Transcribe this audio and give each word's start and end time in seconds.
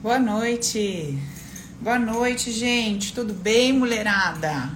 Boa 0.00 0.20
noite. 0.20 1.18
Boa 1.80 1.98
noite, 1.98 2.52
gente. 2.52 3.12
Tudo 3.12 3.34
bem, 3.34 3.72
mulherada? 3.72 4.70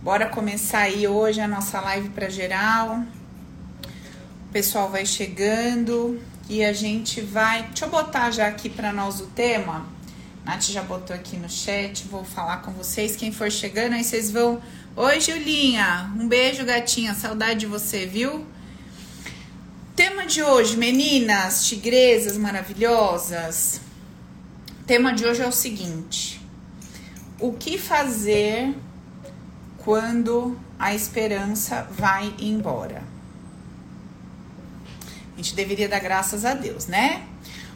Bora 0.00 0.24
começar 0.24 0.78
aí 0.78 1.06
hoje 1.06 1.38
a 1.38 1.46
nossa 1.46 1.78
live 1.82 2.08
para 2.08 2.30
geral. 2.30 3.04
O 4.48 4.50
pessoal 4.50 4.88
vai 4.88 5.04
chegando 5.04 6.18
e 6.48 6.64
a 6.64 6.72
gente 6.72 7.20
vai. 7.20 7.64
Deixa 7.64 7.84
eu 7.84 7.90
botar 7.90 8.30
já 8.30 8.46
aqui 8.46 8.70
para 8.70 8.90
nós 8.90 9.20
o 9.20 9.26
tema. 9.26 9.86
Nath 10.46 10.62
já 10.62 10.82
botou 10.82 11.14
aqui 11.14 11.36
no 11.36 11.50
chat, 11.50 12.08
vou 12.08 12.24
falar 12.24 12.62
com 12.62 12.72
vocês. 12.72 13.14
Quem 13.14 13.30
for 13.30 13.52
chegando, 13.52 13.92
aí 13.92 14.02
vocês 14.02 14.30
vão. 14.30 14.62
Oi, 14.96 15.20
Julinha. 15.20 16.10
Um 16.18 16.26
beijo, 16.26 16.64
gatinha. 16.64 17.12
Saudade 17.12 17.60
de 17.60 17.66
você, 17.66 18.06
viu? 18.06 18.46
Tema 19.94 20.24
de 20.24 20.42
hoje, 20.42 20.78
meninas, 20.78 21.66
tigresas 21.66 22.38
maravilhosas. 22.38 23.91
Tema 24.86 25.12
de 25.12 25.24
hoje 25.24 25.42
é 25.42 25.46
o 25.46 25.52
seguinte: 25.52 26.40
o 27.38 27.52
que 27.52 27.78
fazer 27.78 28.74
quando 29.78 30.58
a 30.78 30.94
esperança 30.94 31.86
vai 31.90 32.34
embora? 32.38 33.02
A 35.34 35.36
gente 35.36 35.54
deveria 35.54 35.88
dar 35.88 36.00
graças 36.00 36.44
a 36.44 36.54
Deus, 36.54 36.86
né? 36.86 37.26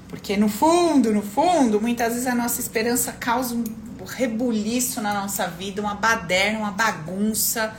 Porque 0.08 0.36
no 0.36 0.48
fundo, 0.48 1.12
no 1.12 1.22
fundo, 1.22 1.80
muitas 1.80 2.12
vezes 2.12 2.26
a 2.26 2.34
nossa 2.34 2.60
esperança 2.60 3.12
causa 3.12 3.54
um 3.54 3.64
rebuliço 4.04 5.00
na 5.00 5.14
nossa 5.14 5.48
vida, 5.48 5.80
uma 5.80 5.94
baderna, 5.94 6.58
uma 6.58 6.70
bagunça. 6.70 7.74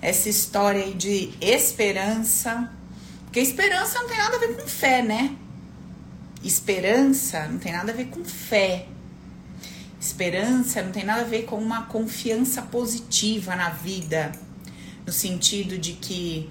Essa 0.00 0.28
história 0.28 0.84
aí 0.84 0.94
de 0.94 1.32
esperança 1.40 2.70
porque 3.34 3.40
esperança 3.40 3.98
não 3.98 4.06
tem 4.06 4.16
nada 4.16 4.36
a 4.36 4.38
ver 4.38 4.54
com 4.54 4.68
fé, 4.68 5.02
né? 5.02 5.34
Esperança 6.44 7.48
não 7.48 7.58
tem 7.58 7.72
nada 7.72 7.90
a 7.90 7.94
ver 7.94 8.06
com 8.06 8.22
fé. 8.22 8.86
Esperança 9.98 10.82
não 10.82 10.92
tem 10.92 11.02
nada 11.02 11.22
a 11.22 11.24
ver 11.24 11.44
com 11.44 11.56
uma 11.56 11.86
confiança 11.86 12.60
positiva 12.60 13.56
na 13.56 13.70
vida, 13.70 14.30
no 15.06 15.12
sentido 15.12 15.78
de 15.78 15.94
que 15.94 16.50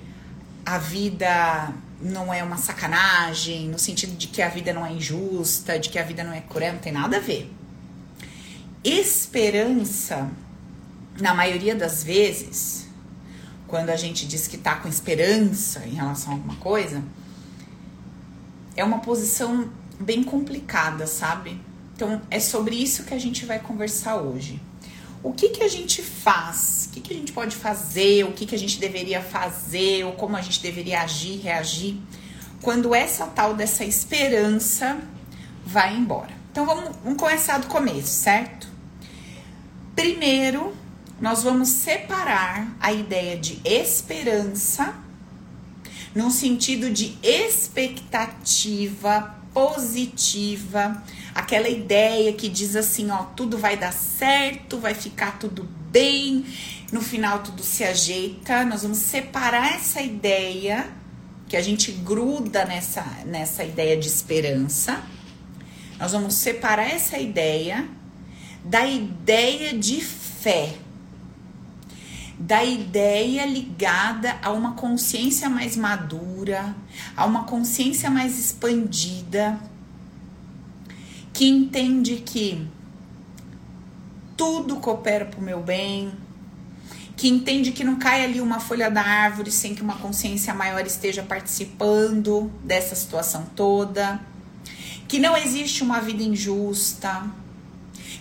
a 0.65 0.79
vida 0.79 1.71
não 2.01 2.33
é 2.33 2.43
uma 2.43 2.57
sacanagem, 2.57 3.69
no 3.69 3.77
sentido 3.77 4.17
de 4.17 4.27
que 4.27 4.41
a 4.41 4.49
vida 4.49 4.73
não 4.73 4.83
é 4.83 4.91
injusta, 4.91 5.77
de 5.77 5.89
que 5.89 5.99
a 5.99 6.03
vida 6.03 6.23
não 6.23 6.33
é 6.33 6.41
cruel, 6.41 6.73
não 6.73 6.79
tem 6.79 6.91
nada 6.91 7.17
a 7.17 7.19
ver. 7.19 7.53
Esperança, 8.83 10.27
na 11.21 11.35
maioria 11.35 11.75
das 11.75 12.03
vezes, 12.03 12.87
quando 13.67 13.91
a 13.91 13.95
gente 13.95 14.25
diz 14.25 14.47
que 14.47 14.57
tá 14.57 14.75
com 14.75 14.89
esperança 14.89 15.85
em 15.85 15.93
relação 15.93 16.33
a 16.33 16.35
alguma 16.35 16.55
coisa, 16.55 17.03
é 18.75 18.83
uma 18.83 18.99
posição 18.99 19.69
bem 19.99 20.23
complicada, 20.23 21.07
sabe? 21.07 21.59
Então 21.95 22.21
é 22.29 22.39
sobre 22.39 22.75
isso 22.75 23.03
que 23.03 23.13
a 23.13 23.19
gente 23.19 23.45
vai 23.45 23.59
conversar 23.59 24.17
hoje. 24.17 24.61
O 25.21 25.31
que, 25.31 25.49
que 25.49 25.63
a 25.63 25.67
gente 25.67 26.01
faz? 26.01 26.89
O 26.89 26.93
que, 26.93 26.99
que 26.99 27.13
a 27.13 27.17
gente 27.17 27.31
pode 27.31 27.55
fazer? 27.55 28.25
O 28.25 28.33
que, 28.33 28.45
que 28.45 28.55
a 28.55 28.59
gente 28.59 28.79
deveria 28.79 29.21
fazer? 29.21 30.03
Ou 30.03 30.13
como 30.13 30.35
a 30.35 30.41
gente 30.41 30.61
deveria 30.61 31.01
agir, 31.01 31.39
reagir? 31.39 31.97
Quando 32.61 32.93
essa 32.93 33.25
tal 33.27 33.53
dessa 33.53 33.85
esperança 33.85 34.99
vai 35.65 35.95
embora. 35.95 36.31
Então 36.51 36.65
vamos, 36.65 36.95
vamos 37.03 37.17
começar 37.17 37.59
do 37.59 37.67
começo, 37.67 38.09
certo? 38.09 38.67
Primeiro, 39.95 40.75
nós 41.21 41.43
vamos 41.43 41.69
separar 41.69 42.75
a 42.79 42.91
ideia 42.91 43.37
de 43.37 43.61
esperança 43.63 44.93
no 46.13 46.29
sentido 46.29 46.91
de 46.91 47.17
expectativa 47.23 49.42
positiva, 49.53 51.03
aquela 51.33 51.69
ideia 51.69 52.33
que 52.33 52.49
diz 52.49 52.75
assim, 52.75 53.09
ó, 53.11 53.23
tudo 53.35 53.57
vai 53.57 53.77
dar 53.77 53.93
certo, 53.93 54.79
vai 54.79 54.93
ficar 54.93 55.37
tudo 55.37 55.63
bem, 55.91 56.45
no 56.91 57.01
final 57.01 57.39
tudo 57.39 57.63
se 57.63 57.83
ajeita. 57.83 58.65
Nós 58.65 58.83
vamos 58.83 58.97
separar 58.97 59.75
essa 59.75 60.01
ideia 60.01 60.87
que 61.47 61.55
a 61.55 61.61
gente 61.61 61.91
gruda 61.91 62.65
nessa 62.65 63.03
nessa 63.25 63.63
ideia 63.63 63.95
de 63.95 64.07
esperança. 64.07 65.03
Nós 65.99 66.11
vamos 66.11 66.33
separar 66.35 66.89
essa 66.89 67.17
ideia 67.17 67.87
da 68.65 68.85
ideia 68.85 69.77
de 69.77 70.01
fé 70.01 70.73
da 72.45 72.61
ideia 72.61 73.45
ligada 73.45 74.35
a 74.41 74.51
uma 74.51 74.73
consciência 74.73 75.49
mais 75.49 75.77
madura, 75.77 76.75
a 77.15 77.25
uma 77.25 77.45
consciência 77.45 78.09
mais 78.09 78.37
expandida, 78.37 79.57
que 81.31 81.47
entende 81.47 82.17
que 82.17 82.67
tudo 84.35 84.75
coopera 84.75 85.23
para 85.23 85.39
o 85.39 85.43
meu 85.43 85.61
bem, 85.61 86.11
que 87.15 87.29
entende 87.29 87.71
que 87.71 87.81
não 87.81 87.95
cai 87.95 88.25
ali 88.25 88.41
uma 88.41 88.59
folha 88.59 88.91
da 88.91 89.01
árvore 89.01 89.49
sem 89.49 89.73
que 89.73 89.81
uma 89.81 89.95
consciência 89.95 90.53
maior 90.53 90.85
esteja 90.85 91.23
participando 91.23 92.51
dessa 92.61 92.93
situação 92.93 93.45
toda, 93.55 94.19
que 95.07 95.17
não 95.17 95.37
existe 95.37 95.81
uma 95.81 96.01
vida 96.01 96.21
injusta, 96.21 97.23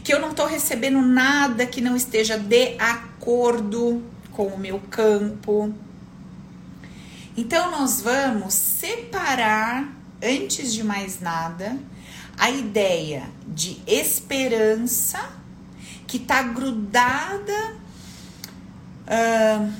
que 0.04 0.14
eu 0.14 0.20
não 0.20 0.30
estou 0.30 0.46
recebendo 0.46 1.02
nada 1.02 1.66
que 1.66 1.80
não 1.80 1.96
esteja 1.96 2.38
de 2.38 2.76
acordo 2.78 4.11
com 4.32 4.46
o 4.46 4.58
meu 4.58 4.80
campo. 4.90 5.72
Então, 7.36 7.70
nós 7.70 8.02
vamos 8.02 8.54
separar, 8.54 9.90
antes 10.22 10.72
de 10.72 10.84
mais 10.84 11.20
nada, 11.20 11.78
a 12.38 12.50
ideia 12.50 13.24
de 13.46 13.80
esperança 13.86 15.30
que 16.06 16.16
está 16.18 16.42
grudada 16.42 17.74
uh, 19.06 19.72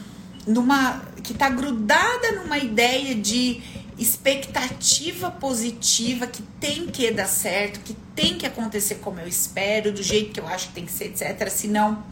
numa 0.47 1.01
que 1.23 1.33
está 1.33 1.49
grudada 1.49 2.33
numa 2.33 2.59
ideia 2.59 3.15
de 3.15 3.63
expectativa 3.97 5.31
positiva 5.31 6.27
que 6.27 6.43
tem 6.59 6.89
que 6.89 7.11
dar 7.13 7.29
certo, 7.29 7.81
que 7.81 7.95
tem 8.15 8.37
que 8.37 8.45
acontecer 8.45 8.97
como 8.97 9.21
eu 9.21 9.29
espero, 9.29 9.93
do 9.93 10.03
jeito 10.03 10.33
que 10.33 10.41
eu 10.41 10.47
acho 10.49 10.69
que 10.69 10.75
tem 10.75 10.87
que 10.87 10.93
ser, 10.93 11.07
etc. 11.07 11.49
Senão, 11.49 12.03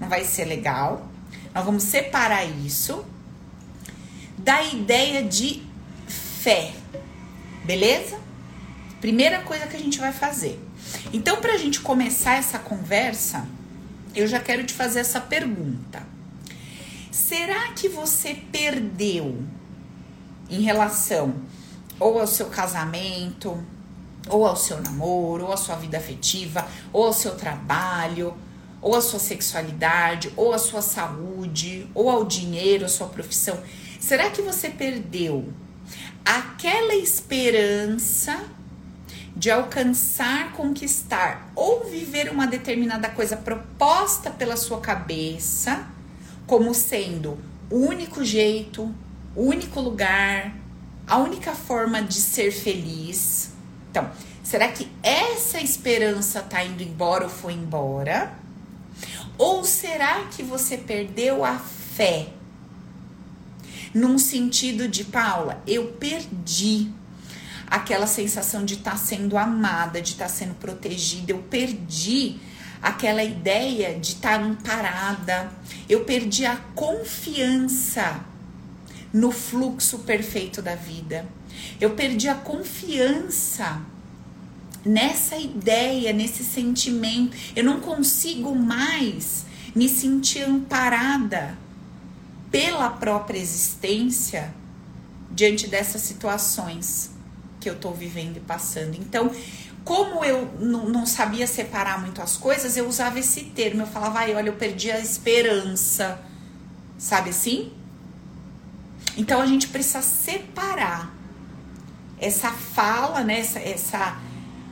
não 0.00 0.08
vai 0.08 0.24
ser 0.24 0.46
legal. 0.46 1.06
Nós 1.58 1.64
vamos 1.64 1.82
separar 1.82 2.44
isso 2.44 3.04
da 4.36 4.62
ideia 4.62 5.24
de 5.24 5.60
fé, 6.06 6.72
beleza? 7.64 8.16
Primeira 9.00 9.42
coisa 9.42 9.66
que 9.66 9.74
a 9.74 9.80
gente 9.80 9.98
vai 9.98 10.12
fazer. 10.12 10.56
Então, 11.12 11.40
para 11.40 11.54
a 11.54 11.58
gente 11.58 11.80
começar 11.80 12.34
essa 12.34 12.60
conversa, 12.60 13.44
eu 14.14 14.28
já 14.28 14.38
quero 14.38 14.64
te 14.64 14.72
fazer 14.72 15.00
essa 15.00 15.20
pergunta. 15.20 16.00
Será 17.10 17.72
que 17.72 17.88
você 17.88 18.36
perdeu 18.52 19.42
em 20.48 20.62
relação 20.62 21.34
ou 21.98 22.20
ao 22.20 22.28
seu 22.28 22.46
casamento, 22.46 23.60
ou 24.28 24.46
ao 24.46 24.54
seu 24.54 24.80
namoro, 24.80 25.46
ou 25.46 25.52
à 25.52 25.56
sua 25.56 25.74
vida 25.74 25.98
afetiva, 25.98 26.64
ou 26.92 27.06
ao 27.06 27.12
seu 27.12 27.34
trabalho, 27.34 28.32
ou 28.80 28.94
à 28.94 29.00
sua 29.00 29.18
sexualidade, 29.18 30.32
ou 30.36 30.52
à 30.52 30.58
sua 30.58 30.82
saúde, 30.82 31.86
ou 31.94 32.08
ao 32.08 32.24
dinheiro, 32.24 32.84
à 32.84 32.88
sua 32.88 33.08
profissão. 33.08 33.58
Será 34.00 34.30
que 34.30 34.42
você 34.42 34.70
perdeu 34.70 35.52
aquela 36.24 36.94
esperança 36.94 38.38
de 39.34 39.50
alcançar, 39.50 40.52
conquistar 40.52 41.50
ou 41.54 41.84
viver 41.84 42.30
uma 42.30 42.46
determinada 42.46 43.08
coisa 43.08 43.36
proposta 43.36 44.30
pela 44.30 44.56
sua 44.56 44.80
cabeça 44.80 45.86
como 46.46 46.74
sendo 46.74 47.38
o 47.70 47.76
único 47.76 48.24
jeito, 48.24 48.92
o 49.36 49.42
único 49.42 49.80
lugar, 49.80 50.54
a 51.06 51.18
única 51.18 51.52
forma 51.52 52.02
de 52.02 52.14
ser 52.14 52.50
feliz? 52.50 53.52
Então, 53.90 54.10
será 54.42 54.68
que 54.68 54.90
essa 55.02 55.60
esperança 55.60 56.40
tá 56.40 56.64
indo 56.64 56.82
embora 56.82 57.24
ou 57.24 57.30
foi 57.30 57.52
embora? 57.52 58.32
Ou 59.38 59.64
será 59.64 60.24
que 60.24 60.42
você 60.42 60.76
perdeu 60.76 61.44
a 61.44 61.56
fé? 61.56 62.26
Num 63.94 64.18
sentido 64.18 64.88
de, 64.88 65.04
Paula, 65.04 65.62
eu 65.64 65.92
perdi 65.92 66.90
aquela 67.68 68.06
sensação 68.06 68.64
de 68.64 68.74
estar 68.74 68.92
tá 68.92 68.96
sendo 68.96 69.38
amada, 69.38 70.02
de 70.02 70.10
estar 70.12 70.24
tá 70.24 70.30
sendo 70.30 70.54
protegida, 70.56 71.32
eu 71.32 71.38
perdi 71.38 72.36
aquela 72.82 73.22
ideia 73.22 73.98
de 73.98 74.14
estar 74.14 74.38
tá 74.38 74.44
amparada, 74.44 75.52
eu 75.88 76.04
perdi 76.04 76.44
a 76.44 76.56
confiança 76.74 78.24
no 79.12 79.30
fluxo 79.30 80.00
perfeito 80.00 80.60
da 80.60 80.74
vida, 80.74 81.26
eu 81.80 81.90
perdi 81.90 82.28
a 82.28 82.34
confiança 82.34 83.80
nessa 84.88 85.36
ideia, 85.36 86.12
nesse 86.12 86.42
sentimento. 86.42 87.36
Eu 87.54 87.64
não 87.64 87.80
consigo 87.80 88.54
mais 88.54 89.44
me 89.74 89.88
sentir 89.88 90.42
amparada 90.42 91.56
pela 92.50 92.88
própria 92.90 93.38
existência 93.38 94.54
diante 95.30 95.66
dessas 95.66 96.00
situações 96.02 97.10
que 97.60 97.68
eu 97.68 97.76
tô 97.76 97.90
vivendo 97.92 98.38
e 98.38 98.40
passando. 98.40 98.96
Então, 98.98 99.30
como 99.84 100.24
eu 100.24 100.50
não 100.58 101.06
sabia 101.06 101.46
separar 101.46 102.00
muito 102.00 102.20
as 102.22 102.36
coisas, 102.36 102.76
eu 102.76 102.88
usava 102.88 103.18
esse 103.18 103.44
termo. 103.44 103.82
Eu 103.82 103.86
falava, 103.86 104.20
ai, 104.20 104.34
olha, 104.34 104.48
eu 104.48 104.56
perdi 104.56 104.90
a 104.90 104.98
esperança. 104.98 106.20
Sabe 106.96 107.30
assim? 107.30 107.72
Então 109.16 109.40
a 109.40 109.46
gente 109.46 109.68
precisa 109.68 110.02
separar 110.02 111.14
essa 112.20 112.50
fala, 112.50 113.22
né? 113.22 113.40
Essa, 113.40 113.58
essa, 113.60 114.18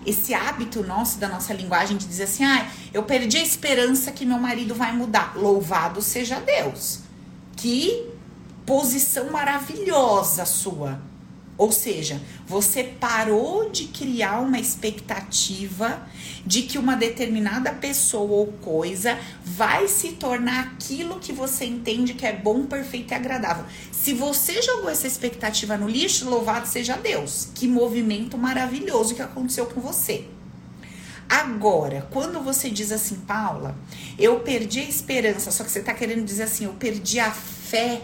esse 0.06 0.32
hábito 0.32 0.82
nosso, 0.82 1.18
da 1.18 1.28
nossa 1.28 1.52
linguagem, 1.52 1.96
de 1.96 2.06
dizer 2.06 2.24
assim: 2.24 2.44
ah, 2.44 2.70
eu 2.94 3.02
perdi 3.02 3.36
a 3.38 3.42
esperança 3.42 4.12
que 4.12 4.24
meu 4.24 4.38
marido 4.38 4.74
vai 4.74 4.92
mudar. 4.92 5.36
Louvado 5.36 6.00
seja 6.00 6.40
Deus. 6.40 7.00
Que 7.56 8.08
posição 8.64 9.30
maravilhosa 9.30 10.44
sua. 10.44 11.00
Ou 11.58 11.72
seja, 11.72 12.20
você 12.46 12.84
parou 12.84 13.70
de 13.70 13.86
criar 13.86 14.40
uma 14.40 14.58
expectativa 14.58 16.06
de 16.44 16.62
que 16.62 16.76
uma 16.76 16.94
determinada 16.94 17.72
pessoa 17.72 18.30
ou 18.30 18.46
coisa 18.48 19.18
vai 19.42 19.88
se 19.88 20.12
tornar 20.12 20.64
aquilo 20.64 21.18
que 21.18 21.32
você 21.32 21.64
entende 21.64 22.12
que 22.12 22.26
é 22.26 22.32
bom, 22.32 22.66
perfeito 22.66 23.12
e 23.12 23.14
agradável. 23.14 23.64
Se 23.90 24.12
você 24.12 24.60
jogou 24.60 24.90
essa 24.90 25.06
expectativa 25.06 25.78
no 25.78 25.88
lixo, 25.88 26.28
louvado 26.28 26.66
seja 26.66 26.96
Deus. 26.96 27.48
Que 27.54 27.66
movimento 27.66 28.36
maravilhoso 28.36 29.14
que 29.14 29.22
aconteceu 29.22 29.66
com 29.66 29.80
você. 29.80 30.26
Agora, 31.28 32.06
quando 32.12 32.40
você 32.40 32.70
diz 32.70 32.92
assim, 32.92 33.16
Paula, 33.16 33.76
eu 34.18 34.40
perdi 34.40 34.80
a 34.80 34.84
esperança, 34.84 35.50
só 35.50 35.64
que 35.64 35.70
você 35.70 35.80
tá 35.80 35.92
querendo 35.92 36.24
dizer 36.24 36.44
assim, 36.44 36.66
eu 36.66 36.74
perdi 36.74 37.18
a 37.18 37.32
fé 37.32 38.02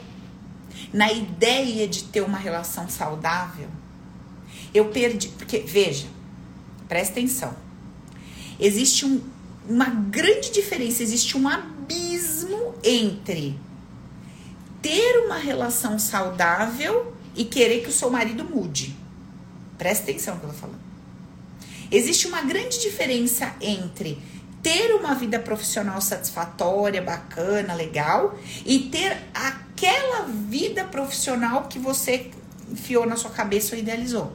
na 0.93 1.11
ideia 1.11 1.89
de 1.89 2.05
ter 2.05 2.21
uma 2.21 2.39
relação 2.39 2.89
saudável, 2.89 3.69
eu 4.75 4.87
perdi. 4.87 5.29
Porque, 5.29 5.59
veja, 5.59 6.07
presta 6.89 7.13
atenção. 7.13 7.55
Existe 8.61 9.07
um, 9.07 9.21
uma 9.69 9.87
grande 9.87 10.51
diferença, 10.51 11.03
existe 11.03 11.37
um 11.37 11.49
abismo 11.49 12.75
entre 12.85 13.59
ter 14.81 15.25
uma 15.25 15.37
relação 15.37 15.99
saudável 15.99 17.15
e 17.35 17.45
querer 17.45 17.83
que 17.83 17.89
o 17.89 17.93
seu 17.93 18.11
marido 18.11 18.45
mude. 18.45 18.95
Presta 19.79 20.05
atenção 20.11 20.35
no 20.35 20.41
que 20.41 20.47
eu 20.47 20.51
tô 20.51 20.57
falando. 20.57 20.81
Existe 21.91 22.27
uma 22.27 22.43
grande 22.43 22.81
diferença 22.81 23.55
entre 23.61 24.19
ter 24.63 24.95
uma 24.95 25.15
vida 25.15 25.39
profissional 25.39 26.01
satisfatória, 26.01 27.03
bacana, 27.03 27.75
legal, 27.75 28.39
e 28.65 28.79
ter 28.79 29.19
aquela 29.83 30.27
vida 30.27 30.85
profissional 30.85 31.65
que 31.65 31.79
você 31.79 32.31
enfiou 32.71 33.05
na 33.05 33.17
sua 33.17 33.31
cabeça 33.31 33.75
ou 33.75 33.81
idealizou. 33.81 34.33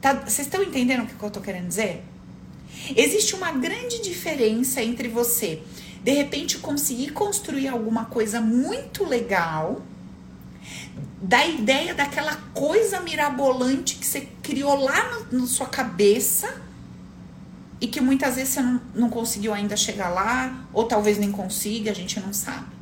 Tá, 0.00 0.14
vocês 0.14 0.48
estão 0.48 0.62
entendendo 0.62 1.04
o 1.04 1.06
que 1.06 1.22
eu 1.22 1.30
tô 1.30 1.40
querendo 1.40 1.68
dizer? 1.68 2.04
Existe 2.96 3.36
uma 3.36 3.52
grande 3.52 4.02
diferença 4.02 4.82
entre 4.82 5.06
você, 5.06 5.62
de 6.02 6.10
repente, 6.10 6.58
conseguir 6.58 7.10
construir 7.10 7.68
alguma 7.68 8.06
coisa 8.06 8.40
muito 8.40 9.04
legal, 9.04 9.82
da 11.20 11.46
ideia 11.46 11.94
daquela 11.94 12.34
coisa 12.52 12.98
mirabolante 13.00 13.94
que 13.94 14.04
você 14.04 14.28
criou 14.42 14.74
lá 14.74 15.22
na 15.30 15.46
sua 15.46 15.66
cabeça 15.66 16.60
e 17.80 17.86
que 17.86 18.00
muitas 18.00 18.34
vezes 18.34 18.54
você 18.54 18.62
não, 18.62 18.80
não 18.92 19.08
conseguiu 19.08 19.54
ainda 19.54 19.76
chegar 19.76 20.08
lá, 20.08 20.66
ou 20.72 20.84
talvez 20.84 21.18
nem 21.18 21.30
consiga, 21.30 21.92
a 21.92 21.94
gente 21.94 22.18
não 22.18 22.32
sabe. 22.32 22.81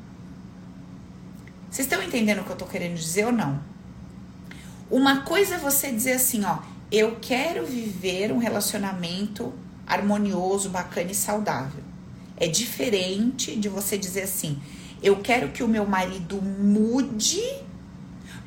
Vocês 1.70 1.86
estão 1.86 2.02
entendendo 2.02 2.40
o 2.40 2.44
que 2.44 2.50
eu 2.50 2.56
tô 2.56 2.66
querendo 2.66 2.96
dizer 2.96 3.26
ou 3.26 3.32
não? 3.32 3.60
Uma 4.90 5.22
coisa 5.22 5.54
é 5.54 5.58
você 5.58 5.92
dizer 5.92 6.14
assim, 6.14 6.44
ó, 6.44 6.58
eu 6.90 7.18
quero 7.20 7.64
viver 7.64 8.32
um 8.32 8.38
relacionamento 8.38 9.52
harmonioso, 9.86 10.68
bacana 10.68 11.12
e 11.12 11.14
saudável. 11.14 11.84
É 12.36 12.48
diferente 12.48 13.54
de 13.54 13.68
você 13.68 13.96
dizer 13.96 14.22
assim, 14.22 14.60
eu 15.00 15.18
quero 15.20 15.50
que 15.50 15.62
o 15.62 15.68
meu 15.68 15.86
marido 15.86 16.42
mude 16.42 17.40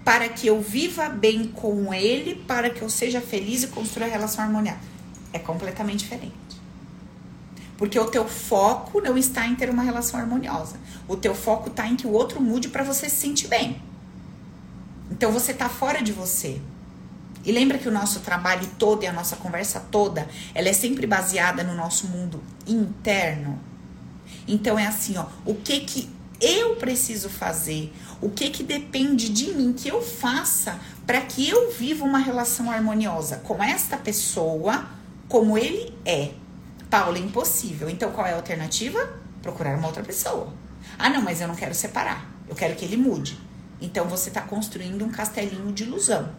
para 0.03 0.27
que 0.27 0.47
eu 0.47 0.61
viva 0.61 1.07
bem 1.07 1.47
com 1.47 1.93
ele, 1.93 2.35
para 2.35 2.69
que 2.69 2.81
eu 2.81 2.89
seja 2.89 3.21
feliz 3.21 3.63
e 3.63 3.67
construa 3.67 4.05
relação 4.05 4.43
harmoniosa. 4.43 4.79
É 5.31 5.39
completamente 5.39 5.99
diferente. 5.99 6.42
Porque 7.83 7.99
o 7.99 8.05
teu 8.05 8.25
foco 8.25 9.01
não 9.01 9.17
está 9.17 9.45
em 9.45 9.55
ter 9.55 9.69
uma 9.69 9.83
relação 9.83 10.17
harmoniosa. 10.17 10.77
O 11.05 11.17
teu 11.17 11.35
foco 11.35 11.67
está 11.67 11.85
em 11.85 11.97
que 11.97 12.07
o 12.07 12.13
outro 12.13 12.41
mude 12.41 12.69
para 12.69 12.81
você 12.81 13.09
se 13.09 13.17
sentir 13.17 13.49
bem. 13.49 13.81
Então 15.11 15.33
você 15.33 15.51
está 15.51 15.67
fora 15.67 16.01
de 16.01 16.13
você. 16.13 16.61
E 17.43 17.51
lembra 17.51 17.77
que 17.77 17.89
o 17.89 17.91
nosso 17.91 18.21
trabalho 18.21 18.65
todo 18.79 19.03
e 19.03 19.05
a 19.05 19.11
nossa 19.11 19.35
conversa 19.35 19.81
toda, 19.91 20.29
ela 20.55 20.69
é 20.69 20.71
sempre 20.71 21.05
baseada 21.05 21.61
no 21.61 21.75
nosso 21.75 22.07
mundo 22.07 22.41
interno. 22.65 23.59
Então 24.47 24.79
é 24.79 24.87
assim, 24.87 25.17
ó, 25.17 25.25
o 25.45 25.53
que 25.53 25.81
que 25.81 26.09
eu 26.39 26.77
preciso 26.77 27.27
fazer? 27.27 27.91
O 28.21 28.29
que 28.29 28.49
que 28.49 28.63
depende 28.63 29.27
de 29.27 29.53
mim 29.53 29.73
que 29.73 29.89
eu 29.89 30.01
faça 30.01 30.79
para 31.05 31.19
que 31.19 31.49
eu 31.49 31.69
viva 31.73 32.05
uma 32.05 32.19
relação 32.19 32.71
harmoniosa 32.71 33.41
com 33.43 33.61
esta 33.61 33.97
pessoa, 33.97 34.87
como 35.27 35.57
ele 35.57 35.93
é? 36.05 36.31
Paula, 36.93 37.17
é 37.17 37.21
impossível. 37.21 37.89
Então 37.89 38.11
qual 38.11 38.27
é 38.27 38.33
a 38.33 38.35
alternativa? 38.35 39.19
Procurar 39.41 39.75
uma 39.75 39.87
outra 39.87 40.03
pessoa. 40.03 40.53
Ah, 40.99 41.09
não, 41.09 41.23
mas 41.23 41.41
eu 41.41 41.47
não 41.47 41.55
quero 41.55 41.73
separar. 41.73 42.31
Eu 42.47 42.53
quero 42.53 42.75
que 42.75 42.85
ele 42.85 42.97
mude. 42.97 43.35
Então 43.81 44.05
você 44.05 44.29
está 44.29 44.41
construindo 44.41 45.03
um 45.03 45.09
castelinho 45.09 45.71
de 45.71 45.85
ilusão. 45.85 46.35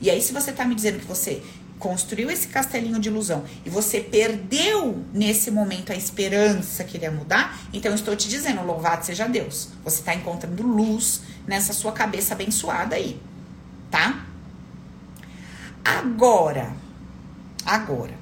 E 0.00 0.08
aí, 0.08 0.22
se 0.22 0.32
você 0.32 0.50
está 0.50 0.64
me 0.64 0.74
dizendo 0.74 0.98
que 0.98 1.04
você 1.04 1.42
construiu 1.78 2.30
esse 2.30 2.48
castelinho 2.48 2.98
de 2.98 3.10
ilusão 3.10 3.44
e 3.62 3.68
você 3.68 4.00
perdeu 4.00 5.04
nesse 5.12 5.50
momento 5.50 5.92
a 5.92 5.94
esperança 5.94 6.82
que 6.82 6.96
ele 6.96 7.04
ia 7.04 7.10
mudar, 7.10 7.60
então 7.70 7.92
eu 7.92 7.96
estou 7.96 8.16
te 8.16 8.30
dizendo, 8.30 8.64
louvado 8.64 9.04
seja 9.04 9.28
Deus. 9.28 9.68
Você 9.84 10.00
está 10.00 10.14
encontrando 10.14 10.62
luz 10.62 11.20
nessa 11.46 11.74
sua 11.74 11.92
cabeça 11.92 12.32
abençoada 12.32 12.96
aí, 12.96 13.20
tá? 13.90 14.24
Agora, 15.84 16.72
agora, 17.66 18.19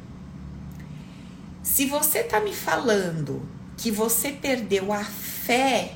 se 1.68 1.84
você 1.84 2.24
tá 2.24 2.40
me 2.40 2.54
falando 2.54 3.46
que 3.76 3.90
você 3.90 4.32
perdeu 4.32 4.90
a 4.90 5.04
fé 5.04 5.92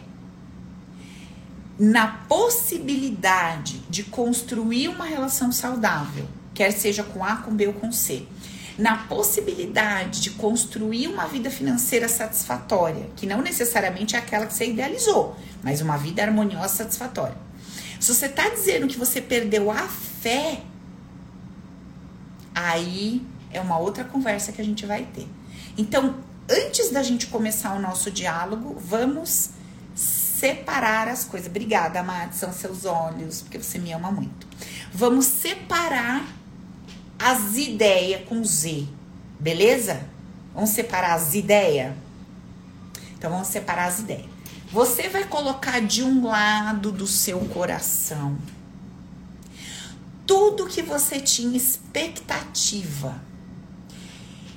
na 1.78 2.06
possibilidade 2.06 3.78
de 3.88 4.04
construir 4.04 4.88
uma 4.88 5.06
relação 5.06 5.50
saudável, 5.50 6.28
quer 6.52 6.72
seja 6.72 7.02
com 7.02 7.24
A, 7.24 7.36
com 7.36 7.56
B 7.56 7.68
ou 7.68 7.72
com 7.72 7.90
C, 7.90 8.26
na 8.78 8.98
possibilidade 8.98 10.20
de 10.20 10.30
construir 10.32 11.08
uma 11.08 11.26
vida 11.26 11.50
financeira 11.50 12.06
satisfatória, 12.06 13.08
que 13.16 13.26
não 13.26 13.40
necessariamente 13.40 14.14
é 14.14 14.18
aquela 14.18 14.46
que 14.46 14.52
você 14.52 14.66
idealizou, 14.66 15.34
mas 15.62 15.80
uma 15.80 15.96
vida 15.96 16.22
harmoniosa 16.22 16.68
satisfatória. 16.68 17.36
Se 17.98 18.14
você 18.14 18.26
está 18.26 18.50
dizendo 18.50 18.86
que 18.86 18.98
você 18.98 19.22
perdeu 19.22 19.70
a 19.70 19.88
fé, 19.88 20.60
aí 22.54 23.22
é 23.50 23.60
uma 23.60 23.78
outra 23.78 24.04
conversa 24.04 24.52
que 24.52 24.60
a 24.60 24.64
gente 24.64 24.84
vai 24.84 25.06
ter. 25.06 25.26
Então, 25.76 26.16
antes 26.48 26.90
da 26.90 27.02
gente 27.02 27.26
começar 27.26 27.74
o 27.74 27.80
nosso 27.80 28.10
diálogo, 28.10 28.76
vamos 28.78 29.50
separar 29.94 31.08
as 31.08 31.24
coisas. 31.24 31.48
Obrigada, 31.48 32.00
Amado, 32.00 32.34
são 32.34 32.52
seus 32.52 32.84
olhos, 32.84 33.42
porque 33.42 33.58
você 33.58 33.78
me 33.78 33.92
ama 33.92 34.10
muito. 34.10 34.46
Vamos 34.92 35.26
separar 35.26 36.26
as 37.18 37.56
ideias 37.56 38.26
com 38.28 38.44
Z, 38.44 38.86
beleza? 39.38 40.00
Vamos 40.54 40.70
separar 40.70 41.14
as 41.14 41.34
ideias? 41.34 41.94
Então, 43.16 43.30
vamos 43.30 43.48
separar 43.48 43.86
as 43.86 44.00
ideias. 44.00 44.26
Você 44.70 45.08
vai 45.08 45.24
colocar 45.24 45.80
de 45.80 46.02
um 46.02 46.26
lado 46.26 46.90
do 46.90 47.06
seu 47.06 47.38
coração 47.40 48.36
tudo 50.26 50.66
que 50.66 50.82
você 50.82 51.20
tinha 51.20 51.56
expectativa 51.56 53.20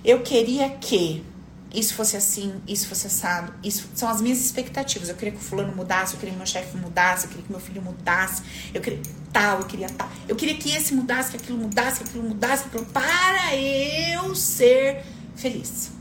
eu 0.06 0.22
queria 0.22 0.70
que 0.70 1.26
isso 1.74 1.94
fosse 1.94 2.16
assim, 2.16 2.62
isso 2.68 2.88
fosse 2.88 3.08
assado. 3.08 3.54
Isso 3.64 3.90
são 3.96 4.08
as 4.08 4.22
minhas 4.22 4.40
expectativas. 4.40 5.10
Eu 5.10 5.16
queria 5.16 5.34
que 5.34 5.40
o 5.40 5.44
fulano 5.44 5.76
mudasse, 5.76 6.14
eu 6.14 6.20
queria 6.20 6.32
que 6.32 6.38
meu 6.38 6.48
chefe 6.48 6.78
mudasse, 6.78 7.26
eu 7.26 7.30
queria 7.30 7.44
que 7.44 7.52
meu 7.52 7.60
filho 7.60 7.82
mudasse, 7.82 8.44
eu 8.74 8.82
queria 8.82 9.02
tal, 9.34 9.60
eu 9.60 9.66
queria 9.66 9.90
tal. 9.90 10.10
Eu 10.28 10.36
queria 10.36 10.56
que 10.56 10.70
esse 10.72 10.94
mudasse, 10.94 11.32
que 11.32 11.38
aquilo 11.38 11.58
mudasse, 11.58 12.00
que 12.00 12.10
aquilo 12.10 12.24
mudasse, 12.24 12.70
para 12.94 13.56
eu 13.56 14.34
ser 14.36 15.04
feliz. 15.36 15.92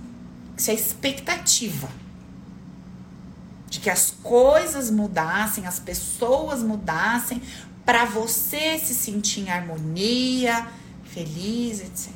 Isso 0.57 0.71
é 0.71 0.75
expectativa. 0.75 1.89
De 3.69 3.81
que 3.81 3.91
as 3.91 4.13
coisas 4.23 4.91
mudassem, 4.91 5.67
as 5.67 5.81
pessoas 5.81 6.63
mudassem, 6.63 7.43
para 7.85 8.05
você 8.05 8.79
se 8.79 8.95
sentir 8.95 9.41
em 9.41 9.51
harmonia, 9.51 10.69
feliz, 11.03 11.81
etc. 11.81 12.14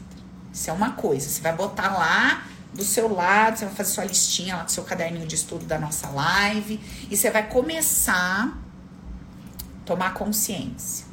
Isso 0.58 0.70
é 0.70 0.72
uma 0.72 0.90
coisa. 0.90 1.28
Você 1.28 1.40
vai 1.40 1.54
botar 1.54 1.96
lá 1.96 2.44
do 2.74 2.82
seu 2.82 3.14
lado, 3.14 3.56
você 3.56 3.64
vai 3.64 3.74
fazer 3.76 3.92
sua 3.92 4.04
listinha 4.04 4.56
lá 4.56 4.64
do 4.64 4.72
seu 4.72 4.82
caderninho 4.82 5.24
de 5.24 5.36
estudo 5.36 5.64
da 5.64 5.78
nossa 5.78 6.08
live 6.08 6.80
e 7.08 7.16
você 7.16 7.30
vai 7.30 7.48
começar 7.48 8.48
a 8.48 9.86
tomar 9.86 10.14
consciência. 10.14 11.06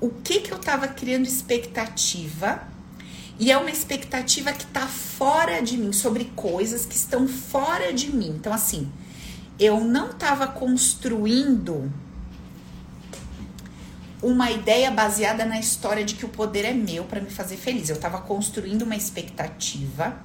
o 0.00 0.10
que 0.10 0.40
que 0.40 0.52
eu 0.52 0.58
estava 0.58 0.86
criando 0.86 1.24
expectativa 1.26 2.62
e 3.38 3.50
é 3.50 3.56
uma 3.56 3.70
expectativa 3.70 4.52
que 4.52 4.64
está 4.64 4.86
fora 4.86 5.62
de 5.62 5.78
mim, 5.78 5.90
sobre 5.90 6.26
coisas 6.36 6.84
que 6.84 6.94
estão 6.94 7.26
fora 7.26 7.90
de 7.90 8.14
mim. 8.14 8.34
Então, 8.38 8.52
assim, 8.52 8.92
eu 9.58 9.80
não 9.80 10.10
estava 10.10 10.46
construindo 10.46 11.90
uma 14.24 14.50
ideia 14.50 14.90
baseada 14.90 15.44
na 15.44 15.60
história 15.60 16.02
de 16.02 16.14
que 16.14 16.24
o 16.24 16.28
poder 16.30 16.64
é 16.64 16.72
meu 16.72 17.04
para 17.04 17.20
me 17.20 17.28
fazer 17.28 17.58
feliz. 17.58 17.90
Eu 17.90 17.96
estava 17.96 18.22
construindo 18.22 18.82
uma 18.82 18.96
expectativa 18.96 20.16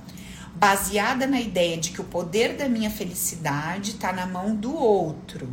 baseada 0.56 1.28
na 1.28 1.40
ideia 1.40 1.78
de 1.78 1.92
que 1.92 2.00
o 2.00 2.06
poder 2.06 2.56
da 2.56 2.70
minha 2.70 2.90
felicidade 2.90 3.92
está 3.92 4.14
na 4.14 4.26
mão 4.26 4.56
do 4.56 4.74
outro, 4.74 5.52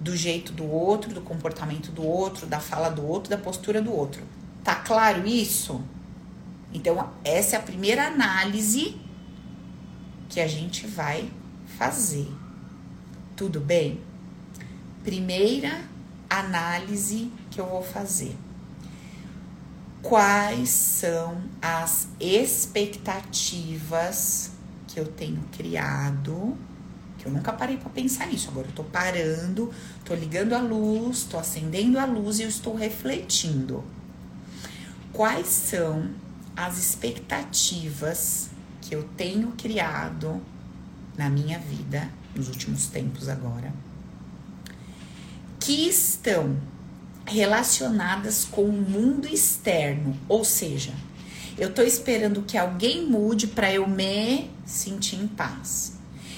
do 0.00 0.16
jeito 0.16 0.52
do 0.52 0.64
outro, 0.64 1.12
do 1.12 1.20
comportamento 1.20 1.90
do 1.90 2.06
outro, 2.06 2.46
da 2.46 2.60
fala 2.60 2.88
do 2.88 3.04
outro, 3.04 3.28
da 3.28 3.38
postura 3.38 3.82
do 3.82 3.92
outro. 3.92 4.22
Tá 4.62 4.76
claro 4.76 5.26
isso? 5.26 5.82
Então, 6.72 7.10
essa 7.24 7.56
é 7.56 7.58
a 7.58 7.62
primeira 7.62 8.06
análise 8.06 8.96
que 10.28 10.40
a 10.40 10.46
gente 10.46 10.86
vai 10.86 11.28
fazer. 11.76 12.28
Tudo 13.34 13.58
bem? 13.58 14.00
Primeira 15.02 15.82
análise 16.30 17.30
que 17.54 17.60
eu 17.60 17.66
vou 17.66 17.82
fazer. 17.82 18.36
Quais 20.02 20.70
são 20.70 21.40
as 21.62 22.08
expectativas 22.18 24.50
que 24.88 24.98
eu 24.98 25.06
tenho 25.06 25.40
criado? 25.52 26.58
Que 27.16 27.26
eu 27.26 27.32
nunca 27.32 27.52
parei 27.52 27.76
para 27.76 27.90
pensar 27.90 28.26
nisso. 28.26 28.48
Agora 28.50 28.66
eu 28.66 28.72
tô 28.72 28.82
parando, 28.82 29.72
tô 30.04 30.14
ligando 30.14 30.52
a 30.52 30.60
luz, 30.60 31.22
tô 31.22 31.38
acendendo 31.38 31.96
a 31.98 32.04
luz 32.04 32.40
e 32.40 32.42
eu 32.42 32.48
estou 32.48 32.74
refletindo. 32.74 33.84
Quais 35.12 35.46
são 35.46 36.10
as 36.56 36.76
expectativas 36.76 38.50
que 38.80 38.94
eu 38.94 39.04
tenho 39.16 39.52
criado 39.52 40.42
na 41.16 41.30
minha 41.30 41.58
vida 41.58 42.10
nos 42.34 42.48
últimos 42.48 42.88
tempos 42.88 43.28
agora, 43.28 43.72
que 45.60 45.88
estão 45.88 46.58
relacionadas 47.26 48.44
com 48.44 48.62
o 48.62 48.72
mundo 48.72 49.26
externo, 49.26 50.16
ou 50.28 50.44
seja, 50.44 50.92
eu 51.56 51.72
tô 51.72 51.82
esperando 51.82 52.42
que 52.42 52.58
alguém 52.58 53.06
mude 53.06 53.46
para 53.46 53.72
eu 53.72 53.88
me 53.88 54.50
sentir 54.66 55.16
em 55.16 55.26
paz. 55.26 55.94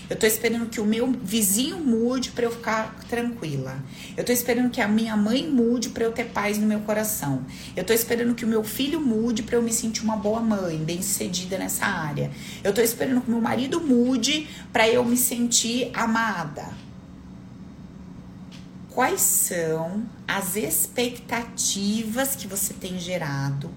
Eu 0.08 0.14
tô 0.14 0.24
esperando 0.24 0.66
que 0.66 0.80
o 0.80 0.84
meu 0.84 1.10
vizinho 1.10 1.78
mude 1.78 2.30
para 2.30 2.44
eu 2.44 2.52
ficar 2.52 2.96
tranquila. 3.08 3.76
Eu 4.16 4.24
tô 4.24 4.30
esperando 4.30 4.70
que 4.70 4.80
a 4.80 4.86
minha 4.86 5.16
mãe 5.16 5.48
mude 5.48 5.88
para 5.88 6.04
eu 6.04 6.12
ter 6.12 6.26
paz 6.26 6.58
no 6.58 6.66
meu 6.66 6.78
coração. 6.80 7.44
Eu 7.74 7.82
tô 7.82 7.92
esperando 7.92 8.32
que 8.32 8.44
o 8.44 8.48
meu 8.48 8.62
filho 8.62 9.00
mude 9.00 9.42
para 9.42 9.56
eu 9.56 9.62
me 9.62 9.72
sentir 9.72 10.04
uma 10.04 10.16
boa 10.16 10.40
mãe, 10.40 10.78
bem-sucedida 10.78 11.58
nessa 11.58 11.86
área. 11.86 12.30
Eu 12.62 12.72
tô 12.72 12.80
esperando 12.80 13.20
que 13.20 13.28
o 13.28 13.32
meu 13.32 13.40
marido 13.40 13.80
mude 13.80 14.46
para 14.72 14.88
eu 14.88 15.04
me 15.04 15.16
sentir 15.16 15.90
amada. 15.92 16.85
Quais 18.96 19.20
são 19.20 20.06
as 20.26 20.56
expectativas 20.56 22.34
que 22.34 22.48
você 22.48 22.72
tem 22.72 22.98
gerado 22.98 23.70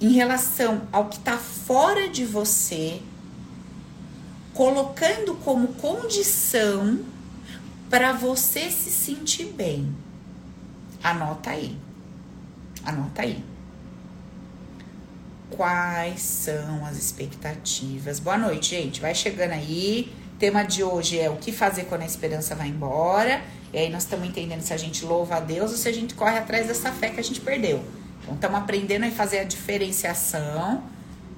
em 0.00 0.12
relação 0.14 0.88
ao 0.90 1.10
que 1.10 1.18
está 1.18 1.36
fora 1.36 2.08
de 2.08 2.24
você 2.24 3.02
colocando 4.54 5.34
como 5.44 5.68
condição 5.74 7.04
para 7.90 8.14
você 8.14 8.70
se 8.70 8.90
sentir 8.90 9.44
bem. 9.44 9.94
Anota 11.02 11.50
aí. 11.50 11.76
Anota 12.82 13.20
aí. 13.20 13.44
Quais 15.50 16.22
são 16.22 16.86
as 16.86 16.96
expectativas? 16.96 18.18
Boa 18.18 18.38
noite, 18.38 18.70
gente. 18.70 19.02
Vai 19.02 19.14
chegando 19.14 19.52
aí. 19.52 20.10
Tema 20.38 20.62
de 20.62 20.82
hoje 20.82 21.18
é 21.18 21.28
o 21.28 21.36
que 21.36 21.52
fazer 21.52 21.84
quando 21.84 22.00
a 22.00 22.06
esperança 22.06 22.54
vai 22.54 22.68
embora. 22.68 23.59
E 23.72 23.78
aí 23.78 23.90
nós 23.90 24.02
estamos 24.02 24.28
entendendo 24.28 24.62
se 24.62 24.72
a 24.72 24.76
gente 24.76 25.04
louva 25.04 25.36
a 25.36 25.40
Deus 25.40 25.70
ou 25.70 25.76
se 25.76 25.88
a 25.88 25.92
gente 25.92 26.14
corre 26.14 26.38
atrás 26.38 26.66
dessa 26.66 26.90
fé 26.92 27.10
que 27.10 27.20
a 27.20 27.22
gente 27.22 27.40
perdeu. 27.40 27.84
Então 28.22 28.34
estamos 28.34 28.58
aprendendo 28.58 29.04
a 29.04 29.10
fazer 29.10 29.38
a 29.38 29.44
diferenciação 29.44 30.82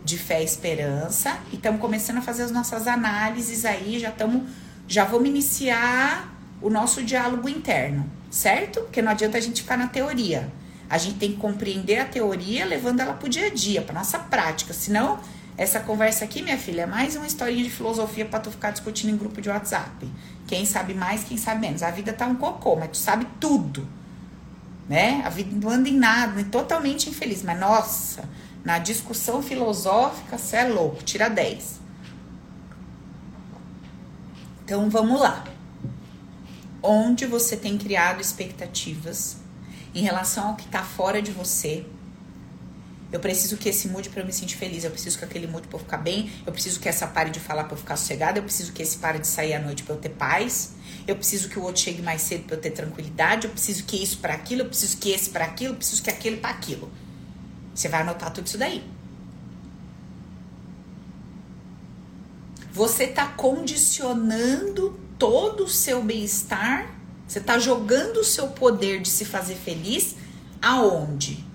de 0.04 0.18
fé 0.18 0.40
e 0.40 0.44
esperança 0.44 1.38
e 1.52 1.56
estamos 1.56 1.80
começando 1.80 2.18
a 2.18 2.22
fazer 2.22 2.42
as 2.42 2.50
nossas 2.50 2.88
análises 2.88 3.64
aí, 3.64 3.98
já 3.98 4.08
estamos 4.08 4.42
já 4.88 5.04
vamos 5.04 5.28
iniciar 5.28 6.32
o 6.60 6.68
nosso 6.68 7.02
diálogo 7.02 7.48
interno, 7.48 8.04
certo? 8.30 8.80
Porque 8.80 9.00
não 9.00 9.12
adianta 9.12 9.38
a 9.38 9.40
gente 9.40 9.62
ficar 9.62 9.76
na 9.76 9.86
teoria. 9.86 10.52
A 10.90 10.98
gente 10.98 11.18
tem 11.18 11.32
que 11.32 11.38
compreender 11.38 11.98
a 11.98 12.04
teoria 12.04 12.66
levando 12.66 13.00
ela 13.00 13.14
pro 13.14 13.28
dia 13.28 13.46
a 13.46 13.48
dia, 13.48 13.80
para 13.80 13.94
nossa 13.94 14.18
prática, 14.18 14.74
senão 14.74 15.18
essa 15.56 15.80
conversa 15.80 16.24
aqui, 16.24 16.42
minha 16.42 16.58
filha, 16.58 16.82
é 16.82 16.86
mais 16.86 17.14
uma 17.14 17.26
historinha 17.26 17.62
de 17.62 17.70
filosofia 17.70 18.24
para 18.24 18.40
tu 18.40 18.50
ficar 18.50 18.70
discutindo 18.70 19.10
em 19.10 19.16
grupo 19.16 19.40
de 19.40 19.48
WhatsApp. 19.48 20.08
Quem 20.46 20.66
sabe 20.66 20.94
mais, 20.94 21.25
quem 21.25 21.37
sabe 21.37 21.61
menos. 21.61 21.82
A 21.82 21.90
vida 21.90 22.12
tá 22.12 22.26
um 22.26 22.34
cocô, 22.34 22.76
mas 22.76 22.90
tu 22.90 22.96
sabe 22.96 23.26
tudo. 23.40 23.87
Né? 24.88 25.22
A 25.25 25.30
vida 25.30 25.50
não 25.54 25.70
anda 25.70 25.88
em 25.88 25.96
nada, 25.96 26.40
é 26.40 26.44
totalmente 26.44 27.08
infeliz, 27.08 27.42
mas 27.42 27.58
nossa, 27.58 28.28
na 28.64 28.78
discussão 28.78 29.42
filosófica, 29.42 30.37
você 30.37 30.56
é 30.56 30.64
louco, 30.64 31.02
tira 31.02 31.28
10. 31.28 31.80
Então 34.64 34.88
vamos 34.90 35.20
lá. 35.20 35.44
Onde 36.82 37.26
você 37.26 37.56
tem 37.56 37.78
criado 37.78 38.20
expectativas 38.20 39.37
em 39.94 40.02
relação 40.02 40.49
ao 40.49 40.56
que 40.56 40.64
está 40.64 40.82
fora 40.82 41.22
de 41.22 41.30
você? 41.30 41.87
Eu 43.12 43.21
preciso 43.21 43.59
que 43.59 43.69
esse 43.69 43.88
mude 43.88 44.09
para 44.09 44.23
eu 44.23 44.26
me 44.26 44.33
sentir 44.33 44.57
feliz. 44.57 44.85
Eu 44.85 44.90
preciso 44.90 45.19
que 45.19 45.25
aquele 45.25 45.47
mude 45.47 45.69
para 45.69 45.76
eu 45.76 45.83
ficar 45.83 45.99
bem. 45.99 46.33
Eu 46.47 46.52
preciso 46.52 46.81
que 46.81 46.88
essa 46.88 47.07
pare 47.07 47.31
de 47.31 47.38
falar 47.38 47.64
para 47.64 47.75
eu 47.75 47.78
ficar 47.78 47.97
sossegada. 47.97 48.38
Eu 48.38 48.42
preciso 48.42 48.73
que 48.73 48.83
esse 48.83 48.97
pare 48.97 49.19
de 49.19 49.26
sair 49.26 49.52
à 49.52 49.61
noite 49.61 49.83
para 49.83 49.95
eu 49.95 50.00
ter 50.00 50.09
paz. 50.09 50.73
Eu 51.07 51.14
preciso 51.14 51.50
que 51.50 51.59
o 51.59 51.62
outro 51.62 51.83
chegue 51.83 52.00
mais 52.00 52.23
cedo 52.23 52.45
para 52.45 52.57
eu 52.57 52.61
ter 52.61 52.71
tranquilidade. 52.71 53.47
Eu 53.47 53.52
preciso 53.52 53.85
que 53.85 54.02
isso 54.02 54.16
para 54.19 54.33
aquilo. 54.33 54.62
Eu 54.62 54.66
preciso 54.66 54.97
que 54.97 55.11
esse 55.11 55.28
para 55.28 55.45
aquilo. 55.45 55.75
Eu 55.75 55.76
preciso 55.76 56.02
que 56.02 56.09
aquele 56.09 56.38
para 56.38 56.50
aquilo. 56.50 56.90
Você 57.75 57.87
vai 57.87 58.00
anotar 58.00 58.33
tudo 58.33 58.47
isso 58.47 58.57
daí. 58.57 58.83
Você 62.73 63.04
está 63.04 63.26
condicionando 63.26 64.99
todo 65.19 65.64
o 65.64 65.69
seu 65.69 66.02
bem-estar, 66.02 66.90
você 67.28 67.38
está 67.38 67.59
jogando 67.59 68.16
o 68.16 68.25
seu 68.25 68.49
poder 68.49 69.02
de 69.02 69.11
se 69.11 69.26
fazer 69.26 69.57
feliz 69.57 70.16
aonde? 70.61 71.51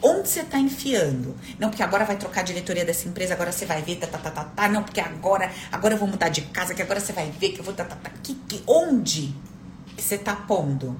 Onde 0.02 0.28
você 0.28 0.42
tá 0.42 0.58
enfiando? 0.58 1.36
Não, 1.58 1.68
porque 1.68 1.82
agora 1.82 2.04
vai 2.04 2.16
trocar 2.16 2.40
a 2.40 2.44
diretoria 2.44 2.84
dessa 2.84 3.06
empresa, 3.08 3.34
agora 3.34 3.52
você 3.52 3.66
vai 3.66 3.82
ver, 3.82 3.96
tá, 3.96 4.06
tá, 4.06 4.18
tá, 4.18 4.30
tá, 4.30 4.44
tá. 4.44 4.68
Não, 4.68 4.82
porque 4.82 5.00
agora, 5.00 5.50
agora 5.70 5.94
eu 5.94 5.98
vou 5.98 6.08
mudar 6.08 6.30
de 6.30 6.42
casa, 6.42 6.74
que 6.74 6.80
agora 6.80 6.98
você 6.98 7.12
vai 7.12 7.30
ver 7.30 7.50
que 7.50 7.60
eu 7.60 7.64
vou, 7.64 7.74
tá, 7.74 7.84
tá, 7.84 7.96
tá. 7.96 8.10
Que, 8.22 8.34
que, 8.34 8.62
onde 8.66 9.34
que 9.96 10.02
você 10.02 10.16
tá 10.16 10.34
pondo? 10.34 10.98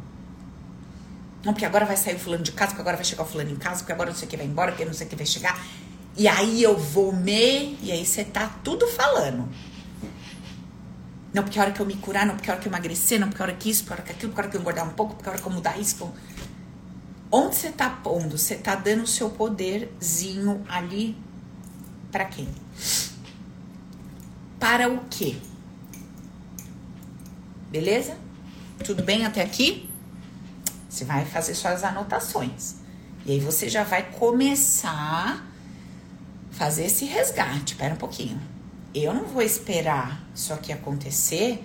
Não, 1.42 1.52
porque 1.52 1.64
agora 1.64 1.86
vai 1.86 1.96
sair 1.96 2.16
o 2.16 2.18
fulano 2.18 2.42
de 2.42 2.52
casa, 2.52 2.70
porque 2.70 2.82
agora 2.82 2.96
vai 2.96 3.04
chegar 3.04 3.22
o 3.22 3.26
fulano 3.26 3.50
em 3.50 3.56
casa, 3.56 3.78
porque 3.78 3.92
agora 3.92 4.10
não 4.10 4.16
sei 4.16 4.26
o 4.26 4.30
que 4.30 4.36
vai 4.36 4.46
embora, 4.46 4.72
porque 4.72 4.84
não 4.84 4.92
sei 4.92 5.06
o 5.06 5.10
que 5.10 5.16
vai 5.16 5.26
chegar. 5.26 5.64
E 6.16 6.26
aí 6.26 6.62
eu 6.62 6.76
vou 6.76 7.12
me. 7.12 7.78
E 7.82 7.92
aí 7.92 8.04
você 8.04 8.24
tá 8.24 8.50
tudo 8.64 8.86
falando. 8.88 9.48
Não, 11.32 11.42
porque 11.42 11.58
a 11.58 11.62
hora 11.62 11.70
que 11.70 11.80
eu 11.80 11.86
me 11.86 11.94
curar, 11.96 12.24
não, 12.24 12.34
porque 12.34 12.50
a 12.50 12.54
hora 12.54 12.62
que 12.62 12.66
eu 12.66 12.70
emagrecer, 12.70 13.20
não, 13.20 13.28
porque 13.28 13.42
a 13.42 13.44
hora 13.44 13.54
que 13.54 13.70
isso, 13.70 13.84
porque 13.84 13.92
a 13.92 13.96
hora 13.96 14.02
que 14.02 14.12
aquilo, 14.12 14.32
porque 14.32 14.40
a 14.40 14.42
hora 14.44 14.50
que 14.50 14.56
eu 14.56 14.60
engordar 14.60 14.88
um 14.88 14.92
pouco, 14.92 15.14
porque 15.14 15.28
a 15.28 15.32
hora 15.32 15.40
que 15.40 15.46
eu 15.46 15.52
mudar 15.52 15.78
isso. 15.78 16.10
Onde 17.30 17.56
você 17.56 17.70
tá 17.70 17.90
pondo? 17.90 18.38
Você 18.38 18.54
tá 18.54 18.74
dando 18.74 19.02
o 19.02 19.06
seu 19.06 19.30
poderzinho 19.30 20.64
ali 20.68 21.16
para 22.10 22.24
quem? 22.24 22.48
Para 24.58 24.88
o 24.88 25.04
quê? 25.10 25.36
Beleza? 27.70 28.16
Tudo 28.84 29.02
bem 29.02 29.24
até 29.24 29.42
aqui? 29.42 29.90
Você 30.88 31.04
vai 31.04 31.24
fazer 31.24 31.54
suas 31.54 31.84
anotações. 31.84 32.76
E 33.24 33.32
aí 33.32 33.40
você 33.40 33.68
já 33.68 33.82
vai 33.82 34.10
começar 34.12 35.44
fazer 36.52 36.86
esse 36.86 37.04
resgate. 37.04 37.74
Espera 37.74 37.94
um 37.94 37.98
pouquinho. 37.98 38.40
Eu 38.94 39.12
não 39.12 39.24
vou 39.24 39.42
esperar 39.42 40.24
isso 40.34 40.54
aqui 40.54 40.72
acontecer 40.72 41.62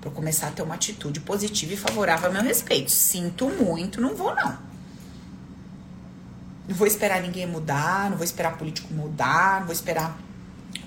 para 0.00 0.10
começar 0.10 0.48
a 0.48 0.50
ter 0.50 0.62
uma 0.62 0.74
atitude 0.74 1.20
positiva 1.20 1.72
e 1.72 1.76
favorável 1.76 2.28
a 2.28 2.32
meu 2.32 2.42
respeito. 2.42 2.90
Sinto 2.90 3.48
muito, 3.48 4.00
não 4.00 4.14
vou 4.14 4.34
não. 4.34 4.73
Não 6.66 6.74
vou 6.74 6.86
esperar 6.86 7.20
ninguém 7.20 7.46
mudar, 7.46 8.08
não 8.08 8.16
vou 8.16 8.24
esperar 8.24 8.56
político 8.56 8.92
mudar, 8.92 9.60
não 9.60 9.66
vou 9.66 9.72
esperar 9.72 10.18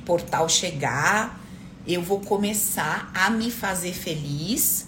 portal 0.05 0.49
chegar. 0.49 1.39
Eu 1.85 2.01
vou 2.01 2.19
começar 2.19 3.11
a 3.13 3.29
me 3.29 3.51
fazer 3.51 3.93
feliz 3.93 4.87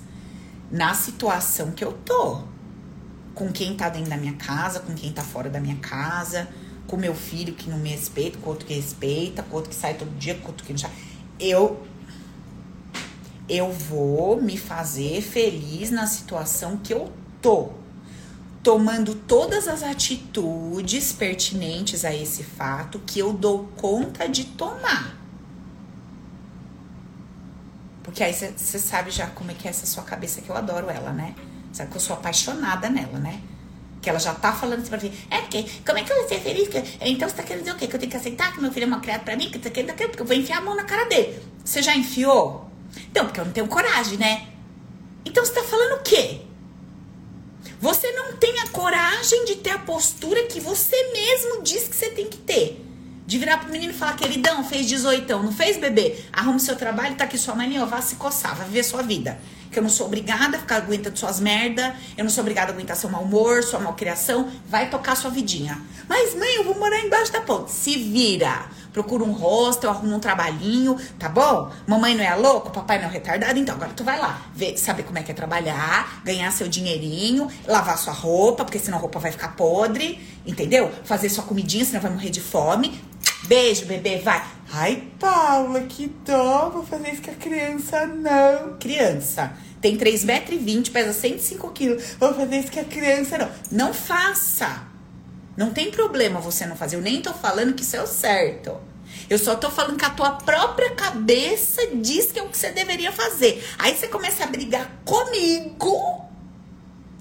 na 0.71 0.93
situação 0.93 1.71
que 1.71 1.83
eu 1.83 1.93
tô. 1.93 2.43
Com 3.33 3.51
quem 3.51 3.75
tá 3.75 3.87
dentro 3.87 4.09
da 4.09 4.17
minha 4.17 4.33
casa, 4.33 4.79
com 4.79 4.93
quem 4.93 5.11
tá 5.13 5.21
fora 5.21 5.49
da 5.49 5.59
minha 5.59 5.77
casa, 5.77 6.49
com 6.87 6.97
meu 6.97 7.13
filho 7.13 7.53
que 7.53 7.69
não 7.69 7.77
me 7.77 7.89
respeita, 7.89 8.37
com 8.39 8.49
outro 8.49 8.65
que 8.65 8.73
respeita, 8.73 9.43
com 9.43 9.55
outro 9.55 9.69
que 9.69 9.75
sai 9.75 9.93
todo 9.93 10.09
dia, 10.17 10.35
com 10.35 10.47
outro 10.47 10.65
que 10.65 10.73
não 10.73 10.79
sai. 10.79 10.91
Eu 11.39 11.85
eu 13.47 13.71
vou 13.71 14.39
me 14.39 14.57
fazer 14.57 15.21
feliz 15.21 15.89
na 15.89 16.05
situação 16.05 16.77
que 16.77 16.93
eu 16.93 17.11
tô, 17.41 17.71
tomando 18.61 19.15
todas 19.15 19.67
as 19.67 19.83
atitudes 19.83 21.13
pertinentes 21.13 22.03
a 22.03 22.13
esse 22.13 22.43
fato 22.43 22.99
que 22.99 23.19
eu 23.19 23.31
dou 23.33 23.69
conta 23.77 24.27
de 24.27 24.43
tomar. 24.43 25.17
Porque 28.03 28.23
aí 28.23 28.33
você 28.33 28.79
sabe 28.79 29.11
já 29.11 29.27
como 29.27 29.51
é 29.51 29.53
que 29.53 29.67
é 29.67 29.71
essa 29.71 29.85
sua 29.85 30.03
cabeça, 30.03 30.41
que 30.41 30.49
eu 30.49 30.57
adoro 30.57 30.89
ela, 30.89 31.13
né? 31.13 31.35
Sabe 31.71 31.91
que 31.91 31.97
eu 31.97 32.01
sou 32.01 32.15
apaixonada 32.15 32.89
nela, 32.89 33.19
né? 33.19 33.39
Que 34.01 34.09
ela 34.09 34.19
já 34.19 34.33
tá 34.33 34.51
falando 34.51 34.87
pra 34.89 34.97
mim, 34.97 35.13
é 35.29 35.41
porque, 35.41 35.65
como 35.85 35.99
é 35.99 36.03
que 36.03 36.11
eu 36.11 36.17
vou 36.17 36.27
ser 36.27 36.39
feliz? 36.39 36.69
Então 37.01 37.29
você 37.29 37.35
tá 37.35 37.43
querendo 37.43 37.63
dizer 37.63 37.75
o 37.75 37.77
quê? 37.77 37.87
Que 37.87 37.95
eu 37.95 37.99
tenho 37.99 38.09
que 38.09 38.17
aceitar 38.17 38.51
que 38.51 38.59
meu 38.59 38.71
filho 38.71 38.85
é 38.85 38.87
mal 38.87 38.99
criado 38.99 39.23
pra 39.23 39.35
mim? 39.35 39.51
Que 39.51 39.59
você 39.59 39.69
querendo 39.69 39.91
aquilo? 39.91 40.09
Porque 40.09 40.23
eu 40.23 40.27
vou 40.27 40.35
enfiar 40.35 40.57
a 40.57 40.61
mão 40.61 40.75
na 40.75 40.83
cara 40.83 41.05
dele. 41.05 41.39
Você 41.63 41.81
já 41.81 41.95
enfiou? 41.95 42.69
Então, 43.11 43.25
porque 43.25 43.39
eu 43.39 43.45
não 43.45 43.51
tenho 43.51 43.67
coragem, 43.67 44.17
né? 44.17 44.47
Então 45.23 45.45
você 45.45 45.53
tá 45.53 45.63
falando 45.63 45.99
o 45.99 46.03
quê? 46.03 46.41
Você 47.79 48.11
não 48.11 48.33
tem 48.35 48.59
a 48.59 48.67
coragem 48.67 49.45
de 49.45 49.55
ter 49.55 49.69
a 49.69 49.79
postura 49.79 50.43
que 50.43 50.59
você 50.59 50.97
mesmo 51.13 51.63
diz 51.63 51.87
que 51.87 51.95
você 51.95 52.09
tem 52.09 52.27
que 52.27 52.35
ter. 52.35 52.85
De 53.25 53.37
virar 53.37 53.59
pro 53.59 53.71
menino 53.71 53.93
e 53.93 53.95
falar, 53.95 54.17
queridão, 54.17 54.65
fez 54.65 54.85
18, 54.85 55.31
não 55.41 55.53
fez, 55.53 55.77
bebê? 55.77 56.17
Arrume 56.33 56.59
seu 56.59 56.75
trabalho, 56.75 57.15
tá 57.15 57.23
aqui 57.23 57.37
sua 57.37 57.55
mãe, 57.55 57.79
ó, 57.81 57.85
vá 57.85 58.01
se 58.01 58.17
coçar, 58.17 58.53
vá 58.53 58.65
viver 58.65 58.83
sua 58.83 59.01
vida. 59.01 59.39
Que 59.71 59.79
eu 59.79 59.83
não 59.83 59.89
sou 59.89 60.07
obrigada 60.07 60.57
a 60.57 60.59
ficar 60.59 60.77
aguentando 60.77 61.17
suas 61.17 61.39
merda, 61.39 61.95
eu 62.17 62.23
não 62.25 62.31
sou 62.31 62.41
obrigada 62.41 62.71
a 62.71 62.73
aguentar 62.73 62.97
seu 62.97 63.09
mau 63.09 63.23
humor, 63.23 63.63
sua 63.63 63.79
malcriação, 63.79 64.51
vai 64.67 64.89
tocar 64.89 65.15
sua 65.15 65.29
vidinha. 65.29 65.81
Mas, 66.07 66.35
mãe, 66.35 66.55
eu 66.55 66.65
vou 66.65 66.77
morar 66.77 66.99
embaixo 66.99 67.31
da 67.31 67.39
ponte. 67.39 67.71
Se 67.71 67.95
vira 67.95 68.67
procura 68.93 69.23
um 69.23 69.31
hostel, 69.31 69.89
arruma 69.89 70.15
um 70.15 70.19
trabalhinho, 70.19 70.97
tá 71.17 71.29
bom? 71.29 71.71
Mamãe 71.87 72.15
não 72.15 72.23
é 72.23 72.35
louco, 72.35 72.69
papai 72.71 72.99
não 72.99 73.09
é 73.09 73.11
retardado, 73.11 73.57
então 73.57 73.75
agora 73.75 73.91
tu 73.95 74.03
vai 74.03 74.19
lá, 74.19 74.41
ver, 74.53 74.77
saber 74.77 75.03
como 75.03 75.17
é 75.17 75.23
que 75.23 75.31
é 75.31 75.33
trabalhar, 75.33 76.21
ganhar 76.23 76.51
seu 76.51 76.67
dinheirinho, 76.67 77.47
lavar 77.67 77.97
sua 77.97 78.13
roupa, 78.13 78.65
porque 78.65 78.79
senão 78.79 78.97
a 78.97 79.01
roupa 79.01 79.19
vai 79.19 79.31
ficar 79.31 79.55
podre, 79.55 80.19
entendeu? 80.45 80.91
Fazer 81.03 81.29
sua 81.29 81.43
comidinha, 81.43 81.85
senão 81.85 82.01
vai 82.01 82.11
morrer 82.11 82.29
de 82.29 82.41
fome. 82.41 83.01
Beijo, 83.43 83.85
bebê, 83.85 84.17
vai. 84.17 84.43
Ai, 84.71 85.03
Paula, 85.19 85.81
que 85.81 86.07
dó, 86.25 86.69
vou 86.69 86.85
fazer 86.85 87.13
isso 87.13 87.21
com 87.21 87.31
a 87.31 87.35
criança, 87.35 88.05
não. 88.05 88.77
Criança, 88.77 89.53
tem 89.81 89.97
3,20 89.97 90.25
metros, 90.25 90.89
pesa 90.89 91.13
105 91.13 91.71
quilos, 91.71 92.15
vou 92.19 92.33
fazer 92.33 92.57
isso 92.57 92.71
com 92.71 92.79
a 92.79 92.83
criança, 92.83 93.37
não. 93.37 93.49
Não 93.71 93.93
faça. 93.93 94.88
Não 95.59 95.71
tem 95.71 95.91
problema 95.91 96.39
você 96.39 96.65
não 96.65 96.77
fazer. 96.77 96.95
Eu 96.95 97.01
nem 97.01 97.21
tô 97.21 97.33
falando 97.33 97.73
que 97.73 97.83
isso 97.83 97.97
é 97.97 98.01
o 98.01 98.07
certo. 98.07 98.77
Eu 99.29 99.37
só 99.37 99.57
tô 99.57 99.69
falando 99.69 99.97
que 99.97 100.05
a 100.05 100.09
tua 100.09 100.31
própria 100.31 100.91
cabeça 100.91 101.85
diz 101.95 102.31
que 102.31 102.39
é 102.39 102.43
o 102.43 102.47
que 102.47 102.57
você 102.57 102.71
deveria 102.71 103.11
fazer. 103.11 103.61
Aí 103.77 103.93
você 103.93 104.07
começa 104.07 104.45
a 104.45 104.47
brigar 104.47 104.89
comigo. 105.03 106.25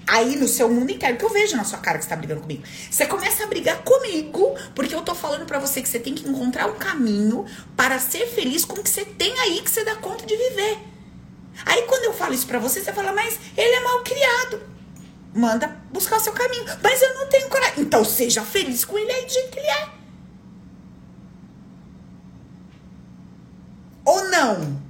Aí 0.07 0.37
no 0.37 0.47
seu 0.47 0.69
mundo 0.69 0.93
inteiro, 0.93 1.17
que 1.17 1.25
eu 1.25 1.31
vejo 1.31 1.57
na 1.57 1.65
sua 1.65 1.81
cara 1.81 1.99
que 1.99 2.05
você 2.05 2.11
tá 2.11 2.15
brigando 2.15 2.43
comigo. 2.43 2.63
Você 2.89 3.07
começa 3.07 3.43
a 3.43 3.49
brigar 3.49 3.83
comigo, 3.83 4.55
porque 4.73 4.95
eu 4.95 5.03
tô 5.03 5.17
falando 5.17 5.45
para 5.45 5.59
você 5.59 5.83
que 5.83 5.89
você 5.89 5.99
tem 5.99 6.15
que 6.15 6.29
encontrar 6.29 6.69
um 6.69 6.77
caminho 6.77 7.45
para 7.77 7.99
ser 7.99 8.25
feliz 8.29 8.65
com 8.65 8.75
o 8.79 8.85
que 8.85 8.89
você 8.89 9.05
tem 9.05 9.37
aí 9.41 9.61
que 9.63 9.71
você 9.71 9.83
dá 9.85 9.97
conta 9.97 10.25
de 10.25 10.37
viver. 10.37 10.79
Aí 11.67 11.83
quando 11.89 12.05
eu 12.05 12.13
falo 12.13 12.35
isso 12.35 12.47
pra 12.47 12.61
você, 12.61 12.85
você 12.85 12.93
fala, 12.93 13.13
mas 13.13 13.37
ele 13.57 13.75
é 13.75 13.81
mal 13.81 14.05
criado. 14.05 14.78
Manda 15.35 15.69
buscar 15.93 16.17
o 16.17 16.21
seu 16.21 16.33
caminho. 16.33 16.65
Mas 16.83 17.03
eu 17.03 17.15
não 17.15 17.29
tenho 17.29 17.49
coragem. 17.49 17.81
Então 17.83 18.05
seja 18.05 18.43
feliz 18.43 18.85
com 18.85 18.99
ele 18.99 19.11
aí 19.11 19.25
do 19.25 19.33
jeito 19.33 19.51
que 19.51 19.59
ele 19.59 19.69
é. 19.69 19.89
Ou 24.05 24.29
não? 24.31 24.89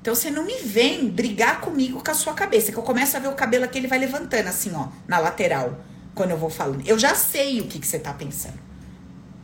Então 0.00 0.14
você 0.14 0.30
não 0.30 0.44
me 0.44 0.56
vem 0.56 1.08
brigar 1.08 1.62
comigo 1.62 2.02
com 2.04 2.10
a 2.10 2.14
sua 2.14 2.34
cabeça, 2.34 2.70
que 2.70 2.76
eu 2.76 2.82
começo 2.82 3.16
a 3.16 3.20
ver 3.20 3.28
o 3.28 3.32
cabelo 3.32 3.64
aqui, 3.64 3.78
ele 3.78 3.86
vai 3.86 3.98
levantando 3.98 4.48
assim, 4.48 4.70
ó, 4.74 4.88
na 5.08 5.18
lateral, 5.18 5.78
quando 6.14 6.30
eu 6.30 6.36
vou 6.36 6.50
falando. 6.50 6.86
Eu 6.86 6.98
já 6.98 7.14
sei 7.14 7.62
o 7.62 7.66
que, 7.66 7.78
que 7.78 7.86
você 7.86 7.98
tá 7.98 8.12
pensando. 8.12 8.58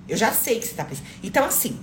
Eu 0.07 0.19
já 0.19 0.33
sei 0.33 0.59
o 0.59 0.61
que 0.61 0.67
você 0.67 0.75
tá 0.75 0.85
pensando. 0.85 1.07
Então, 1.23 1.47
assim, 1.47 1.81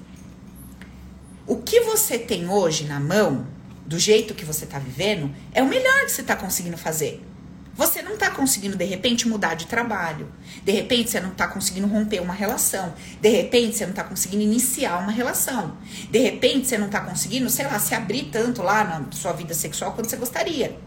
o 1.48 1.58
que 1.58 1.80
você 1.80 2.20
tem 2.20 2.48
hoje 2.48 2.86
na 2.86 3.00
mão, 3.00 3.48
do 3.88 3.98
jeito 3.98 4.34
que 4.34 4.44
você 4.44 4.66
tá 4.66 4.78
vivendo, 4.78 5.34
é 5.54 5.64
o 5.64 5.68
melhor 5.68 6.02
que 6.06 6.12
você 6.12 6.22
tá 6.22 6.36
conseguindo 6.36 6.78
fazer. 6.78 7.26
Você 7.74 8.02
não 8.02 8.16
está 8.16 8.32
conseguindo, 8.32 8.76
de 8.76 8.84
repente, 8.84 9.28
mudar 9.28 9.54
de 9.54 9.68
trabalho. 9.68 10.28
De 10.64 10.72
repente, 10.72 11.12
você 11.12 11.20
não 11.22 11.32
está 11.32 11.48
conseguindo 11.48 11.88
romper 11.88 12.20
uma 12.20 12.34
relação. 12.34 12.94
De 13.22 13.30
repente, 13.30 13.78
você 13.78 13.86
não 13.86 13.92
está 13.92 14.04
conseguindo 14.04 14.44
iniciar 14.44 14.98
uma 14.98 15.12
relação. 15.12 15.78
De 16.10 16.18
repente, 16.18 16.68
você 16.68 16.78
não 16.78 16.88
está 16.88 17.02
conseguindo, 17.02 17.50
sei 17.52 17.68
lá, 17.68 17.78
se 17.78 17.94
abrir 17.94 18.30
tanto 18.32 18.64
lá 18.64 18.84
na 18.84 19.12
sua 19.12 19.32
vida 19.32 19.54
sexual 19.54 19.94
quanto 19.94 20.10
você 20.10 20.18
gostaria. 20.18 20.78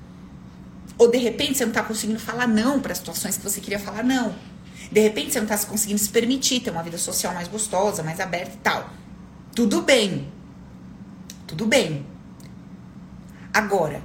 Ou 0.99 1.09
de 1.09 1.17
repente, 1.17 1.57
você 1.57 1.65
não 1.65 1.71
está 1.71 1.85
conseguindo 1.85 2.19
falar 2.19 2.49
não 2.49 2.81
para 2.81 2.95
situações 2.95 3.37
que 3.37 3.45
você 3.45 3.61
queria 3.61 3.79
falar 3.79 4.03
não. 4.03 4.35
De 4.91 5.01
repente, 5.01 5.33
você 5.33 5.41
não 5.41 5.47
está 5.47 5.65
conseguindo 5.67 6.01
se 6.01 6.09
permitir 6.09 6.61
ter 6.61 6.71
uma 6.71 6.83
vida 6.83 6.99
social 6.99 7.33
mais 7.33 7.47
gostosa, 7.47 8.03
mais 8.03 8.19
aberta 8.19 8.53
e 8.55 8.59
tal. 8.59 8.91
Tudo 9.55 9.81
bem. 9.81 10.27
Tudo 11.47 11.67
bem. 11.67 12.10
Agora, 13.53 14.03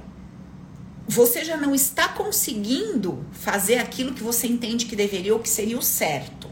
você 1.08 1.44
já 1.44 1.56
não 1.56 1.74
está 1.74 2.08
conseguindo 2.08 3.24
fazer 3.32 3.78
aquilo 3.78 4.12
que 4.12 4.22
você 4.22 4.46
entende 4.46 4.86
que 4.86 4.96
deveria 4.96 5.34
ou 5.34 5.40
que 5.40 5.48
seria 5.48 5.78
o 5.78 5.82
certo. 5.82 6.50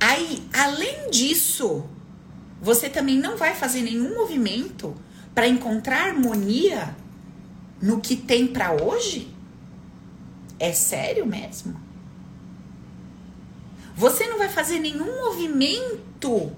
Aí, 0.00 0.42
além 0.52 1.10
disso, 1.10 1.84
você 2.60 2.88
também 2.88 3.18
não 3.18 3.36
vai 3.36 3.54
fazer 3.54 3.82
nenhum 3.82 4.16
movimento 4.16 4.96
para 5.34 5.46
encontrar 5.46 6.08
harmonia 6.08 6.96
no 7.80 8.00
que 8.00 8.16
tem 8.16 8.46
para 8.46 8.72
hoje? 8.72 9.34
É 10.58 10.72
sério 10.72 11.24
mesmo? 11.24 11.80
Você 13.94 14.26
não 14.26 14.38
vai 14.38 14.48
fazer 14.48 14.80
nenhum 14.80 15.24
movimento 15.24 16.52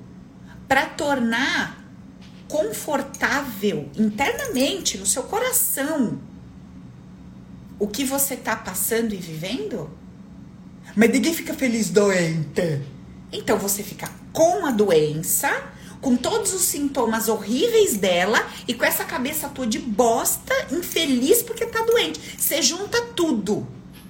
para 0.66 0.86
tornar 0.86 1.81
confortável 2.52 3.88
internamente 3.96 4.98
no 4.98 5.06
seu 5.06 5.22
coração 5.22 6.20
o 7.78 7.88
que 7.88 8.04
você 8.04 8.36
tá 8.36 8.54
passando 8.54 9.14
e 9.14 9.16
vivendo? 9.16 9.90
Mas 10.94 11.10
ninguém 11.10 11.32
fica 11.32 11.54
feliz 11.54 11.88
doente. 11.88 12.82
Então 13.32 13.58
você 13.58 13.82
fica 13.82 14.06
com 14.34 14.66
a 14.66 14.70
doença, 14.70 15.50
com 16.02 16.14
todos 16.14 16.52
os 16.52 16.60
sintomas 16.60 17.26
horríveis 17.26 17.96
dela 17.96 18.46
e 18.68 18.74
com 18.74 18.84
essa 18.84 19.04
cabeça 19.04 19.48
toda 19.48 19.66
de 19.66 19.78
bosta, 19.78 20.54
infeliz 20.70 21.42
porque 21.42 21.64
tá 21.64 21.80
doente. 21.86 22.20
Você 22.38 22.60
junta 22.60 23.00
tudo 23.16 23.66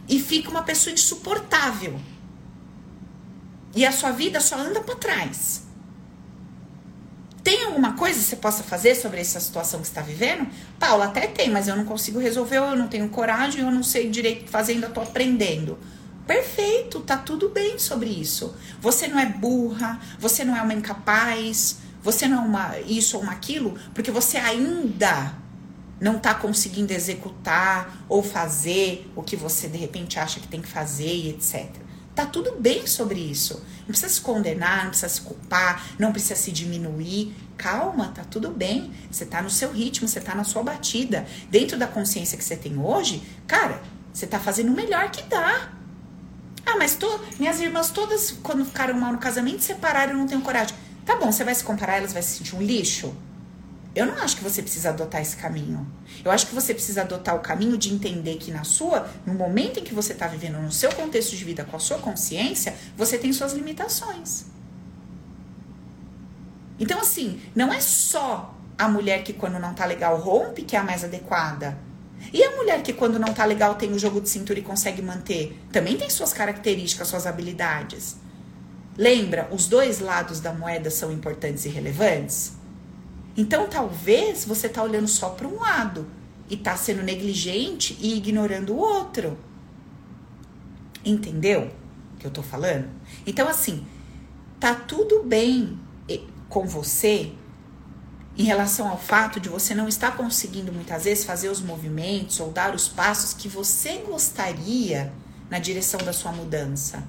e 0.09 0.19
fica 0.19 0.51
uma 0.51 0.65
pessoa 0.65 0.93
insuportável. 0.93 1.97
E 3.75 3.87
a 3.87 3.93
sua 3.93 4.11
vida 4.11 4.41
só 4.41 4.59
anda 4.59 4.81
para 4.81 4.97
trás. 4.97 5.62
Tem 7.43 7.65
alguma 7.65 7.95
coisa 7.95 8.19
que 8.19 8.25
você 8.25 8.37
possa 8.37 8.63
fazer 8.63 8.95
sobre 8.95 9.21
essa 9.21 9.41
situação 9.41 9.81
que 9.81 9.87
está 9.87 10.01
vivendo? 10.01 10.47
Paula, 10.79 11.07
até 11.07 11.27
tem, 11.27 11.51
mas 11.51 11.67
eu 11.67 11.75
não 11.75 11.85
consigo 11.85 12.21
resolver, 12.21 12.59
eu 12.59 12.77
não 12.77 12.87
tenho 12.87 13.09
coragem, 13.09 13.63
eu 13.63 13.71
não 13.71 13.83
sei 13.83 14.09
direito 14.09 14.49
fazer, 14.49 14.73
ainda 14.73 14.87
estou 14.87 15.03
aprendendo. 15.03 15.77
Perfeito, 16.27 17.01
tá 17.01 17.17
tudo 17.17 17.49
bem 17.49 17.79
sobre 17.81 18.09
isso. 18.09 18.55
Você 18.81 19.09
não 19.09 19.19
é 19.19 19.27
burra, 19.27 20.01
você 20.21 20.45
não 20.45 20.57
é 20.57 20.63
uma 20.63 20.73
incapaz, 20.73 21.79
você 22.01 22.29
não 22.29 22.45
é 22.45 22.47
uma 22.47 22.79
isso 22.81 23.17
ou 23.17 23.25
uma 23.25 23.33
aquilo, 23.33 23.77
porque 23.93 24.11
você 24.13 24.37
ainda 24.37 25.35
não 26.01 26.17
está 26.17 26.35
conseguindo 26.35 26.93
executar 26.93 28.05
ou 28.09 28.23
fazer 28.23 29.11
o 29.17 29.23
que 29.23 29.35
você 29.35 29.69
de 29.69 29.79
repente 29.79 30.19
acha 30.19 30.39
que 30.39 30.47
tem 30.47 30.61
que 30.61 30.69
fazer 30.69 31.13
e 31.13 31.31
etc. 31.31 31.71
Tá 32.15 32.27
tudo 32.27 32.57
bem 32.61 32.87
sobre 32.87 33.19
isso. 33.19 33.63
Não 33.81 33.89
precisa 33.89 34.13
se 34.13 34.21
condenar, 34.21 34.83
não 34.83 34.91
precisa 34.91 35.09
se 35.09 35.21
culpar, 35.23 35.83
não 35.99 36.13
precisa 36.13 36.37
se 36.37 36.53
diminuir. 36.53 37.35
Calma, 37.57 38.09
tá 38.15 38.23
tudo 38.25 38.51
bem. 38.51 38.93
Você 39.11 39.25
tá 39.25 39.41
no 39.41 39.49
seu 39.49 39.73
ritmo, 39.73 40.07
você 40.07 40.21
tá 40.21 40.35
na 40.35 40.45
sua 40.45 40.63
batida. 40.63 41.27
Dentro 41.51 41.79
da 41.79 41.87
consciência 41.87 42.37
que 42.37 42.45
você 42.45 42.57
tem 42.57 42.79
hoje, 42.79 43.23
cara, 43.47 43.83
você 44.13 44.27
tá 44.27 44.39
fazendo 44.39 44.69
o 44.69 44.77
melhor 44.77 45.11
que 45.11 45.23
dá. 45.23 45.71
Ah, 46.67 46.77
mas 46.77 46.95
tô, 46.95 47.19
minhas 47.39 47.61
irmãs 47.61 47.91
todas, 47.91 48.31
quando 48.43 48.65
ficaram 48.65 48.95
mal 48.95 49.13
no 49.13 49.19
casamento, 49.19 49.63
separaram, 49.63 50.15
não 50.15 50.27
tenho 50.27 50.43
coragem. 50.43 50.77
Tá 51.05 51.17
bom, 51.17 51.33
você 51.33 51.43
vai 51.43 51.55
se 51.55 51.65
comparar, 51.65 51.97
elas 51.97 52.13
vai 52.13 52.23
se 52.23 52.39
sentir 52.39 52.55
um 52.55 52.63
lixo? 52.63 53.13
Eu 53.95 54.07
não 54.07 54.15
acho 54.15 54.37
que 54.37 54.43
você 54.43 54.63
precisa 54.63 54.89
adotar 54.89 55.21
esse 55.21 55.37
caminho. 55.37 55.87
Eu 56.25 56.31
acho 56.31 56.47
que 56.47 56.55
você 56.55 56.73
precisa 56.73 57.03
adotar 57.03 57.37
o 57.37 57.41
caminho 57.41 57.77
de 57.77 57.93
entender 57.93 58.37
que 58.37 58.51
na 58.51 58.65
sua, 58.65 59.07
no 59.27 59.35
momento 59.35 59.81
em 59.81 59.85
que 59.85 59.93
você 59.93 60.15
está 60.15 60.27
vivendo 60.27 60.59
no 60.59 60.73
seu 60.73 60.91
contexto 60.93 61.37
de 61.37 61.45
vida 61.45 61.65
com 61.65 61.77
a 61.77 61.81
sua 61.81 61.99
consciência, 61.99 62.75
você 62.97 63.19
tem 63.19 63.33
suas 63.33 63.53
limitações. 63.53 64.47
Então, 66.81 66.99
assim, 67.01 67.41
não 67.55 67.71
é 67.71 67.81
só 67.81 68.55
a 68.79 68.89
mulher 68.89 69.23
que 69.23 69.35
quando 69.35 69.59
não 69.59 69.75
tá 69.75 69.85
legal 69.85 70.19
rompe 70.19 70.63
que 70.63 70.75
é 70.75 70.79
a 70.79 70.83
mais 70.83 71.05
adequada. 71.05 71.77
E 72.33 72.43
a 72.43 72.57
mulher 72.57 72.83
que 72.83 72.95
quando 72.95 73.19
não 73.19 73.35
tá 73.35 73.45
legal 73.45 73.75
tem 73.75 73.93
o 73.93 73.99
jogo 73.99 74.23
de 74.23 74.29
cintura 74.29 74.59
e 74.59 74.63
consegue 74.63 75.03
manter, 75.03 75.61
também 75.71 75.99
tem 75.99 76.09
suas 76.09 76.33
características, 76.33 77.09
suas 77.09 77.27
habilidades. 77.27 78.17
Lembra, 78.97 79.49
os 79.51 79.67
dois 79.67 80.01
lados 80.01 80.41
da 80.41 80.53
moeda 80.53 80.91
são 80.91 81.13
importantes 81.13 81.65
e 81.67 81.69
relevantes? 81.69 82.62
Então, 83.37 83.69
talvez 83.69 84.45
você 84.45 84.69
tá 84.69 84.83
olhando 84.83 85.09
só 85.09 85.31
para 85.31 85.49
um 85.49 85.61
lado 85.61 86.07
e 86.49 86.57
tá 86.57 86.77
sendo 86.77 87.03
negligente 87.03 87.97
e 88.01 88.17
ignorando 88.17 88.75
o 88.75 88.79
outro. 88.79 89.39
Entendeu 91.05 91.71
o 92.15 92.19
que 92.19 92.27
eu 92.27 92.31
tô 92.31 92.43
falando? 92.43 92.89
Então, 93.27 93.49
assim, 93.49 93.87
tá 94.61 94.75
tudo 94.75 95.23
bem 95.23 95.79
com 96.49 96.67
você 96.67 97.33
em 98.37 98.45
relação 98.45 98.89
ao 98.89 98.99
fato 98.99 99.41
de 99.41 99.49
você 99.49 99.75
não 99.75 99.89
estar 99.89 100.17
conseguindo 100.17 100.73
muitas 100.73 101.05
vezes 101.05 101.25
fazer 101.25 101.49
os 101.49 101.61
movimentos 101.61 102.39
ou 102.41 102.51
dar 102.51 102.75
os 102.75 102.89
passos 102.89 103.33
que 103.33 103.49
você 103.49 103.99
gostaria 104.07 105.13
na 105.51 105.59
direção 105.59 106.01
da 106.01 106.13
sua 106.13 106.33
mudança. 106.33 107.03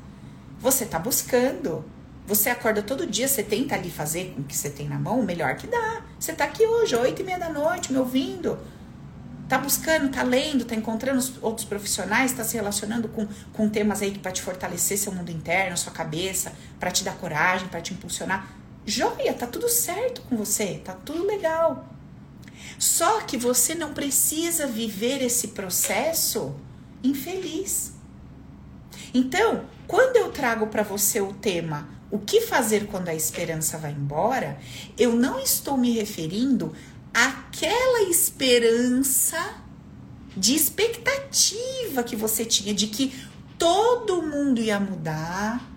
Você 0.59 0.85
está 0.85 0.97
buscando. 0.97 1.83
Você 2.25 2.49
acorda 2.49 2.81
todo 2.81 3.05
dia, 3.05 3.27
você 3.27 3.43
tenta 3.43 3.75
ali 3.75 3.89
fazer 3.89 4.33
com 4.33 4.41
o 4.41 4.43
que 4.43 4.55
você 4.55 4.69
tem 4.69 4.87
na 4.87 4.97
mão 4.97 5.19
o 5.19 5.23
melhor 5.23 5.55
que 5.55 5.67
dá. 5.67 6.01
Você 6.19 6.31
está 6.31 6.45
aqui 6.45 6.65
hoje, 6.65 6.95
oito 6.95 7.21
e 7.21 7.25
meia 7.25 7.37
da 7.37 7.49
noite, 7.49 7.91
me 7.91 7.99
ouvindo. 7.99 8.57
Tá 9.49 9.57
buscando, 9.57 10.09
tá 10.09 10.23
lendo, 10.23 10.63
tá 10.63 10.73
encontrando 10.73 11.21
outros 11.41 11.65
profissionais, 11.65 12.31
tá 12.31 12.43
se 12.43 12.55
relacionando 12.55 13.09
com, 13.09 13.27
com 13.51 13.69
temas 13.69 14.01
aí 14.01 14.17
para 14.17 14.31
te 14.31 14.41
fortalecer 14.41 14.97
seu 14.97 15.11
mundo 15.11 15.31
interno, 15.31 15.77
sua 15.77 15.91
cabeça, 15.91 16.53
para 16.79 16.91
te 16.91 17.03
dar 17.03 17.15
coragem, 17.15 17.67
para 17.67 17.81
te 17.81 17.93
impulsionar 17.93 18.63
joia, 18.85 19.33
tá 19.33 19.47
tudo 19.47 19.69
certo 19.69 20.21
com 20.23 20.35
você, 20.35 20.81
tá 20.83 20.93
tudo 20.93 21.25
legal. 21.25 21.87
Só 22.77 23.21
que 23.21 23.37
você 23.37 23.75
não 23.75 23.93
precisa 23.93 24.67
viver 24.67 25.21
esse 25.21 25.49
processo 25.49 26.55
infeliz. 27.03 27.93
Então, 29.13 29.65
quando 29.87 30.17
eu 30.17 30.31
trago 30.31 30.67
para 30.67 30.83
você 30.83 31.21
o 31.21 31.33
tema 31.33 31.87
o 32.13 32.19
que 32.19 32.41
fazer 32.41 32.85
quando 32.85 33.09
a 33.09 33.15
esperança 33.15 33.75
vai 33.75 33.91
embora, 33.91 34.59
eu 34.95 35.15
não 35.15 35.39
estou 35.39 35.75
me 35.75 35.89
referindo 35.93 36.71
àquela 37.11 38.03
esperança 38.07 39.55
de 40.37 40.53
expectativa 40.53 42.03
que 42.03 42.15
você 42.15 42.45
tinha 42.45 42.71
de 42.71 42.85
que 42.85 43.19
todo 43.57 44.21
mundo 44.21 44.61
ia 44.61 44.79
mudar, 44.79 45.67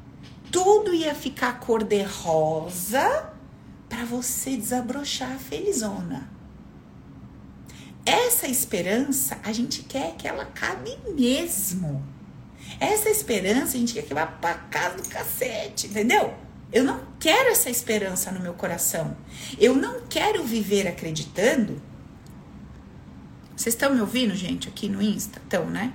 tudo 0.52 0.92
ia 0.92 1.14
ficar 1.14 1.58
cor 1.58 1.82
de 1.82 2.02
rosa 2.02 3.32
para 3.88 4.04
você 4.04 4.58
desabrochar 4.58 5.38
felizona. 5.38 6.30
Essa 8.04 8.46
esperança 8.46 9.38
a 9.42 9.54
gente 9.54 9.84
quer 9.84 10.14
que 10.16 10.28
ela 10.28 10.44
cabe 10.44 10.98
mesmo. 11.14 12.15
Essa 12.78 13.08
esperança 13.08 13.76
a 13.76 13.80
gente 13.80 13.94
quer 13.94 14.02
que 14.02 14.14
vá 14.14 14.26
para 14.26 14.54
casa 14.54 14.96
do 14.96 15.08
cacete, 15.08 15.86
entendeu? 15.86 16.34
Eu 16.72 16.84
não 16.84 17.00
quero 17.18 17.50
essa 17.50 17.70
esperança 17.70 18.30
no 18.30 18.40
meu 18.40 18.54
coração. 18.54 19.16
Eu 19.58 19.74
não 19.74 20.02
quero 20.08 20.42
viver 20.42 20.86
acreditando. 20.86 21.80
Vocês 23.56 23.74
estão 23.74 23.94
me 23.94 24.00
ouvindo, 24.00 24.34
gente, 24.34 24.68
aqui 24.68 24.88
no 24.88 25.00
Insta? 25.00 25.38
Estão, 25.38 25.66
né? 25.66 25.92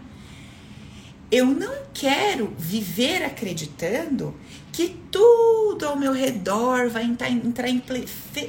Eu 1.30 1.46
não 1.46 1.74
quero 1.94 2.54
viver 2.58 3.24
acreditando 3.24 4.36
que 4.72 4.90
tudo 5.12 5.86
ao 5.86 5.96
meu 5.96 6.12
redor 6.12 6.90
vai 6.90 7.04
entrar 7.04 7.30
em 7.30 7.80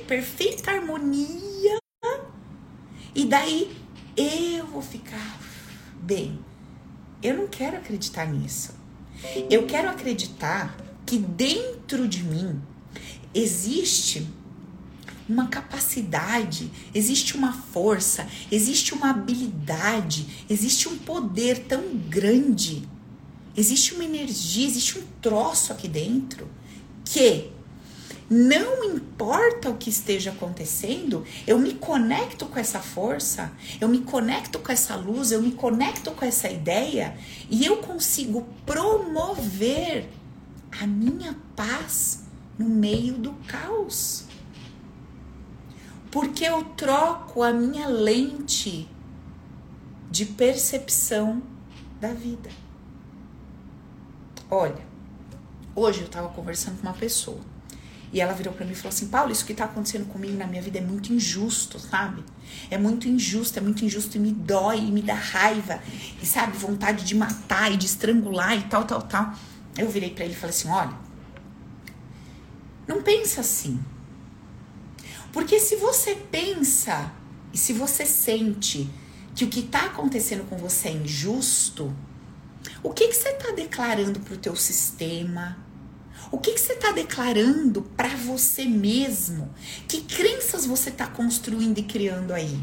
perfeita 0.07 0.71
harmonia 0.71 1.83
e 3.15 3.27
daí 3.27 3.77
eu 4.17 4.67
vou 4.67 4.81
ficar 4.81 5.39
bem. 6.01 6.39
Eu 7.23 7.37
não 7.37 7.47
quero 7.47 7.77
acreditar 7.77 8.27
nisso. 8.27 8.75
Eu 9.49 9.67
quero 9.67 9.89
acreditar 9.89 10.77
que 11.07 11.19
dentro 11.19 12.09
de 12.09 12.23
mim 12.25 12.61
existe 13.35 14.27
uma 15.29 15.47
capacidade, 15.47 16.71
existe 16.93 17.37
uma 17.37 17.53
força, 17.53 18.27
existe 18.51 18.93
uma 18.93 19.11
habilidade, 19.11 20.45
existe 20.51 20.89
um 20.89 20.99
poder 20.99 21.61
tão 21.61 21.97
grande, 22.09 22.89
existe 23.57 23.95
uma 23.95 24.05
energia, 24.05 24.67
existe 24.67 24.99
um 24.99 25.03
troço 25.21 25.73
aqui 25.73 25.87
dentro 25.87 26.49
que 27.05 27.51
não 28.33 28.83
importa 28.83 29.69
o 29.69 29.77
que 29.77 29.91
esteja 29.91 30.31
acontecendo, 30.31 31.25
eu 31.47 31.59
me 31.59 31.75
conecto 31.75 32.47
com 32.47 32.59
essa 32.59 32.81
força, 32.81 33.53
eu 33.81 33.89
me 33.89 34.01
conecto 34.01 34.59
com 34.59 34.73
essa 34.73 34.97
luz, 34.97 35.33
eu 35.33 35.43
me 35.43 35.53
conecto 35.53 36.11
com 36.13 36.25
essa 36.25 36.49
ideia 36.49 37.17
e 37.51 37.65
eu 37.65 37.77
consigo 37.79 38.49
promover 38.65 40.09
a 40.81 40.87
minha 40.87 41.37
paz 41.55 42.25
no 42.59 42.69
meio 42.69 43.15
do 43.15 43.33
caos 43.47 44.25
porque 46.13 46.45
eu 46.45 46.63
troco 46.77 47.43
a 47.43 47.53
minha 47.53 47.89
lente 47.89 48.87
de 50.11 50.27
percepção 50.27 51.43
da 51.99 52.13
vida. 52.13 52.51
Olha, 54.51 54.85
hoje 55.75 56.01
eu 56.01 56.07
estava 56.07 56.29
conversando 56.29 56.77
com 56.77 56.87
uma 56.87 56.93
pessoa 56.93 57.41
e 58.13 58.21
ela 58.21 58.35
virou 58.35 58.53
para 58.53 58.67
mim 58.67 58.73
e 58.73 58.75
falou 58.75 58.91
assim: 58.91 59.09
Paulo, 59.09 59.33
isso 59.33 59.45
que 59.45 59.53
está 59.53 59.65
acontecendo 59.65 60.07
comigo 60.07 60.37
na 60.37 60.47
minha 60.47 60.61
vida 60.61 60.79
é 60.79 60.83
muito 60.83 61.13
injusto, 61.13 61.79
sabe? 61.79 62.23
É 62.71 62.77
muito 62.77 63.09
injusto, 63.09 63.59
é 63.59 63.63
muito 63.63 63.85
injusto 63.85 64.17
e 64.17 64.21
me 64.21 64.33
dói, 64.33 64.79
e 64.79 64.93
me 64.93 65.01
dá 65.01 65.15
raiva, 65.15 65.81
e 66.21 66.27
sabe, 66.27 66.57
vontade 66.59 67.05
de 67.05 67.15
matar 67.15 67.73
e 67.73 67.77
de 67.77 67.87
estrangular 67.87 68.57
e 68.57 68.63
tal, 68.65 68.85
tal, 68.85 69.03
tal. 69.03 69.35
Eu 69.79 69.89
virei 69.89 70.11
para 70.11 70.25
ele 70.25 70.35
e 70.35 70.37
falei 70.37 70.55
assim: 70.55 70.69
olha, 70.69 70.93
não 72.87 73.03
pensa 73.03 73.41
assim. 73.41 73.81
Porque 75.33 75.59
se 75.59 75.77
você 75.77 76.15
pensa 76.15 77.11
e 77.53 77.57
se 77.57 77.73
você 77.73 78.05
sente 78.05 78.91
que 79.35 79.45
o 79.45 79.49
que 79.49 79.61
está 79.61 79.87
acontecendo 79.87 80.47
com 80.47 80.59
você 80.59 80.89
é 80.89 80.93
injusto, 80.93 81.95
o 82.83 82.91
que, 82.91 83.09
que 83.09 83.15
você 83.15 83.31
está 83.31 83.51
declarando 83.53 84.21
para 84.21 84.35
o 84.35 84.37
teu 84.37 84.55
sistema? 84.55 85.57
O 86.33 86.39
que, 86.39 86.53
que 86.53 86.61
você 86.61 86.73
está 86.73 86.91
declarando 86.93 87.83
para 87.95 88.09
você 88.17 88.65
mesmo? 88.65 89.55
Que 89.87 90.01
crenças 90.01 90.65
você 90.65 90.89
está 90.89 91.07
construindo 91.07 91.77
e 91.77 91.83
criando 91.83 92.33
aí? 92.33 92.59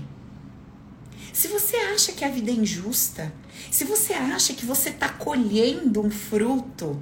Se 1.31 1.47
você 1.47 1.77
acha 1.77 2.11
que 2.11 2.25
a 2.25 2.29
vida 2.29 2.49
é 2.49 2.55
injusta, 2.55 3.31
se 3.69 3.85
você 3.85 4.13
acha 4.13 4.55
que 4.55 4.65
você 4.65 4.89
está 4.89 5.07
colhendo 5.07 6.01
um 6.01 6.09
fruto 6.09 6.99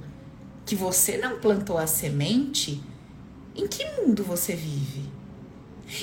que 0.66 0.76
você 0.76 1.16
não 1.16 1.40
plantou 1.40 1.78
a 1.78 1.86
semente, 1.86 2.82
em 3.56 3.66
que 3.66 3.84
mundo 3.92 4.22
você 4.22 4.54
vive? 4.54 5.10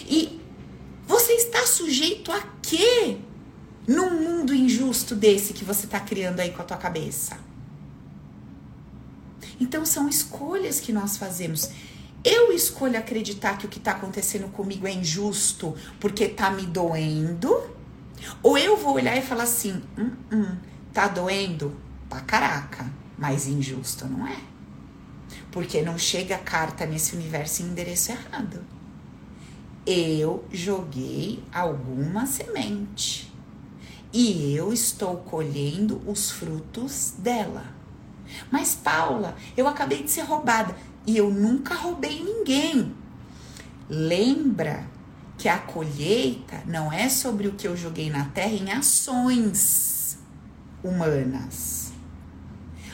E 0.09 0.41
você 1.05 1.33
está 1.33 1.67
sujeito 1.67 2.31
a 2.31 2.41
quê 2.63 3.19
num 3.87 4.19
mundo 4.19 4.51
injusto 4.51 5.15
desse 5.15 5.53
que 5.53 5.63
você 5.63 5.85
está 5.85 5.99
criando 5.99 6.39
aí 6.39 6.49
com 6.49 6.63
a 6.63 6.65
tua 6.65 6.77
cabeça? 6.77 7.37
Então 9.59 9.85
são 9.85 10.07
escolhas 10.07 10.79
que 10.79 10.91
nós 10.91 11.17
fazemos. 11.17 11.69
Eu 12.23 12.51
escolho 12.51 12.97
acreditar 12.97 13.57
que 13.57 13.65
o 13.65 13.69
que 13.69 13.77
está 13.77 13.91
acontecendo 13.91 14.51
comigo 14.51 14.87
é 14.87 14.91
injusto 14.91 15.75
porque 15.99 16.25
está 16.25 16.49
me 16.49 16.65
doendo, 16.65 17.75
ou 18.41 18.57
eu 18.57 18.75
vou 18.77 18.95
olhar 18.95 19.17
e 19.17 19.21
falar 19.21 19.43
assim: 19.43 19.81
hum, 19.97 20.11
hum, 20.31 20.57
tá 20.91 21.07
doendo 21.07 21.75
pra 22.09 22.21
caraca, 22.21 22.91
mas 23.17 23.47
injusto 23.47 24.07
não 24.07 24.27
é. 24.27 24.37
Porque 25.51 25.81
não 25.81 25.97
chega 25.97 26.35
a 26.35 26.39
carta 26.39 26.85
nesse 26.85 27.15
universo 27.15 27.61
em 27.61 27.67
endereço 27.67 28.11
errado 28.11 28.75
eu 29.85 30.43
joguei 30.51 31.43
alguma 31.53 32.25
semente 32.25 33.31
e 34.11 34.55
eu 34.55 34.73
estou 34.73 35.17
colhendo 35.17 36.01
os 36.07 36.31
frutos 36.31 37.13
dela. 37.19 37.74
Mas, 38.51 38.75
Paula, 38.75 39.35
eu 39.55 39.67
acabei 39.67 40.03
de 40.03 40.11
ser 40.11 40.21
roubada 40.21 40.75
e 41.05 41.17
eu 41.17 41.29
nunca 41.29 41.75
roubei 41.75 42.23
ninguém. 42.23 42.95
Lembra 43.89 44.87
que 45.37 45.47
a 45.49 45.57
colheita 45.57 46.63
não 46.65 46.91
é 46.91 47.09
sobre 47.09 47.47
o 47.47 47.53
que 47.53 47.67
eu 47.67 47.75
joguei 47.75 48.09
na 48.09 48.25
terra 48.25 48.53
em 48.53 48.71
ações 48.71 50.17
humanas. 50.83 51.91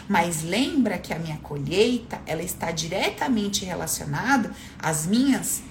Mas 0.08 0.44
lembra 0.44 0.98
que 0.98 1.14
a 1.14 1.20
minha 1.20 1.38
colheita, 1.38 2.20
ela 2.26 2.44
está 2.44 2.72
diretamente 2.72 3.64
relacionada 3.64 4.52
às 4.78 5.06
minhas 5.06 5.62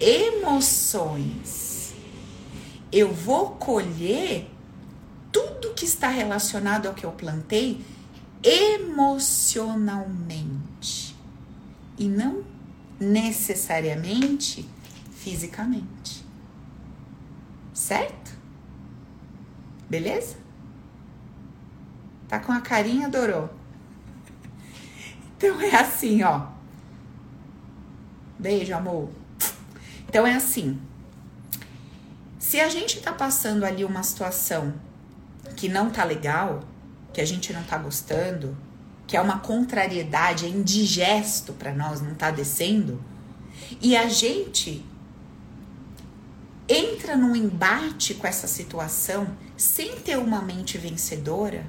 emoções. 0.00 1.92
eu 2.90 3.12
vou 3.12 3.50
colher 3.50 4.50
tudo 5.30 5.72
que 5.74 5.84
está 5.84 6.08
relacionado 6.08 6.86
ao 6.86 6.94
que 6.94 7.04
eu 7.04 7.12
plantei 7.12 7.84
emocionalmente 8.42 11.14
e 11.98 12.08
não 12.08 12.42
necessariamente 12.98 14.68
fisicamente. 15.12 16.24
Certo? 17.72 18.32
Beleza? 19.88 20.36
Tá 22.28 22.40
com 22.40 22.52
a 22.52 22.60
carinha, 22.60 23.08
Dorô? 23.08 23.48
Então 25.36 25.60
é 25.60 25.74
assim, 25.74 26.22
ó. 26.22 26.46
Beijo, 28.38 28.74
amor. 28.74 29.10
Então 30.08 30.26
é 30.26 30.34
assim. 30.34 30.80
Se 32.38 32.60
a 32.60 32.68
gente 32.68 33.00
tá 33.00 33.12
passando 33.12 33.64
ali 33.64 33.84
uma 33.84 34.02
situação 34.02 34.74
que 35.56 35.68
não 35.68 35.90
tá 35.90 36.04
legal, 36.04 36.62
que 37.12 37.20
a 37.20 37.24
gente 37.24 37.52
não 37.52 37.62
tá 37.62 37.78
gostando, 37.78 38.56
que 39.06 39.16
é 39.16 39.20
uma 39.20 39.38
contrariedade, 39.38 40.46
é 40.46 40.48
indigesto 40.48 41.52
para 41.52 41.74
nós, 41.74 42.00
não 42.00 42.14
tá 42.14 42.30
descendo, 42.30 43.02
e 43.80 43.96
a 43.96 44.08
gente 44.08 44.84
entra 46.68 47.16
num 47.16 47.36
embate 47.36 48.14
com 48.14 48.26
essa 48.26 48.46
situação 48.46 49.28
sem 49.56 49.96
ter 49.96 50.18
uma 50.18 50.40
mente 50.40 50.78
vencedora, 50.78 51.66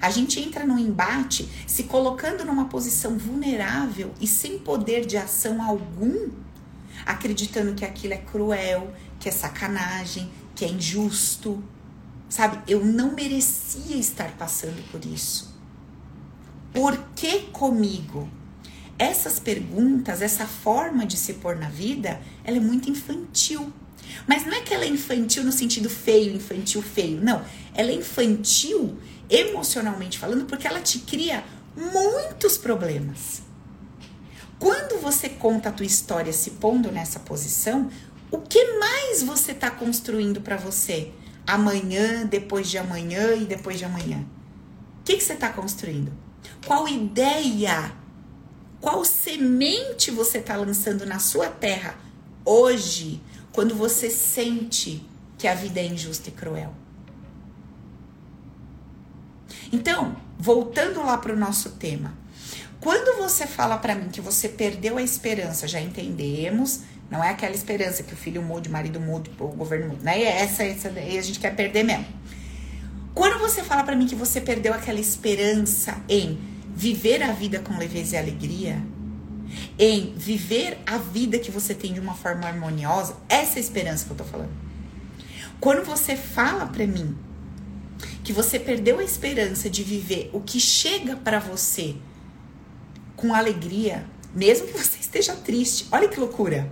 a 0.00 0.10
gente 0.10 0.38
entra 0.40 0.66
num 0.66 0.78
embate 0.78 1.48
se 1.66 1.84
colocando 1.84 2.44
numa 2.44 2.66
posição 2.66 3.16
vulnerável 3.16 4.12
e 4.20 4.26
sem 4.26 4.58
poder 4.58 5.06
de 5.06 5.16
ação 5.16 5.62
algum, 5.62 6.30
acreditando 7.04 7.74
que 7.74 7.84
aquilo 7.84 8.12
é 8.14 8.18
cruel, 8.18 8.92
que 9.18 9.28
é 9.28 9.32
sacanagem, 9.32 10.30
que 10.54 10.64
é 10.64 10.68
injusto. 10.68 11.62
Sabe, 12.28 12.58
eu 12.66 12.84
não 12.84 13.14
merecia 13.14 13.96
estar 13.96 14.32
passando 14.36 14.82
por 14.90 15.04
isso. 15.04 15.54
Por 16.72 16.96
que 17.14 17.40
comigo? 17.52 18.28
Essas 18.98 19.38
perguntas, 19.38 20.22
essa 20.22 20.46
forma 20.46 21.06
de 21.06 21.16
se 21.16 21.34
pôr 21.34 21.56
na 21.56 21.68
vida, 21.68 22.20
ela 22.44 22.56
é 22.56 22.60
muito 22.60 22.90
infantil. 22.90 23.72
Mas 24.26 24.44
não 24.44 24.52
é 24.52 24.60
que 24.60 24.74
ela 24.74 24.84
é 24.84 24.88
infantil 24.88 25.44
no 25.44 25.52
sentido 25.52 25.88
feio, 25.88 26.34
infantil 26.34 26.82
feio. 26.82 27.20
Não, 27.22 27.44
ela 27.74 27.90
é 27.90 27.94
infantil 27.94 28.98
emocionalmente 29.28 30.18
falando 30.18 30.46
porque 30.46 30.66
ela 30.66 30.80
te 30.80 31.00
cria 31.00 31.44
muitos 31.76 32.56
problemas. 32.56 33.42
Quando 34.58 35.00
você 35.00 35.28
conta 35.28 35.68
a 35.68 35.72
tua 35.72 35.84
história 35.84 36.32
se 36.32 36.52
pondo 36.52 36.90
nessa 36.90 37.20
posição, 37.20 37.90
o 38.30 38.38
que 38.38 38.78
mais 38.78 39.22
você 39.22 39.52
está 39.52 39.70
construindo 39.70 40.40
para 40.40 40.56
você? 40.56 41.12
Amanhã, 41.46 42.26
depois 42.26 42.68
de 42.68 42.78
amanhã 42.78 43.34
e 43.34 43.44
depois 43.44 43.78
de 43.78 43.84
amanhã. 43.84 44.24
O 45.00 45.04
que, 45.04 45.16
que 45.16 45.22
você 45.22 45.34
está 45.34 45.50
construindo? 45.50 46.12
Qual 46.66 46.88
ideia, 46.88 47.92
qual 48.80 49.04
semente 49.04 50.10
você 50.10 50.38
está 50.38 50.56
lançando 50.56 51.06
na 51.06 51.18
sua 51.18 51.48
terra 51.48 51.96
hoje, 52.44 53.22
quando 53.52 53.74
você 53.74 54.10
sente 54.10 55.06
que 55.38 55.46
a 55.46 55.54
vida 55.54 55.80
é 55.80 55.86
injusta 55.86 56.28
e 56.28 56.32
cruel? 56.32 56.74
Então, 59.72 60.16
voltando 60.38 61.04
lá 61.04 61.18
para 61.18 61.32
o 61.32 61.36
nosso 61.36 61.70
tema, 61.70 62.14
quando 62.80 63.20
você 63.20 63.46
fala 63.46 63.78
para 63.78 63.94
mim 63.94 64.08
que 64.08 64.20
você 64.20 64.48
perdeu 64.48 64.96
a 64.96 65.02
esperança, 65.02 65.66
já 65.66 65.80
entendemos, 65.80 66.82
não 67.10 67.22
é 67.22 67.30
aquela 67.30 67.54
esperança 67.54 68.02
que 68.02 68.12
o 68.12 68.16
filho 68.16 68.42
mude, 68.42 68.68
o 68.68 68.72
marido 68.72 69.00
mude, 69.00 69.30
o 69.38 69.48
governo 69.48 69.88
mude, 69.88 70.04
né? 70.04 70.20
Essa, 70.22 70.64
essa 70.64 70.88
a 70.88 71.22
gente 71.22 71.38
quer 71.38 71.54
perder 71.54 71.84
mesmo. 71.84 72.06
Quando 73.14 73.38
você 73.38 73.62
fala 73.62 73.82
para 73.84 73.96
mim 73.96 74.06
que 74.06 74.14
você 74.14 74.40
perdeu 74.40 74.74
aquela 74.74 75.00
esperança 75.00 76.02
em 76.08 76.38
viver 76.74 77.22
a 77.22 77.32
vida 77.32 77.60
com 77.60 77.78
leveza 77.78 78.16
e 78.16 78.18
alegria, 78.18 78.82
em 79.78 80.12
viver 80.16 80.78
a 80.84 80.98
vida 80.98 81.38
que 81.38 81.50
você 81.50 81.74
tem 81.74 81.94
de 81.94 82.00
uma 82.00 82.14
forma 82.14 82.46
harmoniosa, 82.46 83.16
essa 83.28 83.54
é 83.54 83.56
a 83.58 83.60
esperança 83.60 84.04
que 84.04 84.10
eu 84.10 84.16
tô 84.16 84.24
falando. 84.24 84.50
Quando 85.60 85.84
você 85.84 86.16
fala 86.16 86.66
para 86.66 86.86
mim 86.86 87.16
que 88.22 88.32
você 88.32 88.58
perdeu 88.58 88.98
a 88.98 89.04
esperança 89.04 89.70
de 89.70 89.82
viver 89.82 90.28
o 90.32 90.40
que 90.40 90.60
chega 90.60 91.16
para 91.16 91.38
você 91.38 91.96
com 93.16 93.32
alegria, 93.32 94.04
mesmo 94.34 94.66
que 94.66 94.76
você 94.76 94.98
esteja 95.00 95.34
triste. 95.34 95.86
Olha 95.90 96.08
que 96.08 96.20
loucura. 96.20 96.70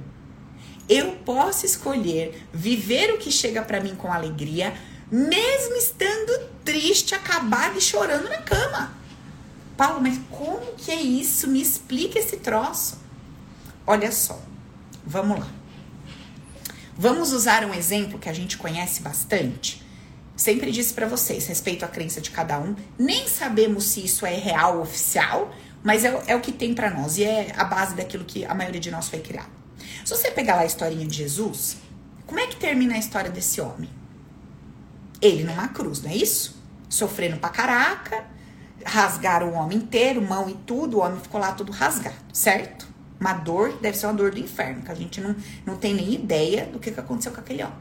Eu 0.89 1.13
posso 1.25 1.65
escolher 1.65 2.47
viver 2.53 3.13
o 3.15 3.19
que 3.19 3.31
chega 3.31 3.63
para 3.63 3.81
mim 3.81 3.95
com 3.95 4.13
alegria, 4.13 4.75
mesmo 5.11 5.77
estando 5.77 6.49
triste, 6.65 7.15
acabado 7.15 7.79
e 7.79 7.81
chorando 7.81 8.29
na 8.29 8.39
cama. 8.39 8.93
Paulo, 9.77 10.01
mas 10.01 10.19
como 10.31 10.75
que 10.77 10.91
é 10.91 11.01
isso? 11.01 11.49
Me 11.49 11.61
explica 11.61 12.19
esse 12.19 12.37
troço. 12.37 12.99
Olha 13.87 14.13
só, 14.13 14.41
vamos 15.05 15.41
lá. 15.41 15.49
Vamos 16.97 17.33
usar 17.33 17.65
um 17.65 17.75
exemplo 17.75 18.19
que 18.19 18.29
a 18.29 18.33
gente 18.33 18.57
conhece 18.57 19.03
bastante. 19.03 19.85
Sempre 20.37 20.71
disse 20.71 20.93
para 20.93 21.07
vocês, 21.07 21.47
respeito 21.47 21.85
à 21.85 21.89
crença 21.89 22.21
de 22.21 22.31
cada 22.31 22.59
um. 22.59 22.75
Nem 22.99 23.27
sabemos 23.27 23.85
se 23.85 24.05
isso 24.05 24.27
é 24.27 24.35
real, 24.35 24.81
oficial, 24.81 25.53
mas 25.83 26.05
é, 26.05 26.23
é 26.27 26.37
o 26.37 26.41
que 26.41 26.53
tem 26.53 26.75
para 26.75 26.91
nós 26.91 27.19
e 27.19 27.25
é 27.25 27.53
a 27.57 27.65
base 27.65 27.95
daquilo 27.95 28.25
que 28.25 28.45
a 28.45 28.55
maioria 28.55 28.81
de 28.81 28.91
nós 28.91 29.09
foi 29.09 29.21
criado. 29.21 29.54
Se 30.05 30.15
você 30.15 30.31
pegar 30.31 30.57
lá 30.57 30.63
a 30.63 30.67
historinha 30.67 31.07
de 31.07 31.17
Jesus, 31.17 31.79
como 32.27 32.39
é 32.39 32.47
que 32.47 32.57
termina 32.57 32.95
a 32.95 32.99
história 32.99 33.31
desse 33.31 33.59
homem? 33.61 33.89
Ele 35.21 35.45
numa 35.45 35.69
cruz, 35.69 36.03
não 36.03 36.11
é 36.11 36.15
isso? 36.15 36.63
Sofrendo 36.91 37.39
pra 37.39 37.49
caraca, 37.49 38.27
rasgaram 38.85 39.49
o 39.49 39.55
homem 39.55 39.79
inteiro, 39.79 40.21
mão 40.21 40.51
e 40.51 40.55
tudo, 40.67 40.99
o 40.99 41.01
homem 41.01 41.19
ficou 41.19 41.41
lá 41.41 41.53
todo 41.53 41.73
rasgado, 41.73 42.17
certo? 42.35 42.87
Uma 43.19 43.33
dor, 43.33 43.79
deve 43.81 43.97
ser 43.97 44.05
uma 44.07 44.13
dor 44.13 44.31
do 44.33 44.39
inferno, 44.39 44.83
que 44.83 44.91
a 44.93 44.95
gente 44.95 45.23
não, 45.23 45.35
não 45.65 45.77
tem 45.77 45.95
nem 45.95 46.13
ideia 46.13 46.67
do 46.67 46.79
que, 46.79 46.91
que 46.91 47.01
aconteceu 47.01 47.33
com 47.33 47.41
aquele 47.41 47.63
homem. 47.63 47.79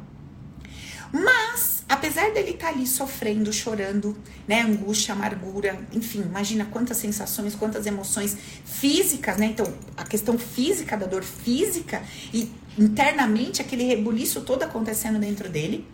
Mas, 1.11 1.72
apesar 1.93 2.31
dele 2.31 2.51
estar 2.51 2.67
tá 2.67 2.73
ali 2.73 2.87
sofrendo, 2.87 3.53
chorando, 3.53 4.17
né, 4.47 4.61
angústia, 4.61 5.13
amargura, 5.13 5.79
enfim, 5.93 6.21
imagina 6.21 6.65
quantas 6.65 6.97
sensações, 6.97 7.53
quantas 7.53 7.85
emoções 7.85 8.35
físicas, 8.65 9.37
né? 9.37 9.45
Então, 9.45 9.71
a 9.95 10.03
questão 10.03 10.37
física 10.37 10.97
da 10.97 11.05
dor 11.05 11.23
física 11.23 12.01
e 12.33 12.51
internamente 12.77 13.61
aquele 13.61 13.83
rebuliço 13.83 14.41
todo 14.41 14.63
acontecendo 14.63 15.19
dentro 15.19 15.49
dele. 15.49 15.87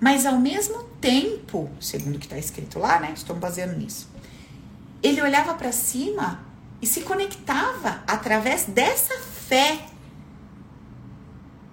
Mas 0.00 0.26
ao 0.26 0.38
mesmo 0.38 0.82
tempo, 1.00 1.70
segundo 1.80 2.16
o 2.16 2.18
que 2.18 2.26
está 2.26 2.36
escrito 2.36 2.78
lá, 2.78 2.98
né? 2.98 3.12
Estou 3.14 3.36
baseando 3.36 3.78
nisso. 3.78 4.08
Ele 5.02 5.22
olhava 5.22 5.54
para 5.54 5.70
cima 5.70 6.44
e 6.82 6.86
se 6.86 7.02
conectava 7.02 8.02
através 8.06 8.64
dessa 8.64 9.14
fé, 9.20 9.86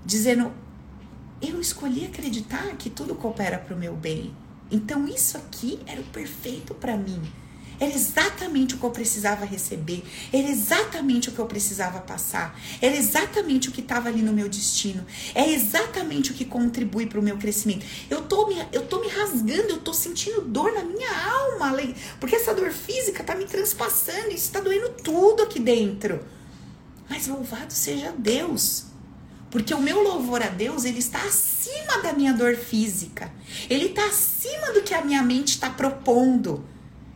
dizendo: 0.05 0.53
Eu 1.45 1.59
escolhi 1.59 2.05
acreditar 2.05 2.73
que 2.77 2.89
tudo 2.89 3.15
coopera 3.15 3.59
para 3.59 3.75
o 3.75 3.77
meu 3.77 3.97
bem. 3.97 4.33
Então 4.71 5.05
isso 5.05 5.35
aqui 5.35 5.77
era 5.85 5.99
o 5.99 6.05
perfeito 6.05 6.73
para 6.73 6.95
mim. 6.95 7.21
Era 7.77 7.93
exatamente 7.93 8.75
o 8.75 8.77
que 8.77 8.83
eu 8.85 8.91
precisava 8.91 9.43
receber, 9.43 10.03
era 10.31 10.47
exatamente 10.47 11.27
o 11.27 11.31
que 11.33 11.39
eu 11.39 11.45
precisava 11.47 11.99
passar, 11.99 12.57
era 12.79 12.95
exatamente 12.95 13.67
o 13.67 13.71
que 13.71 13.81
estava 13.81 14.07
ali 14.07 14.21
no 14.21 14.31
meu 14.31 14.47
destino, 14.47 15.03
é 15.33 15.49
exatamente 15.49 16.31
o 16.31 16.33
que 16.35 16.45
contribui 16.45 17.07
para 17.07 17.19
o 17.19 17.23
meu 17.23 17.35
crescimento. 17.35 17.85
Eu 18.09 18.21
tô, 18.21 18.47
me, 18.47 18.55
eu 18.71 18.85
tô 18.85 19.01
me 19.01 19.07
rasgando, 19.07 19.69
eu 19.69 19.79
tô 19.79 19.91
sentindo 19.91 20.41
dor 20.41 20.71
na 20.71 20.83
minha 20.83 21.11
alma, 21.11 21.75
porque 22.19 22.35
essa 22.35 22.53
dor 22.53 22.71
física 22.71 23.23
tá 23.23 23.35
me 23.35 23.45
transpassando, 23.45 24.29
isso 24.29 24.51
tá 24.51 24.61
doendo 24.61 24.89
tudo 25.03 25.41
aqui 25.41 25.59
dentro. 25.59 26.23
Mas 27.09 27.27
louvado 27.27 27.73
seja 27.73 28.13
Deus. 28.17 28.92
Porque 29.53 29.71
o 29.71 29.79
meu 29.79 30.01
louvor 30.01 30.41
a 30.41 30.47
Deus, 30.47 30.83
ele 30.83 30.97
está 30.97 31.19
acima 31.19 32.01
da 32.01 32.11
minha 32.11 32.33
dor 32.33 32.55
física. 32.55 33.31
Ele 33.69 33.85
está 33.85 34.03
acima 34.07 34.73
do 34.73 34.81
que 34.81 34.95
a 34.95 35.05
minha 35.05 35.21
mente 35.21 35.49
está 35.49 35.69
propondo 35.69 36.65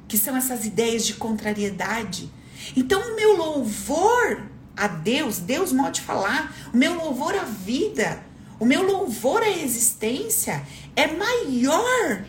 que 0.08 0.19
são 0.19 0.38
essas 0.38 0.63
ideias 0.63 1.04
de 1.04 1.15
contrariedade. 1.15 2.32
Então, 2.76 3.02
o 3.02 3.15
meu 3.15 3.36
louvor 3.36 4.43
a 4.76 4.88
Deus, 4.88 5.39
Deus 5.39 5.71
de 5.91 6.02
falar, 6.02 6.56
o 6.71 6.78
meu 6.78 6.93
louvor 6.93 7.34
à 7.34 7.43
vida, 7.43 8.23
o 8.60 8.65
meu 8.65 8.84
louvor 8.84 9.41
à 9.41 9.50
existência 9.50 10.63
é 10.95 11.08
maior 11.08 12.23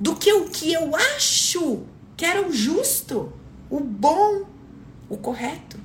do 0.00 0.16
que 0.16 0.32
o 0.32 0.48
que 0.48 0.72
eu 0.72 0.96
acho 0.96 1.82
que 2.16 2.24
era 2.24 2.48
o 2.48 2.50
justo, 2.50 3.30
o 3.68 3.78
bom, 3.78 4.46
o 5.06 5.18
correto. 5.18 5.78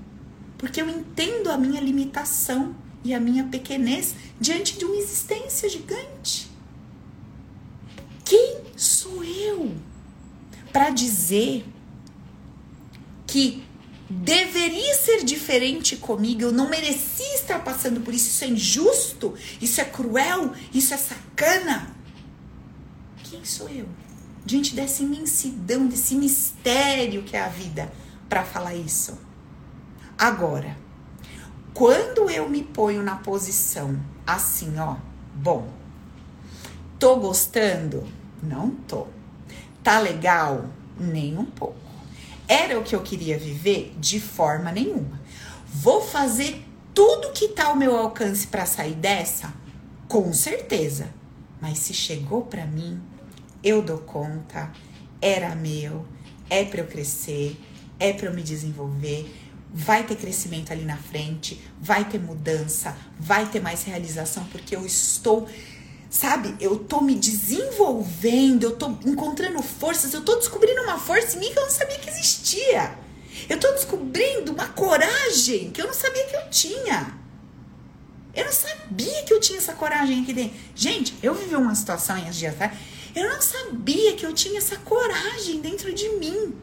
Porque 0.57 0.81
eu 0.81 0.89
entendo 0.89 1.51
a 1.51 1.57
minha 1.57 1.81
limitação 1.81 2.84
e 3.05 3.13
a 3.13 3.19
minha 3.21 3.45
pequenez 3.45 4.15
diante 4.37 4.77
de 4.77 4.83
uma 4.83 4.97
existência 4.97 5.69
gigante. 5.69 6.51
Quem 8.25 8.57
sou 8.75 9.23
eu? 9.23 9.71
para 10.75 10.89
dizer 10.89 11.65
que 13.25 13.63
deveria 14.09 14.93
ser 14.95 15.23
diferente 15.23 15.95
comigo, 15.95 16.41
eu 16.41 16.51
não 16.51 16.69
merecia 16.69 17.33
estar 17.33 17.63
passando 17.63 18.01
por 18.01 18.13
isso, 18.13 18.27
isso 18.27 18.43
é 18.43 18.47
injusto, 18.49 19.33
isso 19.61 19.79
é 19.79 19.85
cruel, 19.85 20.51
isso 20.73 20.93
é 20.93 20.97
sacana. 20.97 21.95
Quem 23.23 23.45
sou 23.45 23.69
eu? 23.69 23.87
Diante 24.45 24.75
dessa 24.75 25.01
imensidão, 25.01 25.87
desse 25.87 26.13
mistério 26.13 27.23
que 27.23 27.37
é 27.37 27.41
a 27.41 27.47
vida, 27.47 27.89
para 28.27 28.43
falar 28.43 28.75
isso. 28.75 29.17
Agora, 30.17 30.75
quando 31.75 32.29
eu 32.29 32.49
me 32.49 32.63
ponho 32.63 33.03
na 33.03 33.17
posição 33.17 33.99
assim, 34.25 34.79
ó, 34.79 34.95
bom, 35.35 35.67
tô 36.97 37.17
gostando? 37.17 38.07
Não 38.41 38.71
tô. 38.71 39.07
Tá 39.83 39.99
legal? 39.99 40.69
Nem 40.97 41.37
um 41.37 41.43
pouco. 41.43 41.75
Era 42.47 42.79
o 42.79 42.83
que 42.83 42.95
eu 42.95 43.01
queria 43.01 43.37
viver? 43.37 43.93
De 43.99 44.21
forma 44.21 44.71
nenhuma. 44.71 45.19
Vou 45.67 46.01
fazer 46.01 46.65
tudo 46.93 47.33
que 47.33 47.49
tá 47.49 47.65
ao 47.65 47.75
meu 47.75 47.97
alcance 47.97 48.47
para 48.47 48.65
sair 48.65 48.95
dessa? 48.95 49.53
Com 50.07 50.31
certeza. 50.31 51.09
Mas 51.59 51.79
se 51.79 51.93
chegou 51.93 52.43
para 52.43 52.65
mim, 52.65 53.01
eu 53.61 53.81
dou 53.81 53.97
conta, 53.97 54.71
era 55.21 55.53
meu, 55.55 56.05
é 56.49 56.63
para 56.63 56.79
eu 56.79 56.87
crescer, 56.87 57.59
é 57.99 58.13
para 58.13 58.27
eu 58.27 58.33
me 58.33 58.43
desenvolver, 58.43 59.29
vai 59.77 60.05
ter 60.05 60.15
crescimento 60.15 60.71
ali 60.71 60.85
na 60.85 60.95
frente, 60.95 61.61
vai 61.81 62.05
ter 62.05 62.17
mudança, 62.17 62.95
vai 63.19 63.45
ter 63.45 63.59
mais 63.59 63.83
realização, 63.83 64.45
porque 64.45 64.73
eu 64.73 64.85
estou, 64.85 65.49
sabe, 66.09 66.55
eu 66.61 66.77
tô 66.79 67.01
me 67.01 67.13
desenvolvendo, 67.13 68.63
eu 68.63 68.77
tô 68.77 68.91
encontrando 69.05 69.61
forças, 69.61 70.13
eu 70.13 70.21
tô 70.21 70.35
descobrindo 70.35 70.81
uma 70.83 70.97
força 70.97 71.35
em 71.35 71.41
mim 71.41 71.51
que 71.51 71.59
eu 71.59 71.63
não 71.63 71.69
sabia 71.69 71.99
que 71.99 72.09
existia. 72.09 72.97
Eu 73.49 73.59
tô 73.59 73.69
descobrindo 73.73 74.53
uma 74.53 74.69
coragem 74.69 75.71
que 75.71 75.81
eu 75.81 75.87
não 75.87 75.93
sabia 75.93 76.23
que 76.23 76.37
eu 76.37 76.49
tinha. 76.49 77.13
Eu 78.33 78.45
não 78.45 78.53
sabia 78.53 79.23
que 79.23 79.33
eu 79.33 79.41
tinha 79.41 79.57
essa 79.57 79.73
coragem 79.73 80.23
aqui 80.23 80.31
dentro. 80.31 80.57
Gente, 80.73 81.13
eu 81.21 81.35
vivi 81.35 81.55
uma 81.55 81.75
situação 81.75 82.17
em 82.17 82.29
dias 82.29 82.53
atrás 82.53 82.71
eu 83.15 83.29
não 83.29 83.41
sabia 83.41 84.13
que 84.13 84.25
eu 84.25 84.33
tinha 84.33 84.57
essa 84.57 84.75
coragem 84.75 85.61
dentro 85.61 85.93
de 85.93 86.09
mim. 86.17 86.53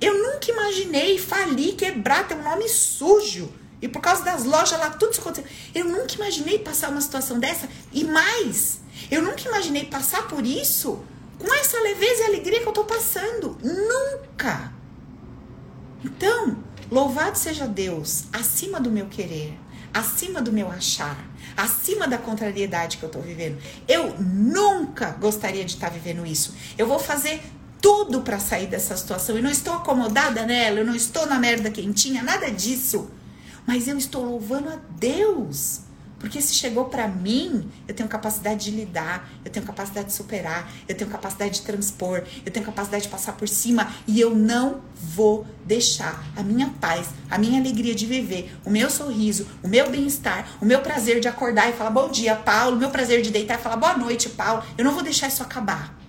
Eu 0.00 0.14
nunca 0.14 0.50
imaginei 0.50 1.18
falir, 1.18 1.74
quebrar, 1.74 2.26
ter 2.26 2.34
um 2.34 2.42
nome 2.42 2.68
sujo. 2.68 3.52
E 3.82 3.88
por 3.88 4.00
causa 4.00 4.22
das 4.24 4.44
lojas 4.44 4.78
lá, 4.78 4.90
tudo 4.90 5.12
isso 5.12 5.20
aconteceu. 5.20 5.50
Eu 5.74 5.84
nunca 5.86 6.14
imaginei 6.14 6.58
passar 6.58 6.90
uma 6.90 7.00
situação 7.00 7.38
dessa. 7.38 7.68
E 7.92 8.04
mais, 8.04 8.80
eu 9.10 9.22
nunca 9.22 9.48
imaginei 9.48 9.84
passar 9.84 10.28
por 10.28 10.44
isso 10.44 11.04
com 11.38 11.52
essa 11.54 11.80
leveza 11.80 12.22
e 12.22 12.26
alegria 12.26 12.60
que 12.60 12.68
eu 12.68 12.72
tô 12.72 12.84
passando. 12.84 13.58
Nunca. 13.62 14.72
Então, 16.04 16.62
louvado 16.90 17.38
seja 17.38 17.66
Deus, 17.66 18.24
acima 18.32 18.80
do 18.80 18.90
meu 18.90 19.06
querer, 19.06 19.58
acima 19.92 20.40
do 20.40 20.52
meu 20.52 20.70
achar 20.70 21.30
acima 21.56 22.08
da 22.08 22.18
contrariedade 22.18 22.96
que 22.96 23.02
eu 23.02 23.08
tô 23.08 23.20
vivendo. 23.20 23.60
Eu 23.86 24.14
nunca 24.18 25.10
gostaria 25.12 25.64
de 25.64 25.74
estar 25.74 25.88
tá 25.88 25.92
vivendo 25.92 26.26
isso. 26.26 26.54
Eu 26.78 26.86
vou 26.86 26.98
fazer 26.98 27.42
tudo 27.80 28.22
para 28.22 28.38
sair 28.38 28.66
dessa 28.66 28.96
situação. 28.96 29.36
Eu 29.36 29.42
não 29.42 29.50
estou 29.50 29.74
acomodada 29.74 30.44
nela, 30.44 30.80
eu 30.80 30.86
não 30.86 30.94
estou 30.94 31.26
na 31.26 31.38
merda 31.38 31.70
quentinha, 31.70 32.22
nada 32.22 32.50
disso. 32.50 33.10
Mas 33.66 33.88
eu 33.88 33.96
estou 33.96 34.24
louvando 34.24 34.68
a 34.68 34.78
Deus 34.98 35.82
porque 36.20 36.40
se 36.42 36.52
chegou 36.52 36.84
para 36.84 37.08
mim, 37.08 37.66
eu 37.88 37.94
tenho 37.94 38.08
capacidade 38.08 38.66
de 38.66 38.70
lidar, 38.70 39.28
eu 39.42 39.50
tenho 39.50 39.64
capacidade 39.64 40.08
de 40.08 40.12
superar, 40.12 40.70
eu 40.86 40.94
tenho 40.94 41.10
capacidade 41.10 41.54
de 41.54 41.62
transpor, 41.62 42.22
eu 42.44 42.52
tenho 42.52 42.64
capacidade 42.64 43.04
de 43.04 43.08
passar 43.08 43.32
por 43.32 43.48
cima 43.48 43.90
e 44.06 44.20
eu 44.20 44.34
não 44.36 44.82
vou 44.94 45.46
deixar 45.64 46.22
a 46.36 46.42
minha 46.42 46.68
paz, 46.78 47.08
a 47.30 47.38
minha 47.38 47.58
alegria 47.58 47.94
de 47.94 48.04
viver, 48.04 48.54
o 48.66 48.70
meu 48.70 48.90
sorriso, 48.90 49.46
o 49.62 49.68
meu 49.68 49.90
bem-estar, 49.90 50.46
o 50.60 50.66
meu 50.66 50.82
prazer 50.82 51.20
de 51.20 51.26
acordar 51.26 51.70
e 51.70 51.72
falar 51.72 51.90
bom 51.90 52.10
dia, 52.10 52.36
Paulo, 52.36 52.76
o 52.76 52.78
meu 52.78 52.90
prazer 52.90 53.22
de 53.22 53.30
deitar 53.30 53.58
e 53.58 53.62
falar 53.62 53.76
boa 53.76 53.96
noite, 53.96 54.28
Paulo. 54.28 54.62
Eu 54.76 54.84
não 54.84 54.92
vou 54.92 55.02
deixar 55.02 55.26
isso 55.28 55.42
acabar. 55.42 55.99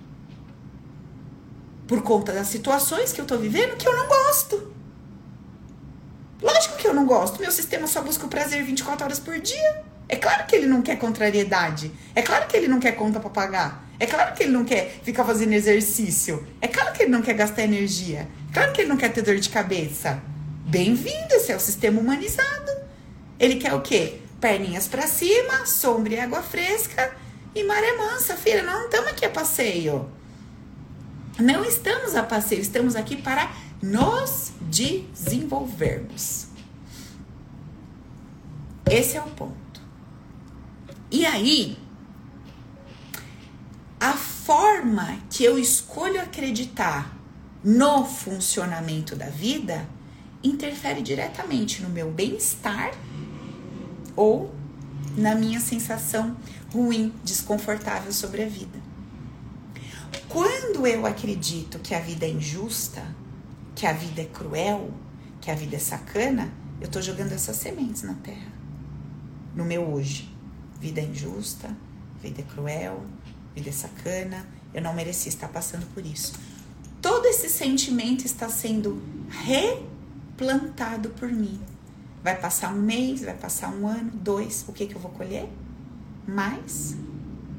Por 1.86 2.02
conta 2.02 2.32
das 2.32 2.46
situações 2.48 3.12
que 3.12 3.20
eu 3.20 3.24
tô 3.24 3.36
vivendo 3.36 3.76
que 3.76 3.86
eu 3.86 3.96
não 3.96 4.06
gosto. 4.06 4.72
Lógico 6.40 6.76
que 6.76 6.86
eu 6.86 6.94
não 6.94 7.06
gosto. 7.06 7.40
Meu 7.40 7.52
sistema 7.52 7.86
só 7.86 8.02
busca 8.02 8.26
o 8.26 8.28
prazer 8.28 8.64
24 8.64 9.04
horas 9.04 9.18
por 9.18 9.38
dia. 9.38 9.82
É 10.08 10.16
claro 10.16 10.46
que 10.46 10.56
ele 10.56 10.66
não 10.66 10.82
quer 10.82 10.96
contrariedade. 10.96 11.92
É 12.14 12.22
claro 12.22 12.46
que 12.46 12.56
ele 12.56 12.68
não 12.68 12.80
quer 12.80 12.92
conta 12.92 13.20
para 13.20 13.30
pagar. 13.30 13.88
É 13.98 14.06
claro 14.06 14.34
que 14.34 14.42
ele 14.42 14.52
não 14.52 14.64
quer 14.64 15.00
ficar 15.02 15.24
fazendo 15.24 15.52
exercício. 15.52 16.46
É 16.60 16.66
claro 16.66 16.92
que 16.92 17.04
ele 17.04 17.10
não 17.10 17.22
quer 17.22 17.34
gastar 17.34 17.62
energia. 17.62 18.28
É 18.50 18.52
claro 18.52 18.72
que 18.72 18.80
ele 18.80 18.88
não 18.88 18.96
quer 18.96 19.12
ter 19.12 19.22
dor 19.22 19.36
de 19.36 19.48
cabeça. 19.48 20.20
Bem-vindo, 20.66 21.32
esse 21.34 21.52
é 21.52 21.56
o 21.56 21.60
sistema 21.60 22.00
humanizado. 22.00 22.72
Ele 23.38 23.56
quer 23.56 23.72
o 23.74 23.80
quê? 23.80 24.18
Perninhas 24.40 24.88
para 24.88 25.06
cima, 25.06 25.64
sombra 25.66 26.14
e 26.14 26.20
água 26.20 26.42
fresca 26.42 27.14
e 27.54 27.62
maré 27.64 27.96
mansa, 27.96 28.36
filha. 28.36 28.62
Nós 28.62 28.74
não 28.74 28.84
estamos 28.86 29.10
aqui 29.10 29.24
a 29.24 29.30
passeio. 29.30 30.10
Não 31.38 31.64
estamos 31.64 32.14
a 32.14 32.22
passeio, 32.22 32.60
estamos 32.60 32.94
aqui 32.94 33.16
para 33.16 33.50
nos 33.82 34.52
desenvolvermos. 34.60 36.48
Esse 38.90 39.16
é 39.16 39.22
o 39.22 39.30
ponto. 39.30 39.80
E 41.10 41.24
aí, 41.24 41.78
a 43.98 44.12
forma 44.12 45.18
que 45.30 45.44
eu 45.44 45.58
escolho 45.58 46.20
acreditar 46.20 47.16
no 47.64 48.04
funcionamento 48.04 49.14
da 49.14 49.26
vida 49.26 49.88
interfere 50.42 51.00
diretamente 51.00 51.82
no 51.82 51.88
meu 51.88 52.10
bem-estar 52.10 52.92
ou 54.16 54.52
na 55.16 55.34
minha 55.34 55.60
sensação 55.60 56.36
ruim, 56.72 57.12
desconfortável 57.22 58.12
sobre 58.12 58.42
a 58.42 58.48
vida. 58.48 58.91
Quando 60.28 60.86
eu 60.86 61.06
acredito 61.06 61.78
que 61.78 61.94
a 61.94 62.00
vida 62.00 62.26
é 62.26 62.30
injusta, 62.30 63.04
que 63.74 63.86
a 63.86 63.92
vida 63.92 64.22
é 64.22 64.24
cruel, 64.24 64.90
que 65.40 65.50
a 65.50 65.54
vida 65.54 65.76
é 65.76 65.78
sacana, 65.78 66.52
eu 66.80 66.86
estou 66.86 67.02
jogando 67.02 67.32
essas 67.32 67.56
sementes 67.56 68.02
na 68.02 68.14
terra, 68.14 68.52
no 69.54 69.64
meu 69.64 69.82
hoje. 69.92 70.30
Vida 70.80 71.00
é 71.00 71.04
injusta, 71.04 71.76
vida 72.20 72.40
é 72.40 72.44
cruel, 72.44 73.04
vida 73.54 73.68
é 73.68 73.72
sacana, 73.72 74.46
eu 74.74 74.82
não 74.82 74.94
mereci 74.94 75.28
estar 75.28 75.48
passando 75.48 75.86
por 75.94 76.04
isso. 76.04 76.32
Todo 77.00 77.26
esse 77.26 77.48
sentimento 77.48 78.24
está 78.24 78.48
sendo 78.48 79.02
replantado 79.28 81.10
por 81.10 81.30
mim. 81.30 81.60
Vai 82.22 82.40
passar 82.40 82.72
um 82.72 82.80
mês, 82.80 83.22
vai 83.22 83.34
passar 83.34 83.72
um 83.74 83.86
ano, 83.86 84.10
dois, 84.12 84.64
o 84.68 84.72
que, 84.72 84.86
que 84.86 84.94
eu 84.94 85.00
vou 85.00 85.10
colher? 85.10 85.48
Mais 86.26 86.96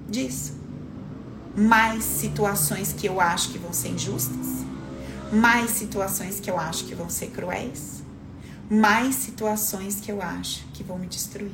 disso. 0.10 0.63
Mais 1.56 2.04
situações 2.04 2.94
que 2.94 3.08
eu 3.08 3.22
acho 3.22 3.52
que 3.52 3.58
vão 3.58 3.72
ser 3.72 3.90
injustas, 3.90 4.66
mais 5.32 5.72
situações 5.72 6.40
que 6.40 6.50
eu 6.50 6.60
acho 6.60 6.86
que 6.86 6.96
vão 6.96 7.10
ser 7.10 7.28
cruéis, 7.28 8.04
mais 8.70 9.16
situações 9.16 10.00
que 10.00 10.12
eu 10.12 10.22
acho 10.22 10.66
que 10.74 10.84
vão 10.84 10.98
me 10.98 11.08
destruir. 11.08 11.52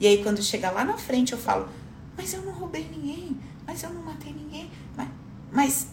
E 0.00 0.06
aí, 0.06 0.22
quando 0.22 0.42
chega 0.42 0.70
lá 0.70 0.84
na 0.84 0.96
frente, 0.96 1.32
eu 1.32 1.38
falo: 1.38 1.68
Mas 2.16 2.32
eu 2.32 2.42
não 2.42 2.52
roubei 2.52 2.88
ninguém, 2.88 3.36
mas 3.66 3.82
eu 3.82 3.90
não 3.90 4.02
matei 4.02 4.32
ninguém. 4.32 4.70
Mas, 4.96 5.08
mas 5.52 5.86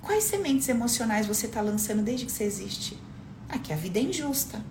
quais 0.00 0.24
sementes 0.24 0.68
emocionais 0.68 1.26
você 1.26 1.46
está 1.46 1.60
lançando 1.60 2.02
desde 2.02 2.26
que 2.26 2.32
você 2.32 2.44
existe? 2.44 2.98
Ah, 3.48 3.58
que 3.58 3.72
a 3.72 3.76
vida 3.76 3.98
é 3.98 4.02
injusta, 4.02 4.64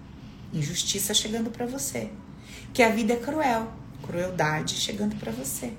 injustiça 0.52 1.14
chegando 1.14 1.50
para 1.50 1.66
você. 1.66 2.10
Que 2.74 2.82
a 2.82 2.90
vida 2.90 3.14
é 3.14 3.18
cruel, 3.18 3.72
crueldade 4.02 4.76
chegando 4.76 5.16
para 5.16 5.32
você. 5.32 5.74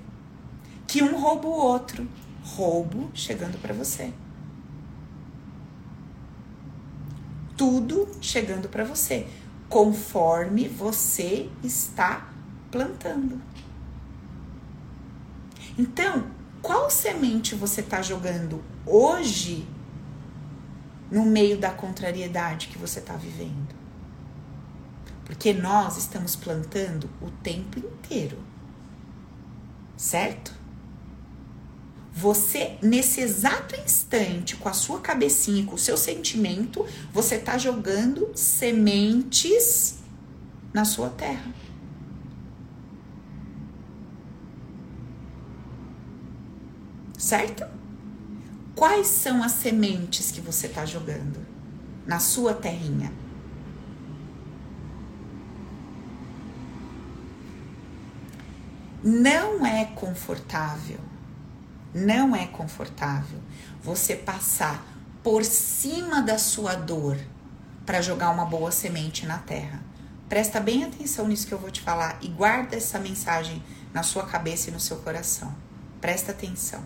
Que 0.87 1.03
um 1.03 1.19
rouba 1.19 1.47
o 1.47 1.51
outro, 1.51 2.07
roubo 2.43 3.09
chegando 3.13 3.59
para 3.59 3.73
você. 3.73 4.13
Tudo 7.57 8.07
chegando 8.21 8.67
para 8.67 8.83
você, 8.83 9.27
conforme 9.69 10.67
você 10.67 11.49
está 11.63 12.29
plantando. 12.69 13.41
Então, 15.77 16.25
qual 16.61 16.89
semente 16.89 17.55
você 17.55 17.81
está 17.81 18.01
jogando 18.01 18.63
hoje 18.85 19.67
no 21.11 21.25
meio 21.25 21.57
da 21.57 21.71
contrariedade 21.71 22.67
que 22.67 22.77
você 22.77 22.99
está 22.99 23.15
vivendo? 23.15 23.75
Porque 25.25 25.53
nós 25.53 25.97
estamos 25.97 26.35
plantando 26.35 27.09
o 27.21 27.29
tempo 27.29 27.79
inteiro, 27.79 28.37
certo? 29.97 30.53
Você, 32.15 32.77
nesse 32.81 33.19
exato 33.19 33.75
instante, 33.75 34.55
com 34.55 34.69
a 34.69 34.73
sua 34.73 35.01
cabecinha, 35.01 35.65
com 35.65 35.75
o 35.75 35.77
seu 35.77 35.97
sentimento, 35.97 36.85
você 37.11 37.35
está 37.35 37.57
jogando 37.57 38.31
sementes 38.35 39.99
na 40.73 40.85
sua 40.85 41.09
terra. 41.09 41.53
certo? 47.17 47.65
Quais 48.75 49.07
são 49.07 49.41
as 49.41 49.53
sementes 49.53 50.29
que 50.29 50.39
você 50.39 50.67
está 50.67 50.85
jogando? 50.85 51.55
na 52.05 52.19
sua 52.19 52.53
terrinha. 52.53 53.11
Não 59.03 59.65
é 59.65 59.85
confortável, 59.85 60.99
não 61.95 62.35
é 62.35 62.45
confortável 62.45 63.39
você 63.81 64.17
passar 64.17 64.85
por 65.23 65.45
cima 65.45 66.21
da 66.21 66.37
sua 66.37 66.75
dor 66.75 67.17
para 67.85 68.01
jogar 68.01 68.31
uma 68.31 68.43
boa 68.43 68.69
semente 68.69 69.25
na 69.25 69.37
terra. 69.37 69.81
Presta 70.27 70.59
bem 70.59 70.83
atenção 70.83 71.25
nisso 71.25 71.47
que 71.47 71.53
eu 71.53 71.57
vou 71.57 71.71
te 71.71 71.79
falar 71.79 72.17
e 72.21 72.27
guarda 72.27 72.75
essa 72.75 72.99
mensagem 72.99 73.63
na 73.93 74.03
sua 74.03 74.25
cabeça 74.25 74.69
e 74.69 74.73
no 74.73 74.79
seu 74.79 74.97
coração. 74.97 75.55
Presta 76.01 76.33
atenção. 76.33 76.83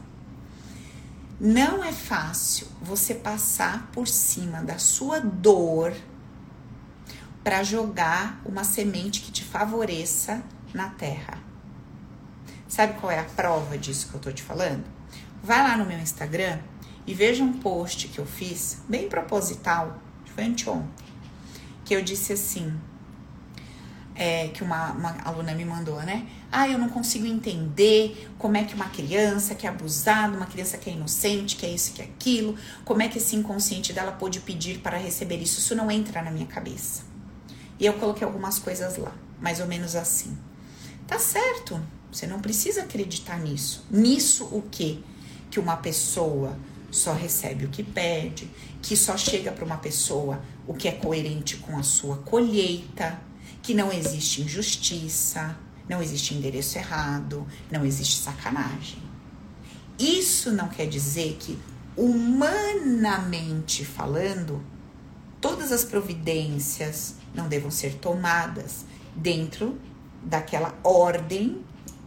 Não 1.39 1.84
é 1.84 1.91
fácil 1.91 2.68
você 2.80 3.16
passar 3.16 3.89
por 3.91 4.07
cima 4.07 4.62
da 4.62 4.78
sua 4.78 5.20
dor 5.20 5.95
para 7.43 7.64
jogar 7.64 8.39
uma 8.45 8.64
semente 8.64 9.22
que 9.22 9.32
te 9.32 9.43
favoreça 9.43 10.43
na 10.72 10.89
terra. 10.89 11.39
Sabe 12.68 12.99
qual 12.99 13.12
é 13.12 13.18
a 13.18 13.24
prova 13.24 13.76
disso 13.76 14.10
que 14.10 14.14
eu 14.14 14.22
tô 14.22 14.32
te 14.32 14.43
falando? 14.43 14.98
Vai 15.41 15.63
lá 15.63 15.77
no 15.77 15.85
meu 15.85 15.99
Instagram 15.99 16.59
e 17.07 17.13
veja 17.13 17.43
um 17.43 17.53
post 17.53 18.07
que 18.07 18.19
eu 18.19 18.25
fiz, 18.25 18.81
bem 18.87 19.07
proposital, 19.07 19.99
foi 20.35 20.43
anteontem, 20.43 21.05
que 21.83 21.93
eu 21.93 22.01
disse 22.01 22.33
assim: 22.33 22.73
é, 24.15 24.49
que 24.49 24.63
uma, 24.63 24.91
uma, 24.91 25.17
aluna 25.23 25.53
me 25.53 25.63
mandou, 25.63 26.01
né? 26.01 26.27
Ah, 26.51 26.67
eu 26.67 26.77
não 26.77 26.89
consigo 26.89 27.25
entender 27.25 28.29
como 28.37 28.57
é 28.57 28.63
que 28.63 28.73
uma 28.73 28.89
criança 28.89 29.55
que 29.55 29.65
é 29.65 29.69
abusada, 29.69 30.35
uma 30.35 30.45
criança 30.45 30.77
que 30.77 30.89
é 30.89 30.93
inocente, 30.93 31.55
que 31.55 31.65
é 31.65 31.69
isso, 31.69 31.93
que 31.93 32.01
é 32.01 32.05
aquilo, 32.05 32.55
como 32.83 33.01
é 33.01 33.07
que 33.07 33.17
esse 33.17 33.35
inconsciente 33.35 33.93
dela 33.93 34.11
pôde 34.11 34.41
pedir 34.41 34.79
para 34.79 34.97
receber 34.97 35.37
isso? 35.37 35.59
Isso 35.59 35.73
não 35.73 35.89
entra 35.89 36.21
na 36.21 36.31
minha 36.31 36.47
cabeça. 36.47 37.03
E 37.79 37.85
eu 37.85 37.93
coloquei 37.93 38.25
algumas 38.25 38.59
coisas 38.59 38.97
lá, 38.97 39.13
mais 39.39 39.61
ou 39.61 39.67
menos 39.67 39.95
assim. 39.95 40.37
Tá 41.07 41.17
certo, 41.17 41.81
você 42.11 42.27
não 42.27 42.39
precisa 42.39 42.81
acreditar 42.81 43.39
nisso. 43.39 43.85
Nisso 43.89 44.45
o 44.51 44.63
quê? 44.69 44.99
Que 45.49 45.59
uma 45.59 45.77
pessoa 45.77 46.57
só 46.91 47.13
recebe 47.13 47.65
o 47.65 47.69
que 47.69 47.83
pede, 47.83 48.49
que 48.81 48.95
só 48.95 49.17
chega 49.17 49.51
para 49.51 49.65
uma 49.65 49.77
pessoa 49.77 50.41
o 50.67 50.73
que 50.73 50.87
é 50.87 50.91
coerente 50.91 51.57
com 51.57 51.77
a 51.77 51.83
sua 51.83 52.17
colheita 52.17 53.19
que 53.61 53.73
não 53.73 53.91
existe 53.91 54.41
injustiça, 54.41 55.57
não 55.87 56.01
existe 56.01 56.33
endereço 56.33 56.77
errado, 56.77 57.45
não 57.71 57.85
existe 57.85 58.17
sacanagem. 58.17 58.97
Isso 59.97 60.51
não 60.51 60.69
quer 60.69 60.87
dizer 60.87 61.37
que, 61.39 61.59
humanamente 61.95 63.83
falando, 63.83 64.63
todas 65.41 65.71
as 65.71 65.83
providências 65.83 67.15
não 67.33 67.47
devam 67.47 67.69
ser 67.69 67.95
tomadas 67.95 68.85
dentro 69.15 69.79
daquela 70.23 70.77
ordem 70.83 71.63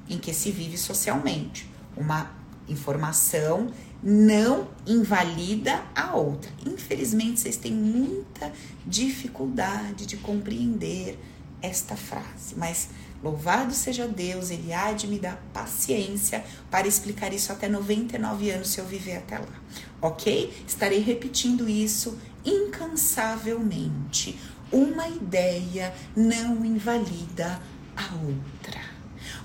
em 0.08 0.18
que 0.18 0.32
se 0.32 0.50
vive 0.50 0.78
socialmente. 0.78 1.70
Uma 1.96 2.30
informação 2.68 3.70
não 4.02 4.68
invalida 4.86 5.82
a 5.94 6.16
outra. 6.16 6.50
Infelizmente, 6.66 7.40
vocês 7.40 7.56
têm 7.56 7.72
muita 7.72 8.52
dificuldade 8.84 10.06
de 10.06 10.16
compreender 10.16 11.18
esta 11.60 11.94
frase, 11.94 12.56
mas 12.56 12.88
louvado 13.22 13.72
seja 13.72 14.08
Deus, 14.08 14.50
Ele 14.50 14.72
há 14.72 14.92
de 14.92 15.06
me 15.06 15.20
dar 15.20 15.40
paciência 15.54 16.44
para 16.70 16.88
explicar 16.88 17.32
isso 17.32 17.52
até 17.52 17.68
99 17.68 18.50
anos 18.50 18.70
se 18.70 18.80
eu 18.80 18.84
viver 18.84 19.18
até 19.18 19.38
lá, 19.38 19.60
ok? 20.00 20.52
Estarei 20.66 20.98
repetindo 20.98 21.68
isso 21.68 22.18
incansavelmente. 22.44 24.36
Uma 24.72 25.06
ideia 25.06 25.94
não 26.16 26.64
invalida 26.64 27.60
a 27.96 28.14
outra. 28.16 28.91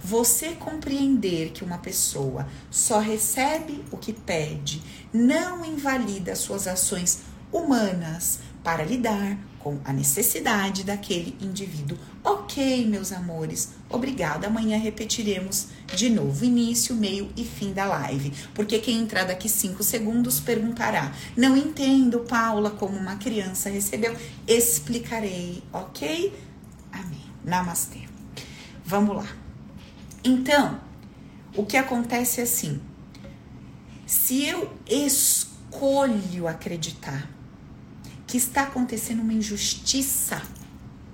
Você 0.07 0.53
compreender 0.53 1.51
que 1.51 1.65
uma 1.65 1.79
pessoa 1.79 2.47
só 2.71 2.97
recebe 2.97 3.83
o 3.91 3.97
que 3.97 4.13
pede 4.13 4.81
não 5.11 5.65
invalida 5.65 6.33
suas 6.33 6.65
ações 6.65 7.23
humanas 7.51 8.39
para 8.63 8.85
lidar 8.85 9.37
com 9.59 9.77
a 9.83 9.91
necessidade 9.91 10.85
daquele 10.85 11.35
indivíduo. 11.41 11.97
Ok, 12.23 12.85
meus 12.87 13.11
amores, 13.11 13.73
obrigada. 13.89 14.47
Amanhã 14.47 14.77
repetiremos 14.77 15.67
de 15.93 16.09
novo, 16.09 16.45
início, 16.45 16.95
meio 16.95 17.29
e 17.35 17.43
fim 17.43 17.73
da 17.73 17.83
live. 17.83 18.31
Porque 18.53 18.79
quem 18.79 18.99
entrar 18.99 19.25
daqui 19.25 19.49
cinco 19.49 19.83
segundos 19.83 20.39
perguntará: 20.39 21.11
Não 21.35 21.57
entendo, 21.57 22.21
Paula, 22.21 22.69
como 22.69 22.97
uma 22.97 23.17
criança 23.17 23.69
recebeu. 23.69 24.15
Explicarei, 24.47 25.61
ok? 25.73 26.33
Amém. 26.93 27.25
Namastê. 27.43 28.07
Vamos 28.85 29.17
lá. 29.17 29.46
Então, 30.27 30.77
o 31.55 31.65
que 31.65 31.77
acontece 31.77 32.41
é 32.41 32.43
assim: 32.43 32.81
se 34.05 34.45
eu 34.45 34.73
escolho 34.85 36.49
acreditar 36.49 37.29
que 38.27 38.35
está 38.35 38.63
acontecendo 38.63 39.21
uma 39.21 39.31
injustiça, 39.31 40.41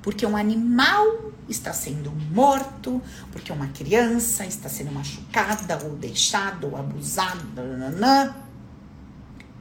porque 0.01 0.25
um 0.25 0.35
animal 0.35 1.31
está 1.47 1.71
sendo 1.71 2.09
morto, 2.31 2.99
porque 3.31 3.51
uma 3.51 3.67
criança 3.67 4.47
está 4.47 4.67
sendo 4.67 4.91
machucada 4.91 5.77
ou 5.85 5.95
deixada 5.95 6.65
ou 6.65 6.75
abusada, 6.75 7.61
nananã, 7.61 8.35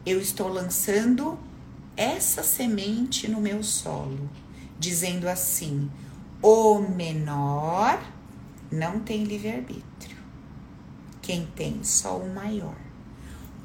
eu 0.07 0.19
estou 0.19 0.49
lançando 0.49 1.39
essa 1.95 2.43
semente 2.43 3.29
no 3.29 3.39
meu 3.39 3.63
solo, 3.63 4.31
dizendo 4.79 5.29
assim: 5.29 5.91
o 6.41 6.79
menor 6.79 8.03
não 8.73 9.01
tem 9.01 9.25
livre-arbítrio. 9.25 10.17
Quem 11.21 11.47
tem 11.55 11.85
só 11.85 12.17
o 12.17 12.35
maior. 12.35 12.77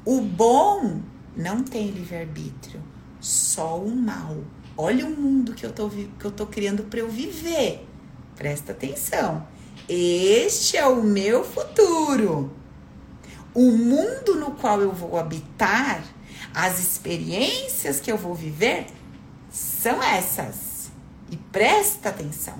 O 0.04 0.20
bom 0.20 1.00
não 1.36 1.64
tem 1.64 1.90
livre-arbítrio 1.90 2.82
só 3.20 3.78
o 3.78 3.90
mal. 3.90 4.36
Olha 4.76 5.06
o 5.06 5.10
mundo 5.10 5.54
que 5.54 5.66
eu 5.66 5.72
tô, 5.72 5.88
que 5.88 6.24
eu 6.24 6.30
tô 6.30 6.46
criando 6.46 6.84
para 6.84 7.00
eu 7.00 7.08
viver. 7.08 7.86
Presta 8.36 8.72
atenção. 8.72 9.46
Este 9.88 10.76
é 10.76 10.86
o 10.86 11.02
meu 11.02 11.42
futuro. 11.42 12.52
O 13.54 13.72
mundo 13.72 14.36
no 14.36 14.52
qual 14.52 14.80
eu 14.80 14.92
vou 14.92 15.18
habitar, 15.18 16.04
as 16.54 16.78
experiências 16.78 17.98
que 17.98 18.12
eu 18.12 18.16
vou 18.16 18.34
viver 18.34 18.86
são 19.50 20.02
essas. 20.02 20.90
E 21.30 21.36
presta 21.36 22.10
atenção. 22.10 22.56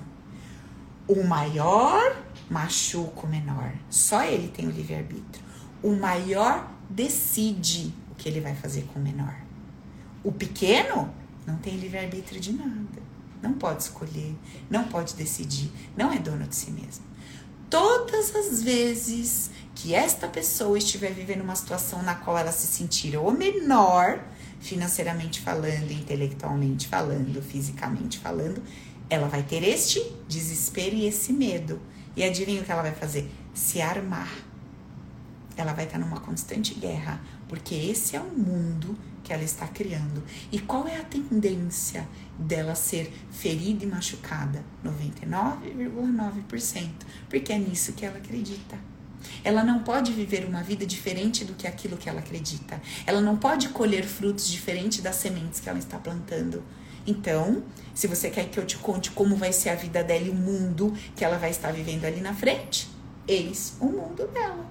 O 1.07 1.23
maior 1.23 2.17
machuca 2.51 3.27
o 3.27 3.29
menor. 3.29 3.73
Só 3.91 4.25
ele 4.25 4.49
tem 4.49 4.67
o 4.67 4.71
livre-arbítrio. 4.71 5.45
O 5.83 5.95
maior 5.95 6.71
decide 6.89 7.93
o 8.11 8.15
que 8.15 8.29
ele 8.29 8.41
vai 8.41 8.55
fazer 8.55 8.83
com 8.93 8.99
o 8.99 9.03
menor. 9.03 9.35
O 10.25 10.33
pequeno 10.33 11.13
não 11.47 11.57
tem 11.57 11.77
livre-arbítrio 11.77 12.41
de 12.41 12.53
nada. 12.53 13.09
Não 13.41 13.53
pode 13.53 13.85
escolher, 13.85 14.35
não 14.69 14.85
pode 14.85 15.15
decidir, 15.15 15.71
não 15.97 16.13
é 16.13 16.19
dono 16.19 16.47
de 16.47 16.57
si 16.57 16.71
mesmo. 16.73 17.05
Todas 17.71 18.35
as 18.35 18.63
vezes 18.63 19.51
que 19.75 19.95
esta 19.95 20.27
pessoa 20.27 20.77
estiver 20.77 21.13
vivendo 21.13 21.43
uma 21.43 21.55
situação 21.55 22.03
na 22.03 22.15
qual 22.15 22.37
ela 22.37 22.51
se 22.51 22.67
sentir 22.67 23.17
o 23.17 23.31
menor, 23.31 24.25
financeiramente 24.59 25.41
falando, 25.41 25.93
intelectualmente 25.93 26.89
falando, 26.89 27.41
fisicamente 27.41 28.19
falando, 28.19 28.61
ela 29.09 29.29
vai 29.29 29.43
ter 29.43 29.63
este 29.63 30.03
desespero 30.27 30.97
e 30.97 31.07
esse 31.07 31.33
medo. 31.33 31.81
E 32.19 32.25
adivinha 32.25 32.61
o 32.61 32.65
que 32.65 32.73
ela 32.73 32.83
vai 32.83 32.93
fazer? 32.93 33.31
Se 33.55 33.81
armar. 33.81 34.29
Ela 35.57 35.73
vai 35.73 35.85
estar 35.85 36.01
numa 36.01 36.19
constante 36.19 36.75
guerra, 36.75 37.21
porque 37.49 37.77
esse 37.77 38.17
é 38.17 38.21
o 38.21 38.37
mundo 38.37 38.99
que 39.23 39.33
ela 39.33 39.45
está 39.45 39.69
criando. 39.69 40.25
E 40.51 40.59
qual 40.59 40.89
é 40.89 40.97
a 40.97 41.05
tendência 41.05 42.09
dela 42.37 42.75
ser 42.75 43.13
ferida 43.31 43.85
e 43.85 43.87
machucada? 43.87 44.65
99,9%. 44.85 46.91
Porque 47.29 47.53
é 47.53 47.59
nisso 47.59 47.93
que 47.93 48.05
ela 48.05 48.19
acredita. 48.19 48.77
Ela 49.45 49.63
não 49.63 49.85
pode 49.85 50.13
viver 50.13 50.45
uma 50.45 50.65
vida 50.65 50.85
diferente 50.85 51.45
do 51.45 51.55
que 51.55 51.69
aquilo 51.69 51.97
que 51.97 52.09
ela 52.09 52.19
acredita. 52.19 52.83
Ela 53.07 53.21
não 53.21 53.37
pode 53.37 53.69
colher 53.69 54.05
frutos 54.05 54.49
diferentes 54.49 55.01
das 55.01 55.15
sementes 55.15 55.61
que 55.61 55.69
ela 55.69 55.79
está 55.79 56.01
plantando. 56.01 56.65
Então, 57.09 57.63
se 57.95 58.07
você 58.07 58.29
quer 58.29 58.51
que 58.51 58.61
eu 58.61 58.67
te 58.67 58.77
conte 58.77 59.11
como 59.13 59.35
vai 59.35 59.51
ser 59.51 59.71
a 59.71 59.75
vida 59.75 60.05
dela 60.05 60.27
e 60.27 60.29
o 60.29 60.35
mundo 60.35 60.93
que 61.17 61.25
ela 61.25 61.39
vai 61.39 61.49
estar 61.49 61.73
vivendo 61.73 62.05
ali 62.05 62.21
na 62.21 62.35
frente, 62.35 62.87
eis 63.27 63.75
o 63.81 63.87
mundo 63.87 64.27
dela. 64.27 64.67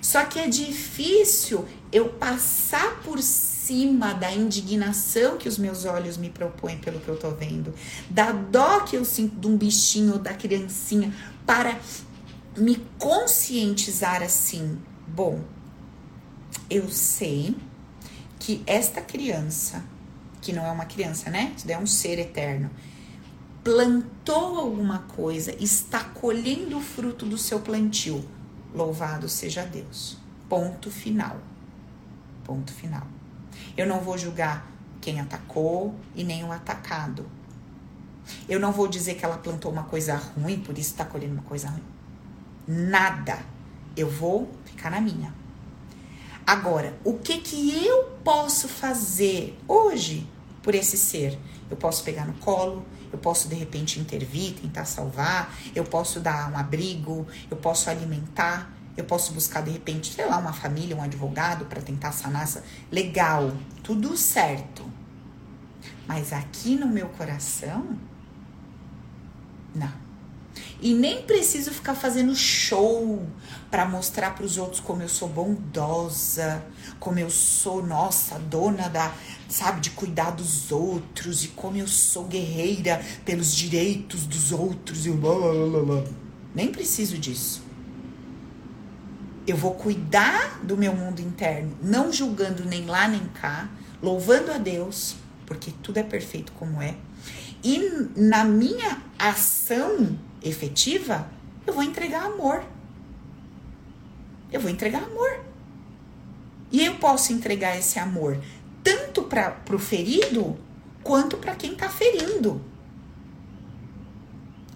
Só 0.00 0.24
que 0.24 0.38
é 0.38 0.48
difícil 0.48 1.66
eu 1.92 2.08
passar 2.08 3.02
por 3.02 3.20
cima 3.20 4.14
da 4.14 4.32
indignação 4.32 5.36
que 5.36 5.48
os 5.48 5.58
meus 5.58 5.84
olhos 5.84 6.16
me 6.16 6.30
propõem 6.30 6.78
pelo 6.78 6.98
que 6.98 7.08
eu 7.08 7.18
tô 7.18 7.30
vendo, 7.32 7.74
da 8.08 8.32
dó 8.32 8.80
que 8.80 8.96
eu 8.96 9.04
sinto 9.04 9.36
de 9.36 9.46
um 9.46 9.56
bichinho 9.56 10.14
ou 10.14 10.18
da 10.18 10.32
criancinha, 10.32 11.12
para 11.44 11.78
me 12.56 12.76
conscientizar 12.98 14.22
assim: 14.22 14.78
bom, 15.06 15.42
eu 16.70 16.88
sei 16.88 17.54
que 18.44 18.62
esta 18.66 19.00
criança, 19.00 19.82
que 20.42 20.52
não 20.52 20.66
é 20.66 20.70
uma 20.70 20.84
criança, 20.84 21.30
né? 21.30 21.54
Isso 21.56 21.70
é 21.70 21.78
um 21.78 21.86
ser 21.86 22.18
eterno, 22.18 22.70
plantou 23.64 24.58
alguma 24.58 24.98
coisa, 24.98 25.56
está 25.58 26.04
colhendo 26.04 26.76
o 26.76 26.80
fruto 26.82 27.24
do 27.24 27.38
seu 27.38 27.60
plantio. 27.60 28.22
Louvado 28.74 29.30
seja 29.30 29.64
Deus. 29.64 30.18
Ponto 30.46 30.90
final. 30.90 31.38
Ponto 32.44 32.70
final. 32.70 33.06
Eu 33.78 33.86
não 33.86 34.00
vou 34.00 34.18
julgar 34.18 34.70
quem 35.00 35.20
atacou 35.20 35.94
e 36.14 36.22
nem 36.22 36.44
o 36.44 36.52
atacado. 36.52 37.24
Eu 38.46 38.60
não 38.60 38.72
vou 38.72 38.86
dizer 38.86 39.14
que 39.14 39.24
ela 39.24 39.38
plantou 39.38 39.72
uma 39.72 39.84
coisa 39.84 40.16
ruim, 40.16 40.60
por 40.60 40.76
isso 40.76 40.90
está 40.90 41.06
colhendo 41.06 41.32
uma 41.32 41.42
coisa 41.44 41.70
ruim. 41.70 41.82
Nada. 42.68 43.38
Eu 43.96 44.10
vou 44.10 44.52
ficar 44.66 44.90
na 44.90 45.00
minha. 45.00 45.32
Agora, 46.46 46.94
o 47.04 47.14
que 47.14 47.38
que 47.38 47.86
eu 47.86 48.18
posso 48.22 48.68
fazer 48.68 49.58
hoje 49.66 50.26
por 50.62 50.74
esse 50.74 50.96
ser? 50.96 51.38
Eu 51.70 51.76
posso 51.76 52.04
pegar 52.04 52.26
no 52.26 52.34
colo, 52.34 52.84
eu 53.10 53.18
posso 53.18 53.48
de 53.48 53.54
repente 53.54 53.98
intervir, 53.98 54.54
tentar 54.54 54.84
salvar, 54.84 55.54
eu 55.74 55.84
posso 55.84 56.20
dar 56.20 56.52
um 56.52 56.58
abrigo, 56.58 57.26
eu 57.50 57.56
posso 57.56 57.88
alimentar, 57.88 58.70
eu 58.94 59.04
posso 59.04 59.32
buscar 59.32 59.62
de 59.62 59.70
repente, 59.70 60.12
sei 60.12 60.26
lá, 60.26 60.36
uma 60.36 60.52
família, 60.52 60.94
um 60.94 61.02
advogado 61.02 61.64
para 61.64 61.80
tentar 61.80 62.12
sanar 62.12 62.42
essa. 62.42 62.62
Legal, 62.92 63.52
tudo 63.82 64.14
certo. 64.16 64.84
Mas 66.06 66.32
aqui 66.32 66.76
no 66.76 66.86
meu 66.86 67.08
coração, 67.08 67.98
não. 69.74 70.03
E 70.84 70.92
nem 70.92 71.22
preciso 71.22 71.70
ficar 71.70 71.94
fazendo 71.94 72.36
show 72.36 73.26
para 73.70 73.86
mostrar 73.86 74.34
para 74.34 74.44
os 74.44 74.58
outros 74.58 74.80
como 74.80 75.00
eu 75.00 75.08
sou 75.08 75.30
bondosa, 75.30 76.62
como 77.00 77.18
eu 77.18 77.30
sou, 77.30 77.82
nossa, 77.82 78.38
dona 78.38 78.90
da, 78.90 79.10
sabe, 79.48 79.80
de 79.80 79.88
cuidar 79.92 80.32
dos 80.32 80.70
outros 80.70 81.42
e 81.42 81.48
como 81.48 81.78
eu 81.78 81.88
sou 81.88 82.24
guerreira 82.24 83.00
pelos 83.24 83.54
direitos 83.54 84.26
dos 84.26 84.52
outros 84.52 85.06
e 85.06 85.10
lá, 85.10 85.34
lá, 85.34 85.52
lá, 85.52 85.94
lá. 85.94 86.04
Nem 86.54 86.70
preciso 86.70 87.16
disso. 87.16 87.62
Eu 89.46 89.56
vou 89.56 89.72
cuidar 89.72 90.60
do 90.62 90.76
meu 90.76 90.94
mundo 90.94 91.20
interno, 91.20 91.74
não 91.82 92.12
julgando 92.12 92.62
nem 92.66 92.84
lá 92.84 93.08
nem 93.08 93.24
cá, 93.28 93.70
louvando 94.02 94.52
a 94.52 94.58
Deus, 94.58 95.16
porque 95.46 95.72
tudo 95.82 95.96
é 95.96 96.02
perfeito 96.02 96.52
como 96.52 96.82
é. 96.82 96.94
E 97.62 97.80
na 98.14 98.44
minha 98.44 99.02
ação 99.18 100.18
efetiva, 100.44 101.28
eu 101.66 101.72
vou 101.72 101.82
entregar 101.82 102.26
amor. 102.26 102.62
Eu 104.52 104.60
vou 104.60 104.70
entregar 104.70 105.02
amor. 105.02 105.44
E 106.70 106.84
eu 106.84 106.96
posso 106.96 107.32
entregar 107.32 107.76
esse 107.76 107.98
amor 107.98 108.38
tanto 108.82 109.22
para 109.22 109.56
o 109.72 109.78
ferido 109.78 110.56
quanto 111.02 111.38
para 111.38 111.56
quem 111.56 111.72
está 111.72 111.88
ferindo. 111.88 112.60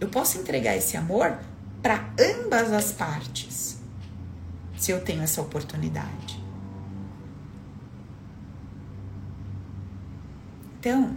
Eu 0.00 0.08
posso 0.08 0.38
entregar 0.38 0.76
esse 0.76 0.96
amor 0.96 1.38
para 1.82 2.08
ambas 2.18 2.72
as 2.72 2.92
partes, 2.92 3.78
se 4.76 4.90
eu 4.90 5.00
tenho 5.00 5.22
essa 5.22 5.40
oportunidade. 5.42 6.42
Então, 10.78 11.16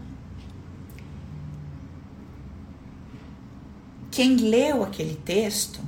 Quem 4.12 4.36
leu 4.36 4.84
aquele 4.84 5.16
texto 5.16 5.80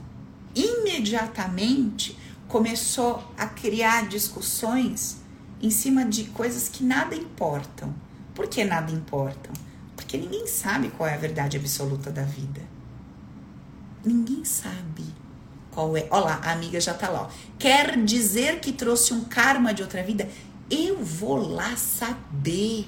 imediatamente 0.55 2.17
começou 2.47 3.21
a 3.37 3.45
criar 3.47 4.07
discussões 4.07 5.17
em 5.61 5.69
cima 5.69 6.05
de 6.05 6.25
coisas 6.25 6.69
que 6.69 6.85
nada 6.85 7.15
importam. 7.15 7.93
Por 8.33 8.47
que 8.47 8.63
nada 8.63 8.93
importam? 8.93 9.51
Porque 9.95 10.17
ninguém 10.17 10.47
sabe 10.47 10.89
qual 10.89 11.09
é 11.09 11.15
a 11.15 11.17
verdade 11.17 11.57
absoluta 11.57 12.09
da 12.09 12.23
vida. 12.23 12.61
Ninguém 14.05 14.45
sabe 14.45 15.03
qual 15.69 15.97
é. 15.97 16.07
Olha 16.09 16.25
lá, 16.25 16.41
a 16.43 16.53
amiga 16.53 16.79
já 16.79 16.93
tá 16.93 17.09
lá. 17.09 17.23
Ó. 17.23 17.29
Quer 17.59 18.01
dizer 18.05 18.61
que 18.61 18.71
trouxe 18.71 19.13
um 19.13 19.25
karma 19.25 19.73
de 19.73 19.81
outra 19.81 20.01
vida? 20.01 20.29
Eu 20.69 21.03
vou 21.03 21.37
lá 21.37 21.75
saber. 21.75 22.87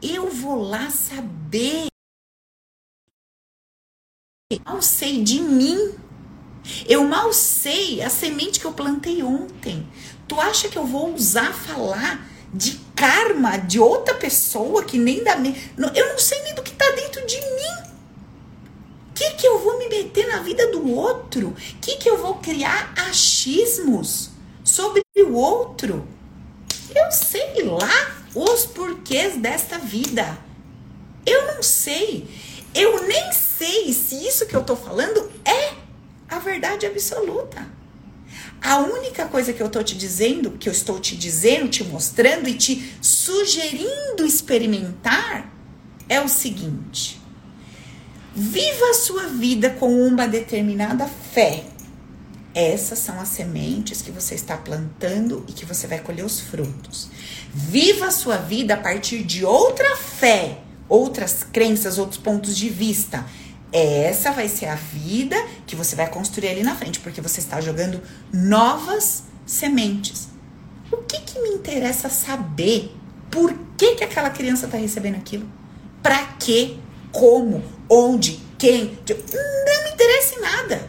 Eu 0.00 0.30
vou 0.30 0.62
lá 0.62 0.90
saber 0.90 1.88
mal 4.64 4.80
sei 4.80 5.22
de 5.22 5.42
mim. 5.42 5.92
Eu 6.88 7.04
mal 7.04 7.34
sei 7.34 8.00
a 8.00 8.08
semente 8.08 8.58
que 8.58 8.64
eu 8.64 8.72
plantei 8.72 9.22
ontem. 9.22 9.86
Tu 10.26 10.40
acha 10.40 10.70
que 10.70 10.78
eu 10.78 10.86
vou 10.86 11.12
usar 11.12 11.52
falar 11.52 12.26
de 12.54 12.80
karma 12.96 13.58
de 13.58 13.78
outra 13.78 14.14
pessoa 14.14 14.82
que 14.82 14.96
nem 14.96 15.22
da 15.22 15.36
minha. 15.36 15.54
Eu 15.94 16.08
não 16.08 16.18
sei 16.18 16.42
nem 16.44 16.54
do 16.54 16.62
que 16.62 16.72
tá 16.72 16.90
dentro 16.92 17.26
de 17.26 17.36
mim. 17.36 17.92
Que 19.14 19.32
que 19.32 19.46
eu 19.46 19.58
vou 19.58 19.78
me 19.78 19.86
meter 19.90 20.26
na 20.28 20.40
vida 20.40 20.72
do 20.72 20.94
outro? 20.94 21.54
Que 21.82 21.96
que 21.96 22.08
eu 22.08 22.16
vou 22.16 22.36
criar 22.36 22.94
achismos 22.96 24.30
sobre 24.64 25.02
o 25.14 25.34
outro? 25.34 26.08
Eu 26.94 27.12
sei 27.12 27.64
lá 27.64 27.90
os 28.34 28.64
porquês 28.64 29.36
desta 29.36 29.76
vida. 29.78 30.38
Eu 31.26 31.54
não 31.54 31.62
sei. 31.62 32.26
Eu 32.78 33.02
nem 33.08 33.32
sei 33.32 33.92
se 33.92 34.14
isso 34.24 34.46
que 34.46 34.54
eu 34.54 34.62
tô 34.62 34.76
falando 34.76 35.28
é 35.44 35.74
a 36.28 36.38
verdade 36.38 36.86
absoluta. 36.86 37.66
A 38.62 38.78
única 38.78 39.26
coisa 39.26 39.52
que 39.52 39.60
eu 39.60 39.68
tô 39.68 39.82
te 39.82 39.96
dizendo, 39.96 40.52
que 40.52 40.68
eu 40.68 40.72
estou 40.72 41.00
te 41.00 41.16
dizendo, 41.16 41.68
te 41.68 41.82
mostrando 41.82 42.48
e 42.48 42.54
te 42.54 42.94
sugerindo 43.02 44.24
experimentar 44.24 45.52
é 46.08 46.20
o 46.20 46.28
seguinte: 46.28 47.20
viva 48.32 48.90
a 48.90 48.94
sua 48.94 49.24
vida 49.24 49.70
com 49.70 49.92
uma 50.06 50.28
determinada 50.28 51.08
fé. 51.08 51.64
Essas 52.54 53.00
são 53.00 53.20
as 53.20 53.28
sementes 53.28 54.02
que 54.02 54.12
você 54.12 54.36
está 54.36 54.56
plantando 54.56 55.44
e 55.48 55.52
que 55.52 55.66
você 55.66 55.88
vai 55.88 55.98
colher 55.98 56.24
os 56.24 56.38
frutos. 56.38 57.10
Viva 57.52 58.06
a 58.06 58.12
sua 58.12 58.36
vida 58.36 58.74
a 58.74 58.76
partir 58.76 59.24
de 59.24 59.44
outra 59.44 59.96
fé 59.96 60.67
outras 60.88 61.44
crenças, 61.44 61.98
outros 61.98 62.18
pontos 62.18 62.56
de 62.56 62.68
vista. 62.68 63.24
Essa 63.70 64.32
vai 64.32 64.48
ser 64.48 64.66
a 64.66 64.74
vida 64.74 65.36
que 65.66 65.76
você 65.76 65.94
vai 65.94 66.08
construir 66.08 66.48
ali 66.48 66.62
na 66.62 66.74
frente, 66.74 67.00
porque 67.00 67.20
você 67.20 67.40
está 67.40 67.60
jogando 67.60 68.00
novas 68.32 69.24
sementes. 69.44 70.28
O 70.90 70.98
que, 70.98 71.20
que 71.20 71.40
me 71.40 71.50
interessa 71.50 72.08
saber? 72.08 72.94
Por 73.30 73.54
que, 73.76 73.96
que 73.96 74.04
aquela 74.04 74.30
criança 74.30 74.66
está 74.66 74.78
recebendo 74.78 75.16
aquilo? 75.16 75.46
Para 76.02 76.24
quê? 76.38 76.76
Como? 77.12 77.62
Onde? 77.88 78.40
Quem? 78.56 78.98
Não 79.06 79.84
me 79.84 79.90
interessa 79.92 80.34
em 80.36 80.40
nada. 80.40 80.88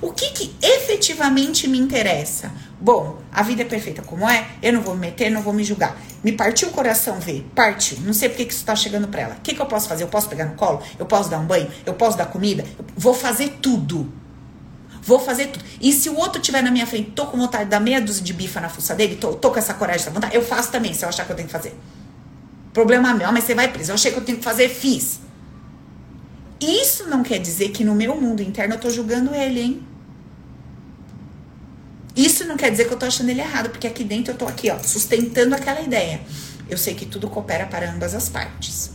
O 0.00 0.12
que, 0.12 0.30
que 0.30 0.54
efetivamente 0.62 1.68
me 1.68 1.78
interessa? 1.78 2.50
Bom, 2.80 3.18
a 3.30 3.42
vida 3.42 3.62
é 3.62 3.64
perfeita 3.66 4.00
como 4.00 4.28
é, 4.28 4.48
eu 4.62 4.72
não 4.72 4.80
vou 4.80 4.94
me 4.94 5.02
meter, 5.02 5.30
não 5.30 5.42
vou 5.42 5.52
me 5.52 5.62
julgar. 5.62 5.94
Me 6.22 6.32
partiu 6.32 6.68
o 6.68 6.70
coração 6.70 7.18
ver, 7.18 7.46
partiu. 7.54 7.98
Não 8.00 8.12
sei 8.12 8.28
porque 8.28 8.44
que 8.44 8.52
isso 8.52 8.64
tá 8.64 8.76
chegando 8.76 9.08
pra 9.08 9.22
ela. 9.22 9.34
O 9.36 9.40
que, 9.40 9.54
que 9.54 9.60
eu 9.60 9.66
posso 9.66 9.88
fazer? 9.88 10.04
Eu 10.04 10.08
posso 10.08 10.28
pegar 10.28 10.44
no 10.44 10.54
colo? 10.54 10.82
Eu 10.98 11.06
posso 11.06 11.30
dar 11.30 11.38
um 11.38 11.46
banho? 11.46 11.70
Eu 11.86 11.94
posso 11.94 12.16
dar 12.16 12.26
comida? 12.26 12.64
Eu 12.78 12.84
vou 12.96 13.14
fazer 13.14 13.58
tudo. 13.62 14.12
Vou 15.02 15.18
fazer 15.18 15.46
tudo. 15.46 15.64
E 15.80 15.92
se 15.92 16.10
o 16.10 16.16
outro 16.16 16.40
tiver 16.42 16.62
na 16.62 16.70
minha 16.70 16.86
frente, 16.86 17.12
tô 17.12 17.26
com 17.26 17.38
vontade 17.38 17.64
de 17.64 17.70
dar 17.70 17.80
meia 17.80 18.00
dúzia 18.00 18.22
de 18.22 18.34
bifa 18.34 18.60
na 18.60 18.68
fuça 18.68 18.94
dele, 18.94 19.16
tô, 19.16 19.32
tô 19.32 19.50
com 19.50 19.58
essa 19.58 19.72
coragem, 19.72 20.02
essa 20.02 20.10
vontade, 20.10 20.34
eu 20.34 20.44
faço 20.44 20.70
também, 20.70 20.92
se 20.92 21.04
eu 21.04 21.08
achar 21.08 21.24
que 21.24 21.32
eu 21.32 21.36
tenho 21.36 21.48
que 21.48 21.52
fazer. 21.52 21.74
Problema 22.72 23.14
meu, 23.14 23.32
mas 23.32 23.44
você 23.44 23.54
vai 23.54 23.68
preso. 23.68 23.90
Eu 23.90 23.94
achei 23.94 24.12
que 24.12 24.18
eu 24.18 24.24
tenho 24.24 24.38
que 24.38 24.44
fazer, 24.44 24.68
fiz. 24.68 25.20
Isso 26.60 27.08
não 27.08 27.22
quer 27.22 27.38
dizer 27.38 27.70
que 27.70 27.82
no 27.82 27.94
meu 27.94 28.20
mundo 28.20 28.42
interno 28.42 28.74
eu 28.74 28.78
tô 28.78 28.90
julgando 28.90 29.34
ele, 29.34 29.60
hein? 29.60 29.89
Isso 32.20 32.44
não 32.44 32.54
quer 32.54 32.70
dizer 32.70 32.86
que 32.86 32.92
eu 32.92 32.98
tô 32.98 33.06
achando 33.06 33.30
ele 33.30 33.40
errado, 33.40 33.70
porque 33.70 33.86
aqui 33.86 34.04
dentro 34.04 34.34
eu 34.34 34.36
tô 34.36 34.46
aqui, 34.46 34.70
ó, 34.70 34.78
sustentando 34.80 35.54
aquela 35.54 35.80
ideia. 35.80 36.20
Eu 36.68 36.76
sei 36.76 36.94
que 36.94 37.06
tudo 37.06 37.30
coopera 37.30 37.64
para 37.64 37.90
ambas 37.90 38.14
as 38.14 38.28
partes. 38.28 38.90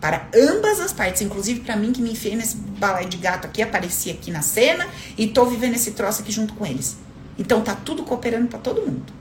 Para 0.00 0.28
ambas 0.34 0.80
as 0.80 0.92
partes, 0.92 1.22
inclusive 1.22 1.60
para 1.60 1.76
mim 1.76 1.92
que 1.92 2.02
me 2.02 2.10
enfiei 2.10 2.34
nesse 2.34 2.56
balai 2.56 3.06
de 3.06 3.18
gato 3.18 3.46
aqui, 3.46 3.62
apareci 3.62 4.10
aqui 4.10 4.32
na 4.32 4.42
cena 4.42 4.88
e 5.16 5.28
tô 5.28 5.44
vivendo 5.44 5.74
esse 5.74 5.92
troço 5.92 6.22
aqui 6.22 6.32
junto 6.32 6.54
com 6.54 6.66
eles. 6.66 6.96
Então 7.38 7.62
tá 7.62 7.76
tudo 7.76 8.02
cooperando 8.02 8.48
para 8.48 8.58
todo 8.58 8.82
mundo. 8.82 9.12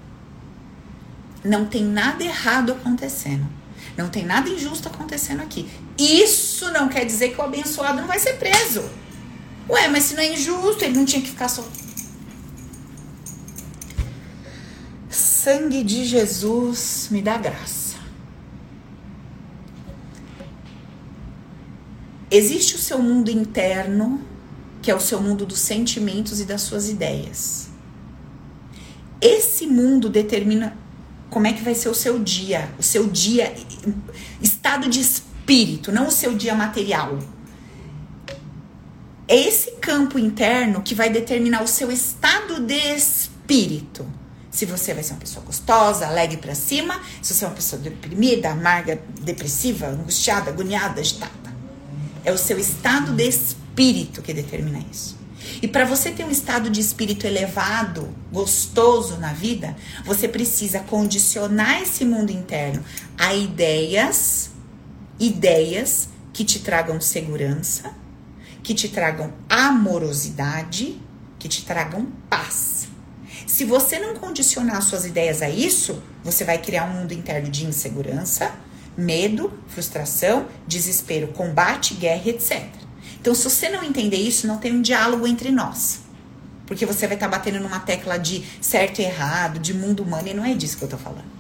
Não 1.44 1.66
tem 1.66 1.84
nada 1.84 2.24
errado 2.24 2.72
acontecendo. 2.72 3.48
Não 3.96 4.10
tem 4.10 4.26
nada 4.26 4.50
injusto 4.50 4.88
acontecendo 4.88 5.44
aqui. 5.44 5.70
Isso 6.00 6.72
não 6.72 6.90
quer 6.90 7.06
dizer 7.06 7.30
que 7.30 7.40
o 7.40 7.44
abençoado 7.44 8.02
não 8.02 8.08
vai 8.08 8.18
ser 8.18 8.38
preso. 8.38 8.90
Ué, 9.70 9.88
mas 9.88 10.06
se 10.06 10.16
não 10.16 10.24
é 10.24 10.34
injusto, 10.34 10.84
ele 10.84 10.96
não 10.96 11.06
tinha 11.06 11.22
que 11.22 11.30
ficar 11.30 11.48
solto. 11.48 11.89
Sangue 15.50 15.84
de 15.84 16.06
Jesus 16.06 17.08
me 17.10 17.24
dá 17.24 17.36
graça. 17.36 17.98
Existe 22.30 22.76
o 22.76 22.78
seu 22.78 23.00
mundo 23.02 23.32
interno, 23.32 24.22
que 24.80 24.92
é 24.92 24.96
o 24.96 25.00
seu 25.00 25.20
mundo 25.20 25.48
dos 25.48 25.58
sentimentos 25.58 26.40
e 26.40 26.46
das 26.46 26.62
suas 26.62 26.88
ideias. 26.88 27.70
Esse 29.20 29.66
mundo 29.66 30.08
determina 30.08 30.78
como 31.32 31.48
é 31.48 31.54
que 31.54 31.64
vai 31.64 31.74
ser 31.74 31.90
o 31.90 31.96
seu 31.96 32.20
dia, 32.20 32.70
o 32.78 32.84
seu 32.84 33.08
dia, 33.08 33.52
estado 34.40 34.88
de 34.88 35.00
espírito, 35.00 35.92
não 35.92 36.10
o 36.10 36.12
seu 36.12 36.36
dia 36.36 36.54
material. 36.54 37.18
É 39.28 39.36
esse 39.36 39.72
campo 39.78 40.20
interno 40.20 40.84
que 40.84 40.94
vai 40.94 41.10
determinar 41.10 41.64
o 41.64 41.68
seu 41.68 41.92
estado 41.92 42.60
de 42.60 42.94
espírito. 42.96 44.19
Se 44.60 44.66
você 44.66 44.94
vai 44.94 45.02
ser 45.06 45.14
uma 45.14 45.22
pessoa 45.22 45.46
gostosa, 45.46 46.06
alegre 46.06 46.36
para 46.36 46.54
cima, 46.54 47.00
se 47.22 47.34
você 47.34 47.46
é 47.46 47.48
uma 47.48 47.56
pessoa 47.56 47.82
deprimida, 47.82 48.50
amarga, 48.50 49.02
depressiva, 49.22 49.88
angustiada, 49.88 50.52
agoniada, 50.52 51.00
agitada. 51.00 51.32
É 52.26 52.34
o 52.34 52.38
seu 52.38 52.60
estado 52.60 53.14
de 53.14 53.26
espírito 53.26 54.22
que 54.22 54.34
determina 54.34 54.84
isso. 54.92 55.18
E 55.62 55.68
para 55.70 55.86
você 55.86 56.12
ter 56.12 56.26
um 56.26 56.30
estado 56.30 56.70
de 56.70 56.82
espírito 56.82 57.26
elevado, 57.26 58.14
gostoso 58.34 59.16
na 59.16 59.32
vida, 59.32 59.78
você 60.04 60.28
precisa 60.28 60.82
condicionar 60.82 61.82
esse 61.82 62.04
mundo 62.04 62.30
interno 62.30 62.84
a 63.18 63.34
ideias, 63.34 64.52
ideias 65.18 66.10
que 66.34 66.44
te 66.44 66.60
tragam 66.60 67.00
segurança, 67.00 67.94
que 68.62 68.74
te 68.74 68.90
tragam 68.90 69.34
amorosidade, 69.48 71.02
que 71.40 71.48
te 71.48 71.64
tragam 71.64 72.08
paz. 72.30 72.90
Se 73.50 73.66
você 73.66 73.98
não 73.98 74.14
condicionar 74.14 74.80
suas 74.84 75.06
ideias 75.06 75.42
a 75.42 75.50
isso, 75.50 76.04
você 76.24 76.44
vai 76.44 76.60
criar 76.60 76.86
um 76.86 76.94
mundo 76.94 77.14
interno 77.14 77.50
de 77.50 77.66
insegurança, 77.66 78.54
medo, 78.96 79.52
frustração, 79.68 80.46
desespero, 80.68 81.30
combate, 81.30 81.96
guerra, 81.96 82.30
etc. 82.30 82.68
Então, 83.20 83.34
se 83.34 83.44
você 83.44 83.68
não 83.68 83.84
entender 83.84 84.18
isso, 84.18 84.46
não 84.46 84.60
tem 84.60 84.72
um 84.72 84.84
diálogo 84.84 85.26
entre 85.26 85.50
nós. 85.50 86.02
Porque 86.68 86.86
você 86.86 87.08
vai 87.08 87.16
estar 87.16 87.28
tá 87.28 87.38
batendo 87.38 87.60
numa 87.60 87.80
tecla 87.80 88.20
de 88.20 88.46
certo 88.62 89.00
e 89.00 89.04
errado, 89.04 89.58
de 89.58 89.74
mundo 89.74 90.04
humano, 90.04 90.28
e 90.28 90.34
não 90.36 90.46
é 90.46 90.54
disso 90.54 90.78
que 90.78 90.84
eu 90.84 90.90
tô 90.90 90.98
falando. 91.00 91.40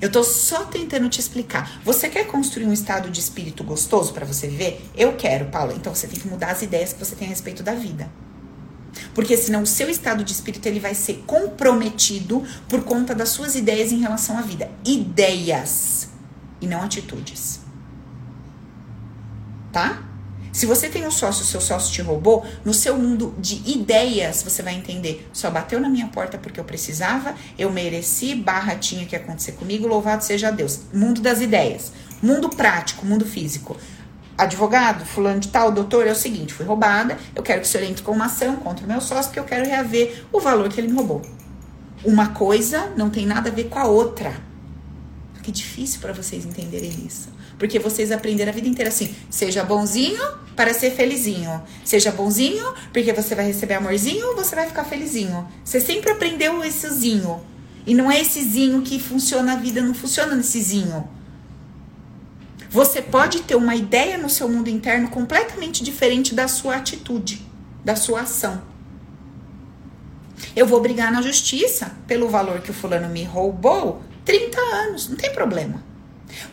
Eu 0.00 0.10
tô 0.10 0.24
só 0.24 0.64
tentando 0.64 1.08
te 1.08 1.20
explicar. 1.20 1.80
Você 1.84 2.08
quer 2.08 2.26
construir 2.26 2.66
um 2.66 2.72
estado 2.72 3.08
de 3.08 3.20
espírito 3.20 3.62
gostoso 3.62 4.12
para 4.12 4.26
você 4.26 4.48
viver? 4.48 4.84
Eu 4.96 5.14
quero, 5.14 5.44
Paula. 5.44 5.74
Então 5.74 5.94
você 5.94 6.08
tem 6.08 6.18
que 6.18 6.26
mudar 6.26 6.50
as 6.50 6.62
ideias 6.62 6.92
que 6.92 6.98
você 6.98 7.14
tem 7.14 7.28
a 7.28 7.30
respeito 7.30 7.62
da 7.62 7.74
vida. 7.74 8.10
Porque 9.14 9.36
senão 9.36 9.62
o 9.62 9.66
seu 9.66 9.88
estado 9.88 10.24
de 10.24 10.32
espírito 10.32 10.66
ele 10.66 10.80
vai 10.80 10.94
ser 10.94 11.24
comprometido 11.26 12.42
por 12.68 12.82
conta 12.84 13.14
das 13.14 13.30
suas 13.30 13.54
ideias 13.54 13.92
em 13.92 14.00
relação 14.00 14.38
à 14.38 14.42
vida. 14.42 14.70
Ideias 14.84 16.08
e 16.60 16.66
não 16.66 16.82
atitudes. 16.82 17.60
Tá? 19.72 20.02
Se 20.52 20.66
você 20.66 20.88
tem 20.88 21.06
um 21.06 21.10
sócio, 21.10 21.44
seu 21.44 21.60
sócio 21.60 21.92
te 21.92 22.02
roubou, 22.02 22.44
no 22.64 22.74
seu 22.74 22.98
mundo 22.98 23.34
de 23.38 23.62
ideias, 23.70 24.42
você 24.42 24.62
vai 24.62 24.74
entender. 24.74 25.28
Só 25.32 25.50
bateu 25.50 25.78
na 25.78 25.88
minha 25.88 26.08
porta 26.08 26.38
porque 26.38 26.58
eu 26.58 26.64
precisava, 26.64 27.34
eu 27.58 27.70
mereci, 27.70 28.34
barra 28.34 28.74
tinha 28.74 29.06
que 29.06 29.14
acontecer 29.14 29.52
comigo, 29.52 29.86
louvado 29.86 30.24
seja 30.24 30.50
Deus. 30.50 30.80
Mundo 30.92 31.20
das 31.20 31.40
ideias. 31.40 31.92
Mundo 32.20 32.48
prático, 32.48 33.06
mundo 33.06 33.24
físico. 33.24 33.76
Advogado, 34.38 35.04
fulano 35.04 35.40
de 35.40 35.48
tal, 35.48 35.72
doutor, 35.72 36.06
é 36.06 36.12
o 36.12 36.14
seguinte, 36.14 36.54
fui 36.54 36.64
roubada, 36.64 37.18
eu 37.34 37.42
quero 37.42 37.60
que 37.60 37.66
o 37.66 37.68
senhor 37.68 37.84
entre 37.84 38.04
com 38.04 38.12
uma 38.12 38.26
ação 38.26 38.54
contra 38.54 38.84
o 38.84 38.88
meu 38.88 39.00
sócio, 39.00 39.24
porque 39.24 39.40
eu 39.40 39.44
quero 39.44 39.66
reaver 39.66 40.24
o 40.32 40.38
valor 40.38 40.68
que 40.68 40.80
ele 40.80 40.86
me 40.86 40.94
roubou. 40.94 41.22
Uma 42.04 42.28
coisa 42.28 42.92
não 42.96 43.10
tem 43.10 43.26
nada 43.26 43.50
a 43.50 43.52
ver 43.52 43.64
com 43.64 43.80
a 43.80 43.86
outra. 43.88 44.32
Que 45.42 45.50
difícil 45.50 46.00
para 46.00 46.12
vocês 46.12 46.44
entenderem 46.44 47.04
isso. 47.04 47.30
Porque 47.58 47.80
vocês 47.80 48.12
aprenderam 48.12 48.52
a 48.52 48.54
vida 48.54 48.68
inteira 48.68 48.90
assim: 48.90 49.12
seja 49.28 49.64
bonzinho 49.64 50.22
para 50.54 50.72
ser 50.72 50.92
felizinho. 50.92 51.60
Seja 51.84 52.12
bonzinho 52.12 52.72
porque 52.92 53.12
você 53.12 53.34
vai 53.34 53.46
receber 53.46 53.74
amorzinho 53.74 54.36
você 54.36 54.54
vai 54.54 54.66
ficar 54.66 54.84
felizinho. 54.84 55.48
Você 55.64 55.80
sempre 55.80 56.12
aprendeu 56.12 56.62
essezinho. 56.62 57.40
E 57.84 57.94
não 57.94 58.10
é 58.10 58.20
essezinho 58.20 58.82
que 58.82 59.00
funciona 59.00 59.54
a 59.54 59.56
vida, 59.56 59.80
não 59.80 59.94
funciona 59.94 60.36
nessezinho. 60.36 61.08
Você 62.70 63.00
pode 63.00 63.42
ter 63.42 63.54
uma 63.54 63.74
ideia 63.74 64.18
no 64.18 64.28
seu 64.28 64.48
mundo 64.48 64.68
interno 64.68 65.08
completamente 65.08 65.82
diferente 65.82 66.34
da 66.34 66.46
sua 66.46 66.76
atitude, 66.76 67.40
da 67.84 67.96
sua 67.96 68.22
ação. 68.22 68.62
Eu 70.54 70.66
vou 70.66 70.80
brigar 70.80 71.10
na 71.10 71.22
justiça 71.22 71.96
pelo 72.06 72.28
valor 72.28 72.60
que 72.60 72.70
o 72.70 72.74
fulano 72.74 73.08
me 73.08 73.24
roubou 73.24 74.02
30 74.24 74.60
anos, 74.60 75.08
não 75.08 75.16
tem 75.16 75.32
problema. 75.32 75.82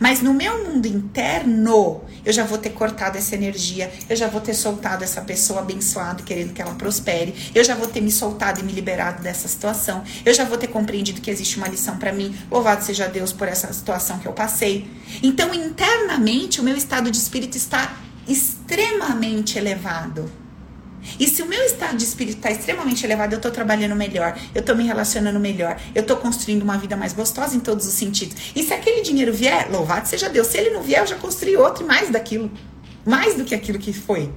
Mas 0.00 0.22
no 0.22 0.32
meu 0.32 0.64
mundo 0.64 0.86
interno, 0.86 2.02
eu 2.26 2.32
já 2.32 2.44
vou 2.44 2.58
ter 2.58 2.70
cortado 2.70 3.16
essa 3.16 3.34
energia, 3.34 3.90
eu 4.08 4.16
já 4.16 4.26
vou 4.26 4.40
ter 4.40 4.52
soltado 4.52 5.04
essa 5.04 5.20
pessoa 5.20 5.60
abençoada, 5.60 6.24
querendo 6.24 6.52
que 6.52 6.60
ela 6.60 6.74
prospere, 6.74 7.52
eu 7.54 7.62
já 7.62 7.76
vou 7.76 7.86
ter 7.86 8.00
me 8.00 8.10
soltado 8.10 8.60
e 8.60 8.64
me 8.64 8.72
liberado 8.72 9.22
dessa 9.22 9.46
situação, 9.46 10.02
eu 10.24 10.34
já 10.34 10.44
vou 10.44 10.58
ter 10.58 10.66
compreendido 10.66 11.20
que 11.20 11.30
existe 11.30 11.56
uma 11.56 11.68
lição 11.68 11.96
para 11.96 12.12
mim. 12.12 12.36
Louvado 12.50 12.84
seja 12.84 13.06
Deus 13.06 13.32
por 13.32 13.46
essa 13.46 13.72
situação 13.72 14.18
que 14.18 14.26
eu 14.26 14.32
passei. 14.32 14.90
Então, 15.22 15.54
internamente, 15.54 16.60
o 16.60 16.64
meu 16.64 16.76
estado 16.76 17.10
de 17.10 17.16
espírito 17.16 17.56
está 17.56 17.96
extremamente 18.26 19.56
elevado. 19.56 20.45
E 21.18 21.28
se 21.28 21.42
o 21.42 21.46
meu 21.46 21.62
estado 21.64 21.96
de 21.96 22.04
espírito 22.04 22.36
está 22.36 22.50
extremamente 22.50 23.04
elevado, 23.04 23.32
eu 23.32 23.36
estou 23.36 23.50
trabalhando 23.50 23.94
melhor, 23.94 24.38
eu 24.54 24.60
estou 24.60 24.76
me 24.76 24.84
relacionando 24.84 25.38
melhor, 25.38 25.80
eu 25.94 26.02
estou 26.02 26.16
construindo 26.16 26.62
uma 26.62 26.76
vida 26.76 26.96
mais 26.96 27.12
gostosa 27.12 27.56
em 27.56 27.60
todos 27.60 27.86
os 27.86 27.94
sentidos. 27.94 28.36
E 28.54 28.62
se 28.62 28.72
aquele 28.72 29.02
dinheiro 29.02 29.32
vier, 29.32 29.70
louvado 29.70 30.08
seja 30.08 30.28
Deus. 30.28 30.46
Se 30.48 30.58
ele 30.58 30.70
não 30.70 30.82
vier, 30.82 31.00
eu 31.00 31.06
já 31.06 31.16
construí 31.16 31.56
outro 31.56 31.84
e 31.84 31.86
mais 31.86 32.10
daquilo. 32.10 32.50
Mais 33.04 33.34
do 33.36 33.44
que 33.44 33.54
aquilo 33.54 33.78
que 33.78 33.92
foi. 33.92 34.32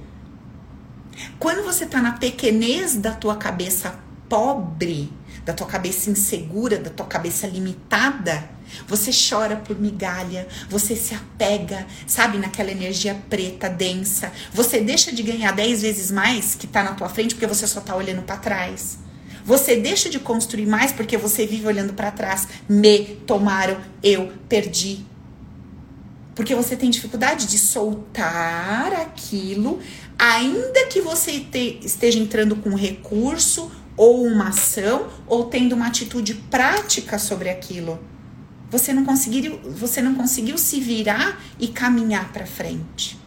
Quando 1.38 1.64
você 1.64 1.84
está 1.84 2.00
na 2.00 2.12
pequenez 2.12 2.96
da 2.96 3.12
tua 3.12 3.36
cabeça 3.36 3.98
pobre, 4.28 5.12
da 5.50 5.52
tua 5.54 5.66
cabeça 5.66 6.08
insegura, 6.08 6.78
da 6.78 6.90
tua 6.90 7.06
cabeça 7.06 7.44
limitada, 7.46 8.48
você 8.86 9.10
chora 9.10 9.56
por 9.56 9.78
migalha, 9.78 10.46
você 10.68 10.94
se 10.94 11.12
apega, 11.12 11.86
sabe, 12.06 12.38
naquela 12.38 12.70
energia 12.70 13.20
preta, 13.28 13.68
densa. 13.68 14.32
Você 14.54 14.80
deixa 14.80 15.10
de 15.12 15.24
ganhar 15.24 15.50
10 15.50 15.82
vezes 15.82 16.10
mais 16.12 16.54
que 16.54 16.68
tá 16.68 16.84
na 16.84 16.94
tua 16.94 17.08
frente 17.08 17.34
porque 17.34 17.48
você 17.48 17.66
só 17.66 17.80
tá 17.80 17.96
olhando 17.96 18.22
para 18.22 18.36
trás. 18.36 18.98
Você 19.44 19.74
deixa 19.74 20.08
de 20.08 20.20
construir 20.20 20.66
mais 20.66 20.92
porque 20.92 21.16
você 21.16 21.44
vive 21.46 21.66
olhando 21.66 21.94
para 21.94 22.12
trás. 22.12 22.46
Me 22.68 23.16
tomaram, 23.26 23.80
eu 24.04 24.32
perdi. 24.48 25.04
Porque 26.36 26.54
você 26.54 26.76
tem 26.76 26.90
dificuldade 26.90 27.48
de 27.48 27.58
soltar 27.58 28.92
aquilo, 28.92 29.80
ainda 30.16 30.86
que 30.86 31.00
você 31.00 31.40
te, 31.40 31.80
esteja 31.82 32.20
entrando 32.20 32.54
com 32.54 32.74
recurso 32.76 33.70
ou 34.00 34.24
uma 34.24 34.48
ação, 34.48 35.08
ou 35.26 35.44
tendo 35.44 35.74
uma 35.74 35.88
atitude 35.88 36.32
prática 36.32 37.18
sobre 37.18 37.50
aquilo. 37.50 38.00
Você 38.70 38.94
não 38.94 39.04
conseguiu, 39.04 39.60
você 39.76 40.00
não 40.00 40.14
conseguiu 40.14 40.56
se 40.56 40.80
virar 40.80 41.38
e 41.58 41.68
caminhar 41.68 42.32
para 42.32 42.46
frente. 42.46 43.20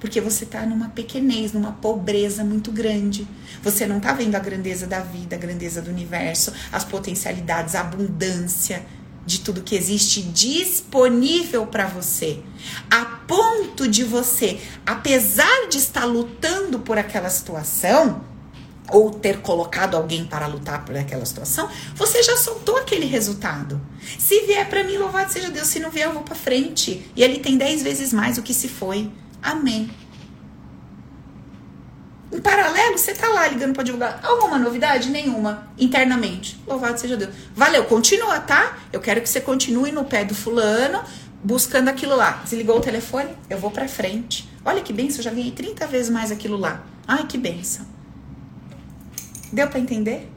Porque 0.00 0.18
você 0.18 0.44
está 0.44 0.64
numa 0.64 0.88
pequenez, 0.88 1.52
numa 1.52 1.72
pobreza 1.72 2.42
muito 2.42 2.72
grande. 2.72 3.28
Você 3.62 3.84
não 3.84 3.98
está 3.98 4.14
vendo 4.14 4.34
a 4.34 4.38
grandeza 4.38 4.86
da 4.86 5.00
vida, 5.00 5.36
a 5.36 5.38
grandeza 5.38 5.82
do 5.82 5.90
universo, 5.90 6.54
as 6.72 6.84
potencialidades, 6.84 7.74
a 7.74 7.82
abundância 7.82 8.86
de 9.26 9.40
tudo 9.40 9.60
que 9.60 9.74
existe 9.74 10.22
disponível 10.22 11.66
para 11.66 11.86
você. 11.86 12.42
A 12.90 13.04
ponto 13.04 13.86
de 13.86 14.04
você, 14.04 14.58
apesar 14.86 15.68
de 15.68 15.76
estar 15.76 16.06
lutando 16.06 16.78
por 16.78 16.96
aquela 16.96 17.28
situação, 17.28 18.24
ou 18.90 19.10
ter 19.10 19.40
colocado 19.40 19.96
alguém 19.96 20.24
para 20.24 20.46
lutar 20.46 20.84
por 20.84 20.96
aquela 20.96 21.24
situação, 21.24 21.68
você 21.94 22.22
já 22.22 22.36
soltou 22.36 22.76
aquele 22.76 23.06
resultado. 23.06 23.80
Se 24.18 24.40
vier 24.46 24.68
para 24.68 24.84
mim, 24.84 24.96
louvado 24.96 25.32
seja 25.32 25.50
Deus. 25.50 25.68
Se 25.68 25.78
não 25.78 25.90
vier, 25.90 26.06
eu 26.06 26.12
vou 26.12 26.22
para 26.22 26.34
frente. 26.34 27.10
E 27.14 27.22
ele 27.22 27.38
tem 27.38 27.56
dez 27.56 27.82
vezes 27.82 28.12
mais 28.12 28.38
o 28.38 28.42
que 28.42 28.54
se 28.54 28.68
foi. 28.68 29.10
Amém. 29.42 29.90
Em 32.30 32.40
paralelo, 32.40 32.98
você 32.98 33.14
tá 33.14 33.26
lá 33.28 33.48
ligando 33.48 33.72
para 33.72 33.82
divulgar 33.82 34.20
alguma 34.22 34.58
novidade? 34.58 35.08
Nenhuma. 35.08 35.68
Internamente. 35.78 36.62
Louvado 36.66 37.00
seja 37.00 37.16
Deus. 37.16 37.30
Valeu, 37.54 37.84
continua, 37.84 38.38
tá? 38.40 38.76
Eu 38.92 39.00
quero 39.00 39.20
que 39.22 39.28
você 39.28 39.40
continue 39.40 39.92
no 39.92 40.04
pé 40.04 40.24
do 40.24 40.34
fulano, 40.34 41.02
buscando 41.42 41.88
aquilo 41.88 42.14
lá. 42.14 42.42
Desligou 42.44 42.76
o 42.76 42.80
telefone? 42.80 43.30
Eu 43.48 43.58
vou 43.58 43.70
para 43.70 43.88
frente. 43.88 44.48
Olha 44.62 44.82
que 44.82 44.92
benção, 44.92 45.20
eu 45.20 45.24
já 45.24 45.30
ganhei 45.30 45.52
30 45.52 45.86
vezes 45.86 46.10
mais 46.10 46.30
aquilo 46.30 46.58
lá. 46.58 46.84
Ai, 47.06 47.26
que 47.26 47.38
benção. 47.38 47.97
Deu 49.52 49.68
para 49.68 49.78
entender? 49.78 50.30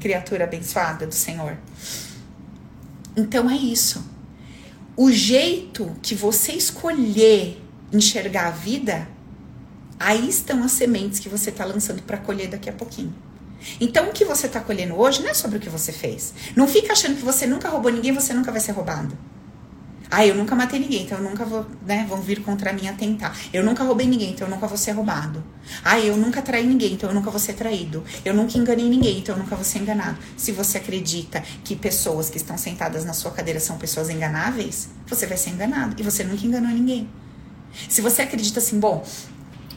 Criatura 0.00 0.44
abençoada 0.44 1.06
do 1.06 1.14
Senhor. 1.14 1.56
Então 3.16 3.48
é 3.48 3.56
isso. 3.56 4.04
O 4.96 5.10
jeito 5.10 5.96
que 6.02 6.14
você 6.14 6.52
escolher 6.52 7.62
enxergar 7.92 8.48
a 8.48 8.50
vida, 8.50 9.08
aí 9.98 10.28
estão 10.28 10.62
as 10.64 10.72
sementes 10.72 11.20
que 11.20 11.28
você 11.28 11.50
está 11.50 11.64
lançando 11.64 12.02
para 12.02 12.18
colher 12.18 12.48
daqui 12.48 12.68
a 12.68 12.72
pouquinho. 12.72 13.14
Então, 13.80 14.08
o 14.08 14.12
que 14.12 14.24
você 14.24 14.46
está 14.46 14.60
colhendo 14.60 14.98
hoje 14.98 15.22
não 15.22 15.28
é 15.30 15.34
sobre 15.34 15.58
o 15.58 15.60
que 15.60 15.68
você 15.68 15.92
fez. 15.92 16.34
Não 16.56 16.66
fica 16.66 16.92
achando 16.92 17.16
que 17.16 17.22
você 17.22 17.46
nunca 17.46 17.68
roubou 17.68 17.92
ninguém, 17.92 18.12
você 18.12 18.34
nunca 18.34 18.50
vai 18.50 18.60
ser 18.60 18.72
roubado. 18.72 19.16
Ah, 20.14 20.26
eu 20.26 20.34
nunca 20.34 20.54
matei 20.54 20.78
ninguém, 20.78 21.04
então 21.04 21.16
eu 21.16 21.24
nunca 21.24 21.42
vou, 21.42 21.64
né? 21.86 22.04
Vão 22.06 22.20
vir 22.20 22.42
contra 22.42 22.70
mim 22.70 22.86
atentar. 22.86 23.34
Eu 23.50 23.64
nunca 23.64 23.82
roubei 23.82 24.06
ninguém, 24.06 24.32
então 24.32 24.46
eu 24.46 24.54
nunca 24.54 24.66
vou 24.66 24.76
ser 24.76 24.90
roubado. 24.90 25.42
Ah, 25.82 25.98
eu 25.98 26.18
nunca 26.18 26.42
traí 26.42 26.66
ninguém, 26.66 26.92
então 26.92 27.08
eu 27.08 27.14
nunca 27.14 27.30
vou 27.30 27.40
ser 27.40 27.54
traído. 27.54 28.04
Eu 28.22 28.34
nunca 28.34 28.58
enganei 28.58 28.86
ninguém, 28.86 29.20
então 29.20 29.34
eu 29.34 29.42
nunca 29.42 29.56
vou 29.56 29.64
ser 29.64 29.78
enganado. 29.78 30.18
Se 30.36 30.52
você 30.52 30.76
acredita 30.76 31.42
que 31.64 31.74
pessoas 31.74 32.28
que 32.28 32.36
estão 32.36 32.58
sentadas 32.58 33.06
na 33.06 33.14
sua 33.14 33.30
cadeira 33.30 33.58
são 33.58 33.78
pessoas 33.78 34.10
enganáveis, 34.10 34.90
você 35.06 35.26
vai 35.26 35.38
ser 35.38 35.48
enganado. 35.48 35.96
E 35.98 36.02
você 36.02 36.22
nunca 36.24 36.46
enganou 36.46 36.70
ninguém. 36.70 37.08
Se 37.88 38.02
você 38.02 38.20
acredita 38.20 38.58
assim, 38.58 38.78
bom, 38.78 39.02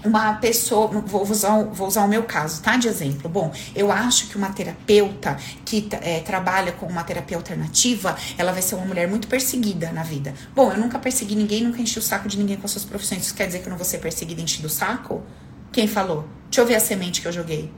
uma 0.05 0.33
pessoa, 0.33 0.87
vou 0.87 1.23
usar, 1.23 1.63
vou 1.63 1.87
usar 1.87 2.03
o 2.03 2.07
meu 2.07 2.23
caso, 2.23 2.61
tá? 2.61 2.77
De 2.77 2.87
exemplo. 2.87 3.29
Bom, 3.29 3.51
eu 3.75 3.91
acho 3.91 4.27
que 4.27 4.37
uma 4.37 4.49
terapeuta 4.49 5.37
que 5.63 5.87
é, 6.01 6.19
trabalha 6.19 6.71
com 6.71 6.85
uma 6.85 7.03
terapia 7.03 7.37
alternativa, 7.37 8.15
ela 8.37 8.51
vai 8.51 8.61
ser 8.61 8.75
uma 8.75 8.85
mulher 8.85 9.07
muito 9.07 9.27
perseguida 9.27 9.91
na 9.91 10.03
vida. 10.03 10.33
Bom, 10.55 10.71
eu 10.71 10.77
nunca 10.77 10.99
persegui 10.99 11.35
ninguém, 11.35 11.63
nunca 11.63 11.81
enchi 11.81 11.99
o 11.99 12.01
saco 12.01 12.27
de 12.27 12.37
ninguém 12.37 12.57
com 12.57 12.65
as 12.65 12.71
suas 12.71 12.85
profissões. 12.85 13.23
Isso 13.23 13.35
quer 13.35 13.47
dizer 13.47 13.59
que 13.59 13.67
eu 13.67 13.71
não 13.71 13.77
vou 13.77 13.85
ser 13.85 13.99
perseguida 13.99 14.41
e 14.41 14.65
o 14.65 14.69
saco? 14.69 15.23
Quem 15.71 15.87
falou? 15.87 16.27
Deixa 16.45 16.61
eu 16.61 16.65
ver 16.65 16.75
a 16.75 16.79
semente 16.79 17.21
que 17.21 17.27
eu 17.27 17.31
joguei. 17.31 17.71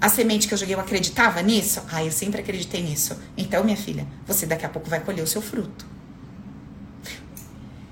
A 0.00 0.08
semente 0.08 0.46
que 0.46 0.54
eu 0.54 0.58
joguei, 0.58 0.74
eu 0.74 0.80
acreditava 0.80 1.42
nisso? 1.42 1.82
Ah, 1.90 2.04
eu 2.04 2.12
sempre 2.12 2.40
acreditei 2.40 2.82
nisso. 2.82 3.18
Então, 3.36 3.64
minha 3.64 3.76
filha, 3.76 4.06
você 4.26 4.46
daqui 4.46 4.64
a 4.64 4.68
pouco 4.68 4.88
vai 4.88 5.00
colher 5.00 5.22
o 5.22 5.26
seu 5.26 5.42
fruto. 5.42 5.84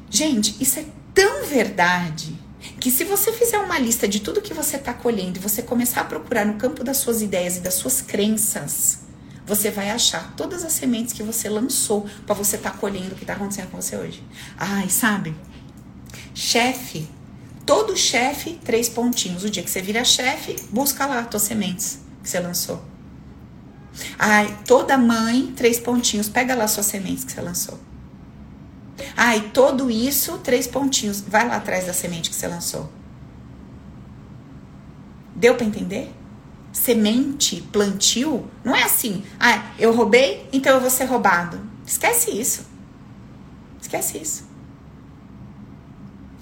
Gente, 0.08 0.56
isso 0.62 0.78
é 0.78 0.84
tão 1.12 1.46
verdade 1.46 2.38
que 2.86 2.90
se 2.92 3.02
você 3.02 3.32
fizer 3.32 3.58
uma 3.58 3.80
lista 3.80 4.06
de 4.06 4.20
tudo 4.20 4.40
que 4.40 4.54
você 4.54 4.76
está 4.76 4.94
colhendo 4.94 5.38
e 5.38 5.42
você 5.42 5.60
começar 5.60 6.02
a 6.02 6.04
procurar 6.04 6.46
no 6.46 6.54
campo 6.54 6.84
das 6.84 6.98
suas 6.98 7.20
ideias 7.20 7.56
e 7.56 7.60
das 7.60 7.74
suas 7.74 8.00
crenças, 8.00 9.00
você 9.44 9.72
vai 9.72 9.90
achar 9.90 10.32
todas 10.36 10.62
as 10.62 10.72
sementes 10.72 11.12
que 11.12 11.20
você 11.20 11.48
lançou 11.48 12.06
para 12.24 12.36
você 12.36 12.54
estar 12.54 12.70
tá 12.70 12.78
colhendo 12.78 13.14
o 13.14 13.16
que 13.16 13.24
está 13.24 13.32
acontecendo 13.32 13.72
com 13.72 13.82
você 13.82 13.96
hoje. 13.96 14.22
Ai, 14.56 14.88
sabe? 14.88 15.34
Chefe, 16.32 17.08
todo 17.66 17.96
chefe, 17.96 18.52
três 18.64 18.88
pontinhos. 18.88 19.42
O 19.42 19.50
dia 19.50 19.64
que 19.64 19.70
você 19.70 19.82
vira 19.82 20.04
chefe, 20.04 20.54
busca 20.70 21.06
lá 21.06 21.18
as 21.18 21.28
tuas 21.28 21.42
sementes 21.42 21.98
que 22.22 22.30
você 22.30 22.38
lançou. 22.38 22.84
Ai, 24.16 24.60
toda 24.64 24.96
mãe, 24.96 25.52
três 25.56 25.80
pontinhos, 25.80 26.28
pega 26.28 26.54
lá 26.54 26.68
suas 26.68 26.86
sementes 26.86 27.24
que 27.24 27.32
você 27.32 27.40
lançou. 27.40 27.80
Ah, 29.16 29.36
e 29.36 29.42
todo 29.50 29.90
isso, 29.90 30.38
três 30.38 30.66
pontinhos. 30.66 31.20
Vai 31.20 31.46
lá 31.46 31.56
atrás 31.56 31.86
da 31.86 31.92
semente 31.92 32.30
que 32.30 32.36
você 32.36 32.46
lançou. 32.46 32.90
Deu 35.34 35.54
para 35.54 35.66
entender? 35.66 36.12
Semente, 36.72 37.62
plantio, 37.72 38.48
não 38.64 38.74
é 38.74 38.82
assim. 38.82 39.24
Ah, 39.38 39.70
eu 39.78 39.94
roubei, 39.94 40.48
então 40.52 40.74
eu 40.74 40.80
vou 40.80 40.90
ser 40.90 41.04
roubado. 41.04 41.60
Esquece 41.86 42.30
isso. 42.30 42.66
Esquece 43.80 44.18
isso. 44.18 44.46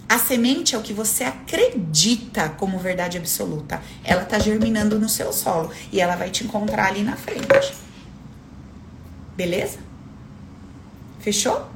A 0.08 0.18
semente 0.18 0.74
é 0.74 0.78
o 0.78 0.82
que 0.82 0.92
você 0.92 1.24
acredita 1.24 2.50
como 2.50 2.78
verdade 2.78 3.16
absoluta. 3.16 3.82
Ela 4.04 4.22
está 4.22 4.38
germinando 4.38 4.98
no 4.98 5.08
seu 5.08 5.32
solo 5.32 5.70
e 5.90 6.00
ela 6.00 6.14
vai 6.14 6.30
te 6.30 6.44
encontrar 6.44 6.88
ali 6.88 7.02
na 7.02 7.16
frente. 7.16 7.74
Beleza? 9.36 9.78
Fechou? 11.18 11.66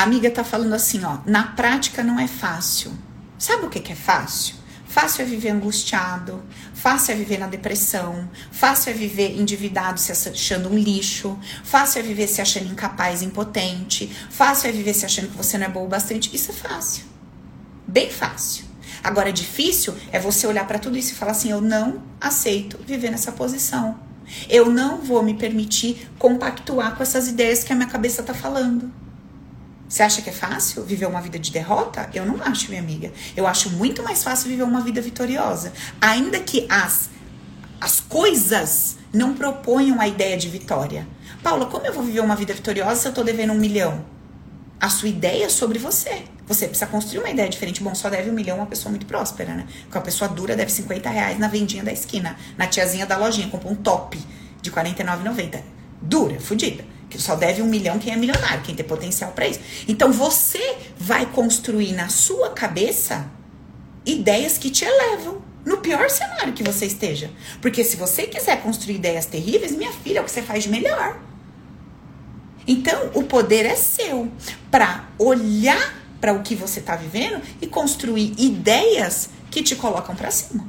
A 0.00 0.04
amiga 0.04 0.30
tá 0.30 0.42
falando 0.42 0.72
assim, 0.72 1.04
ó, 1.04 1.18
na 1.26 1.42
prática 1.48 2.02
não 2.02 2.18
é 2.18 2.26
fácil. 2.26 2.90
Sabe 3.38 3.66
o 3.66 3.68
que, 3.68 3.80
que 3.80 3.92
é 3.92 3.94
fácil? 3.94 4.54
Fácil 4.86 5.20
é 5.20 5.24
viver 5.26 5.50
angustiado, 5.50 6.42
fácil 6.72 7.12
é 7.12 7.16
viver 7.16 7.36
na 7.36 7.46
depressão, 7.46 8.26
fácil 8.50 8.92
é 8.92 8.94
viver 8.94 9.38
endividado 9.38 10.00
se 10.00 10.10
achando 10.10 10.70
um 10.70 10.78
lixo, 10.78 11.38
fácil 11.62 11.98
é 11.98 12.02
viver 12.02 12.28
se 12.28 12.40
achando 12.40 12.72
incapaz, 12.72 13.20
impotente, 13.20 14.10
fácil 14.30 14.70
é 14.70 14.72
viver 14.72 14.94
se 14.94 15.04
achando 15.04 15.28
que 15.28 15.36
você 15.36 15.58
não 15.58 15.66
é 15.66 15.68
bom 15.68 15.84
o 15.84 15.88
bastante. 15.88 16.34
Isso 16.34 16.50
é 16.50 16.54
fácil. 16.54 17.04
Bem 17.86 18.08
fácil. 18.08 18.64
Agora, 19.04 19.30
difícil 19.30 19.94
é 20.10 20.18
você 20.18 20.46
olhar 20.46 20.66
para 20.66 20.78
tudo 20.78 20.96
isso 20.96 21.12
e 21.12 21.14
falar 21.14 21.32
assim: 21.32 21.50
eu 21.50 21.60
não 21.60 22.02
aceito 22.18 22.78
viver 22.86 23.10
nessa 23.10 23.32
posição. 23.32 24.00
Eu 24.48 24.70
não 24.70 24.96
vou 25.02 25.22
me 25.22 25.34
permitir 25.34 26.08
compactuar 26.18 26.96
com 26.96 27.02
essas 27.02 27.28
ideias 27.28 27.62
que 27.62 27.70
a 27.74 27.76
minha 27.76 27.88
cabeça 27.88 28.22
tá 28.22 28.32
falando. 28.32 28.90
Você 29.90 30.04
acha 30.04 30.22
que 30.22 30.30
é 30.30 30.32
fácil 30.32 30.84
viver 30.84 31.06
uma 31.06 31.20
vida 31.20 31.36
de 31.36 31.50
derrota? 31.50 32.08
Eu 32.14 32.24
não 32.24 32.40
acho, 32.44 32.68
minha 32.68 32.80
amiga. 32.80 33.12
Eu 33.36 33.44
acho 33.44 33.70
muito 33.70 34.04
mais 34.04 34.22
fácil 34.22 34.48
viver 34.48 34.62
uma 34.62 34.80
vida 34.80 35.02
vitoriosa. 35.02 35.72
Ainda 36.00 36.38
que 36.38 36.64
as, 36.70 37.10
as 37.80 37.98
coisas 37.98 38.96
não 39.12 39.34
proponham 39.34 40.00
a 40.00 40.06
ideia 40.06 40.36
de 40.36 40.48
vitória. 40.48 41.08
Paula, 41.42 41.66
como 41.66 41.84
eu 41.84 41.92
vou 41.92 42.04
viver 42.04 42.20
uma 42.20 42.36
vida 42.36 42.54
vitoriosa 42.54 43.00
se 43.00 43.08
eu 43.08 43.12
tô 43.12 43.24
devendo 43.24 43.52
um 43.52 43.58
milhão? 43.58 44.04
A 44.80 44.88
sua 44.88 45.08
ideia 45.08 45.46
é 45.46 45.48
sobre 45.48 45.80
você. 45.80 46.22
Você 46.46 46.68
precisa 46.68 46.86
construir 46.86 47.18
uma 47.18 47.30
ideia 47.30 47.48
diferente. 47.48 47.82
Bom, 47.82 47.92
só 47.92 48.08
deve 48.08 48.30
um 48.30 48.32
milhão 48.32 48.58
uma 48.58 48.66
pessoa 48.66 48.90
muito 48.90 49.06
próspera, 49.06 49.54
né? 49.54 49.66
Porque 49.82 49.98
uma 49.98 50.04
pessoa 50.04 50.28
dura 50.28 50.54
deve 50.54 50.70
50 50.70 51.10
reais 51.10 51.36
na 51.36 51.48
vendinha 51.48 51.82
da 51.82 51.92
esquina, 51.92 52.36
na 52.56 52.68
tiazinha 52.68 53.06
da 53.06 53.16
lojinha, 53.16 53.48
compra 53.48 53.68
um 53.68 53.74
top 53.74 54.16
de 54.62 54.70
R$ 54.70 54.76
49,90. 54.84 55.60
Dura, 56.00 56.38
fodida 56.38 56.84
que 57.10 57.20
só 57.20 57.34
deve 57.34 57.60
um 57.60 57.66
milhão 57.66 57.98
quem 57.98 58.12
é 58.12 58.16
milionário, 58.16 58.62
quem 58.62 58.74
tem 58.74 58.86
potencial 58.86 59.32
para 59.32 59.48
isso. 59.48 59.60
Então 59.86 60.12
você 60.12 60.76
vai 60.96 61.26
construir 61.26 61.92
na 61.92 62.08
sua 62.08 62.50
cabeça 62.50 63.28
ideias 64.06 64.56
que 64.56 64.70
te 64.70 64.84
elevam 64.84 65.42
no 65.64 65.78
pior 65.78 66.08
cenário 66.08 66.52
que 66.52 66.62
você 66.62 66.86
esteja. 66.86 67.30
Porque 67.60 67.84
se 67.84 67.96
você 67.96 68.26
quiser 68.26 68.62
construir 68.62 68.94
ideias 68.94 69.26
terríveis, 69.26 69.72
minha 69.72 69.92
filha, 69.92 70.18
é 70.18 70.22
o 70.22 70.24
que 70.24 70.30
você 70.30 70.40
faz 70.40 70.64
de 70.64 70.70
melhor. 70.70 71.20
Então, 72.66 73.10
o 73.14 73.24
poder 73.24 73.66
é 73.66 73.74
seu 73.74 74.30
para 74.70 75.08
olhar 75.18 75.98
para 76.20 76.32
o 76.32 76.42
que 76.42 76.54
você 76.54 76.80
está 76.80 76.94
vivendo 76.96 77.42
e 77.60 77.66
construir 77.66 78.34
ideias 78.38 79.30
que 79.50 79.62
te 79.62 79.74
colocam 79.74 80.14
para 80.14 80.30
cima. 80.30 80.68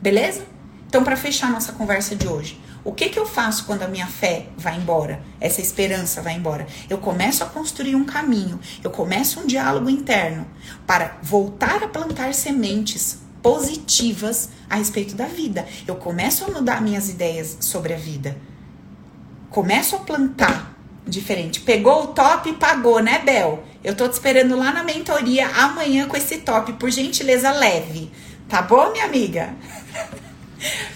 Beleza? 0.00 0.44
Então, 0.86 1.02
para 1.02 1.16
fechar 1.16 1.50
nossa 1.50 1.72
conversa 1.72 2.14
de 2.14 2.28
hoje, 2.28 2.60
o 2.86 2.92
que, 2.92 3.08
que 3.08 3.18
eu 3.18 3.26
faço 3.26 3.64
quando 3.64 3.82
a 3.82 3.88
minha 3.88 4.06
fé 4.06 4.46
vai 4.56 4.76
embora? 4.76 5.20
Essa 5.40 5.60
esperança 5.60 6.22
vai 6.22 6.34
embora? 6.34 6.68
Eu 6.88 6.98
começo 6.98 7.42
a 7.42 7.46
construir 7.46 7.96
um 7.96 8.04
caminho, 8.04 8.60
eu 8.82 8.92
começo 8.92 9.40
um 9.40 9.46
diálogo 9.46 9.90
interno 9.90 10.46
para 10.86 11.18
voltar 11.20 11.82
a 11.82 11.88
plantar 11.88 12.32
sementes 12.32 13.18
positivas 13.42 14.50
a 14.70 14.76
respeito 14.76 15.16
da 15.16 15.26
vida. 15.26 15.66
Eu 15.84 15.96
começo 15.96 16.44
a 16.44 16.48
mudar 16.48 16.80
minhas 16.80 17.08
ideias 17.08 17.56
sobre 17.58 17.92
a 17.92 17.96
vida. 17.96 18.36
Começo 19.50 19.96
a 19.96 19.98
plantar 19.98 20.78
diferente. 21.04 21.62
Pegou 21.62 22.04
o 22.04 22.06
top 22.08 22.50
e 22.50 22.52
pagou, 22.52 23.00
né, 23.00 23.18
Bel? 23.18 23.64
Eu 23.82 23.96
tô 23.96 24.06
te 24.08 24.12
esperando 24.12 24.56
lá 24.56 24.72
na 24.72 24.84
mentoria 24.84 25.48
amanhã 25.48 26.06
com 26.06 26.16
esse 26.16 26.38
top, 26.38 26.74
por 26.74 26.88
gentileza, 26.92 27.50
leve. 27.50 28.12
Tá 28.48 28.62
bom, 28.62 28.92
minha 28.92 29.06
amiga? 29.06 29.56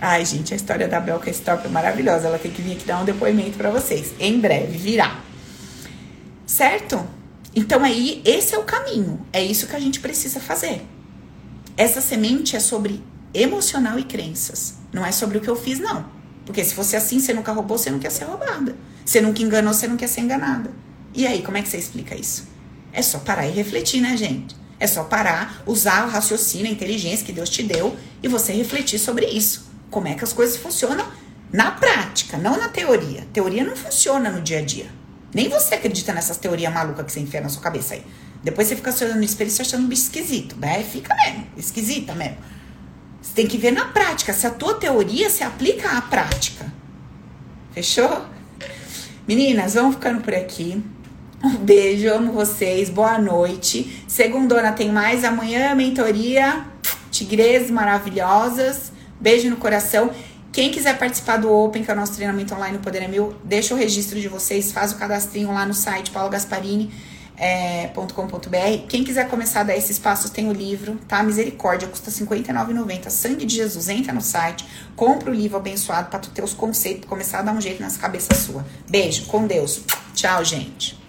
Ai, 0.00 0.24
gente, 0.24 0.52
a 0.52 0.56
história 0.56 0.88
da 0.88 1.00
Bel 1.00 1.20
Stop 1.28 1.66
é 1.66 1.70
maravilhosa. 1.70 2.26
Ela 2.26 2.38
tem 2.38 2.50
que 2.50 2.60
vir 2.60 2.72
aqui 2.72 2.84
dar 2.84 3.00
um 3.00 3.04
depoimento 3.04 3.56
para 3.56 3.70
vocês. 3.70 4.12
Em 4.18 4.40
breve 4.40 4.76
virá. 4.76 5.20
Certo? 6.46 7.04
Então 7.54 7.82
aí, 7.84 8.20
esse 8.24 8.54
é 8.54 8.58
o 8.58 8.64
caminho. 8.64 9.24
É 9.32 9.42
isso 9.42 9.66
que 9.66 9.76
a 9.76 9.80
gente 9.80 10.00
precisa 10.00 10.40
fazer. 10.40 10.82
Essa 11.76 12.00
semente 12.00 12.56
é 12.56 12.60
sobre 12.60 13.02
emocional 13.32 13.98
e 13.98 14.04
crenças. 14.04 14.74
Não 14.92 15.06
é 15.06 15.12
sobre 15.12 15.38
o 15.38 15.40
que 15.40 15.48
eu 15.48 15.56
fiz, 15.56 15.78
não. 15.78 16.04
Porque 16.44 16.62
se 16.62 16.74
fosse 16.74 16.96
assim, 16.96 17.18
você 17.18 17.32
nunca 17.32 17.52
roubou, 17.52 17.78
você 17.78 17.90
não 17.90 17.98
quer 17.98 18.10
ser 18.10 18.24
roubada. 18.24 18.76
Você 19.04 19.20
nunca 19.20 19.42
enganou, 19.42 19.72
você 19.72 19.86
não 19.86 19.96
quer 19.96 20.08
ser 20.08 20.20
enganada. 20.20 20.70
E 21.14 21.26
aí, 21.26 21.42
como 21.42 21.56
é 21.56 21.62
que 21.62 21.68
você 21.68 21.78
explica 21.78 22.14
isso? 22.14 22.46
É 22.92 23.00
só 23.00 23.18
parar 23.18 23.46
e 23.46 23.52
refletir, 23.52 24.00
né, 24.00 24.16
gente? 24.16 24.54
É 24.78 24.86
só 24.86 25.04
parar, 25.04 25.62
usar 25.66 26.06
o 26.06 26.10
raciocínio, 26.10 26.66
a 26.66 26.70
inteligência 26.70 27.24
que 27.24 27.32
Deus 27.32 27.48
te 27.48 27.62
deu 27.62 27.96
e 28.22 28.28
você 28.28 28.52
refletir 28.52 28.98
sobre 28.98 29.26
isso 29.26 29.73
como 29.94 30.08
é 30.08 30.14
que 30.14 30.24
as 30.24 30.32
coisas 30.32 30.56
funcionam 30.56 31.06
na 31.52 31.70
prática, 31.70 32.36
não 32.36 32.58
na 32.58 32.68
teoria. 32.68 33.28
Teoria 33.32 33.62
não 33.62 33.76
funciona 33.76 34.28
no 34.28 34.42
dia 34.42 34.58
a 34.58 34.60
dia. 34.60 34.86
Nem 35.32 35.48
você 35.48 35.76
acredita 35.76 36.12
nessas 36.12 36.36
teorias 36.36 36.72
malucas 36.72 37.06
que 37.06 37.12
você 37.12 37.20
enfia 37.20 37.40
na 37.40 37.48
sua 37.48 37.62
cabeça 37.62 37.94
aí. 37.94 38.04
Depois 38.42 38.66
você 38.66 38.74
fica 38.74 38.90
se 38.90 39.04
olhando 39.04 39.18
no 39.18 39.24
espelho 39.24 39.46
e 39.46 39.52
se 39.52 39.62
achando 39.62 39.84
um 39.84 39.86
bicho 39.86 40.02
esquisito. 40.02 40.56
É, 40.60 40.82
fica 40.82 41.14
mesmo, 41.14 41.46
esquisita 41.56 42.12
mesmo. 42.12 42.38
Você 43.22 43.34
tem 43.34 43.46
que 43.46 43.56
ver 43.56 43.70
na 43.70 43.84
prática. 43.84 44.32
Se 44.32 44.44
a 44.48 44.50
tua 44.50 44.74
teoria 44.74 45.30
se 45.30 45.44
aplica 45.44 45.96
à 45.96 46.02
prática. 46.02 46.66
Fechou? 47.72 48.26
Meninas, 49.28 49.74
vamos 49.74 49.94
ficando 49.94 50.22
por 50.22 50.34
aqui. 50.34 50.82
Um 51.42 51.56
beijo, 51.56 52.12
amo 52.12 52.32
vocês. 52.32 52.90
Boa 52.90 53.16
noite. 53.16 54.04
Segundona 54.08 54.72
tem 54.72 54.90
mais. 54.90 55.22
Amanhã, 55.22 55.72
mentoria. 55.76 56.64
Tigres 57.12 57.70
maravilhosas. 57.70 58.93
Beijo 59.20 59.48
no 59.50 59.56
coração. 59.56 60.10
Quem 60.52 60.70
quiser 60.70 60.96
participar 60.98 61.38
do 61.38 61.52
Open, 61.52 61.82
que 61.82 61.90
é 61.90 61.94
o 61.94 61.96
nosso 61.96 62.14
treinamento 62.14 62.54
online 62.54 62.76
no 62.76 62.82
Poder 62.82 63.02
é 63.02 63.08
Meu, 63.08 63.34
deixa 63.42 63.74
o 63.74 63.76
registro 63.76 64.20
de 64.20 64.28
vocês, 64.28 64.70
faz 64.70 64.92
o 64.92 64.96
cadastrinho 64.96 65.52
lá 65.52 65.66
no 65.66 65.74
site 65.74 66.12
Paulo 66.12 66.30
Gasparini. 66.30 66.92
é. 67.36 67.88
Quem 68.88 69.02
quiser 69.02 69.28
começar 69.28 69.60
a 69.60 69.64
dar 69.64 69.76
esses 69.76 69.98
passos, 69.98 70.30
tem 70.30 70.48
o 70.48 70.52
livro, 70.52 70.96
tá? 71.08 71.22
Misericórdia, 71.22 71.88
custa 71.88 72.10
R$ 72.10 72.16
59,90. 72.16 73.10
Sangue 73.10 73.44
de 73.44 73.56
Jesus, 73.56 73.88
entra 73.88 74.12
no 74.12 74.20
site, 74.20 74.64
compra 74.94 75.30
o 75.30 75.34
livro 75.34 75.56
abençoado 75.56 76.08
para 76.08 76.20
tu 76.20 76.30
ter 76.30 76.44
os 76.44 76.54
conceitos, 76.54 77.08
começar 77.08 77.40
a 77.40 77.42
dar 77.42 77.52
um 77.52 77.60
jeito 77.60 77.82
nas 77.82 77.96
cabeças 77.96 78.38
sua. 78.38 78.64
Beijo, 78.88 79.26
com 79.26 79.46
Deus. 79.48 79.80
Tchau, 80.14 80.44
gente. 80.44 81.03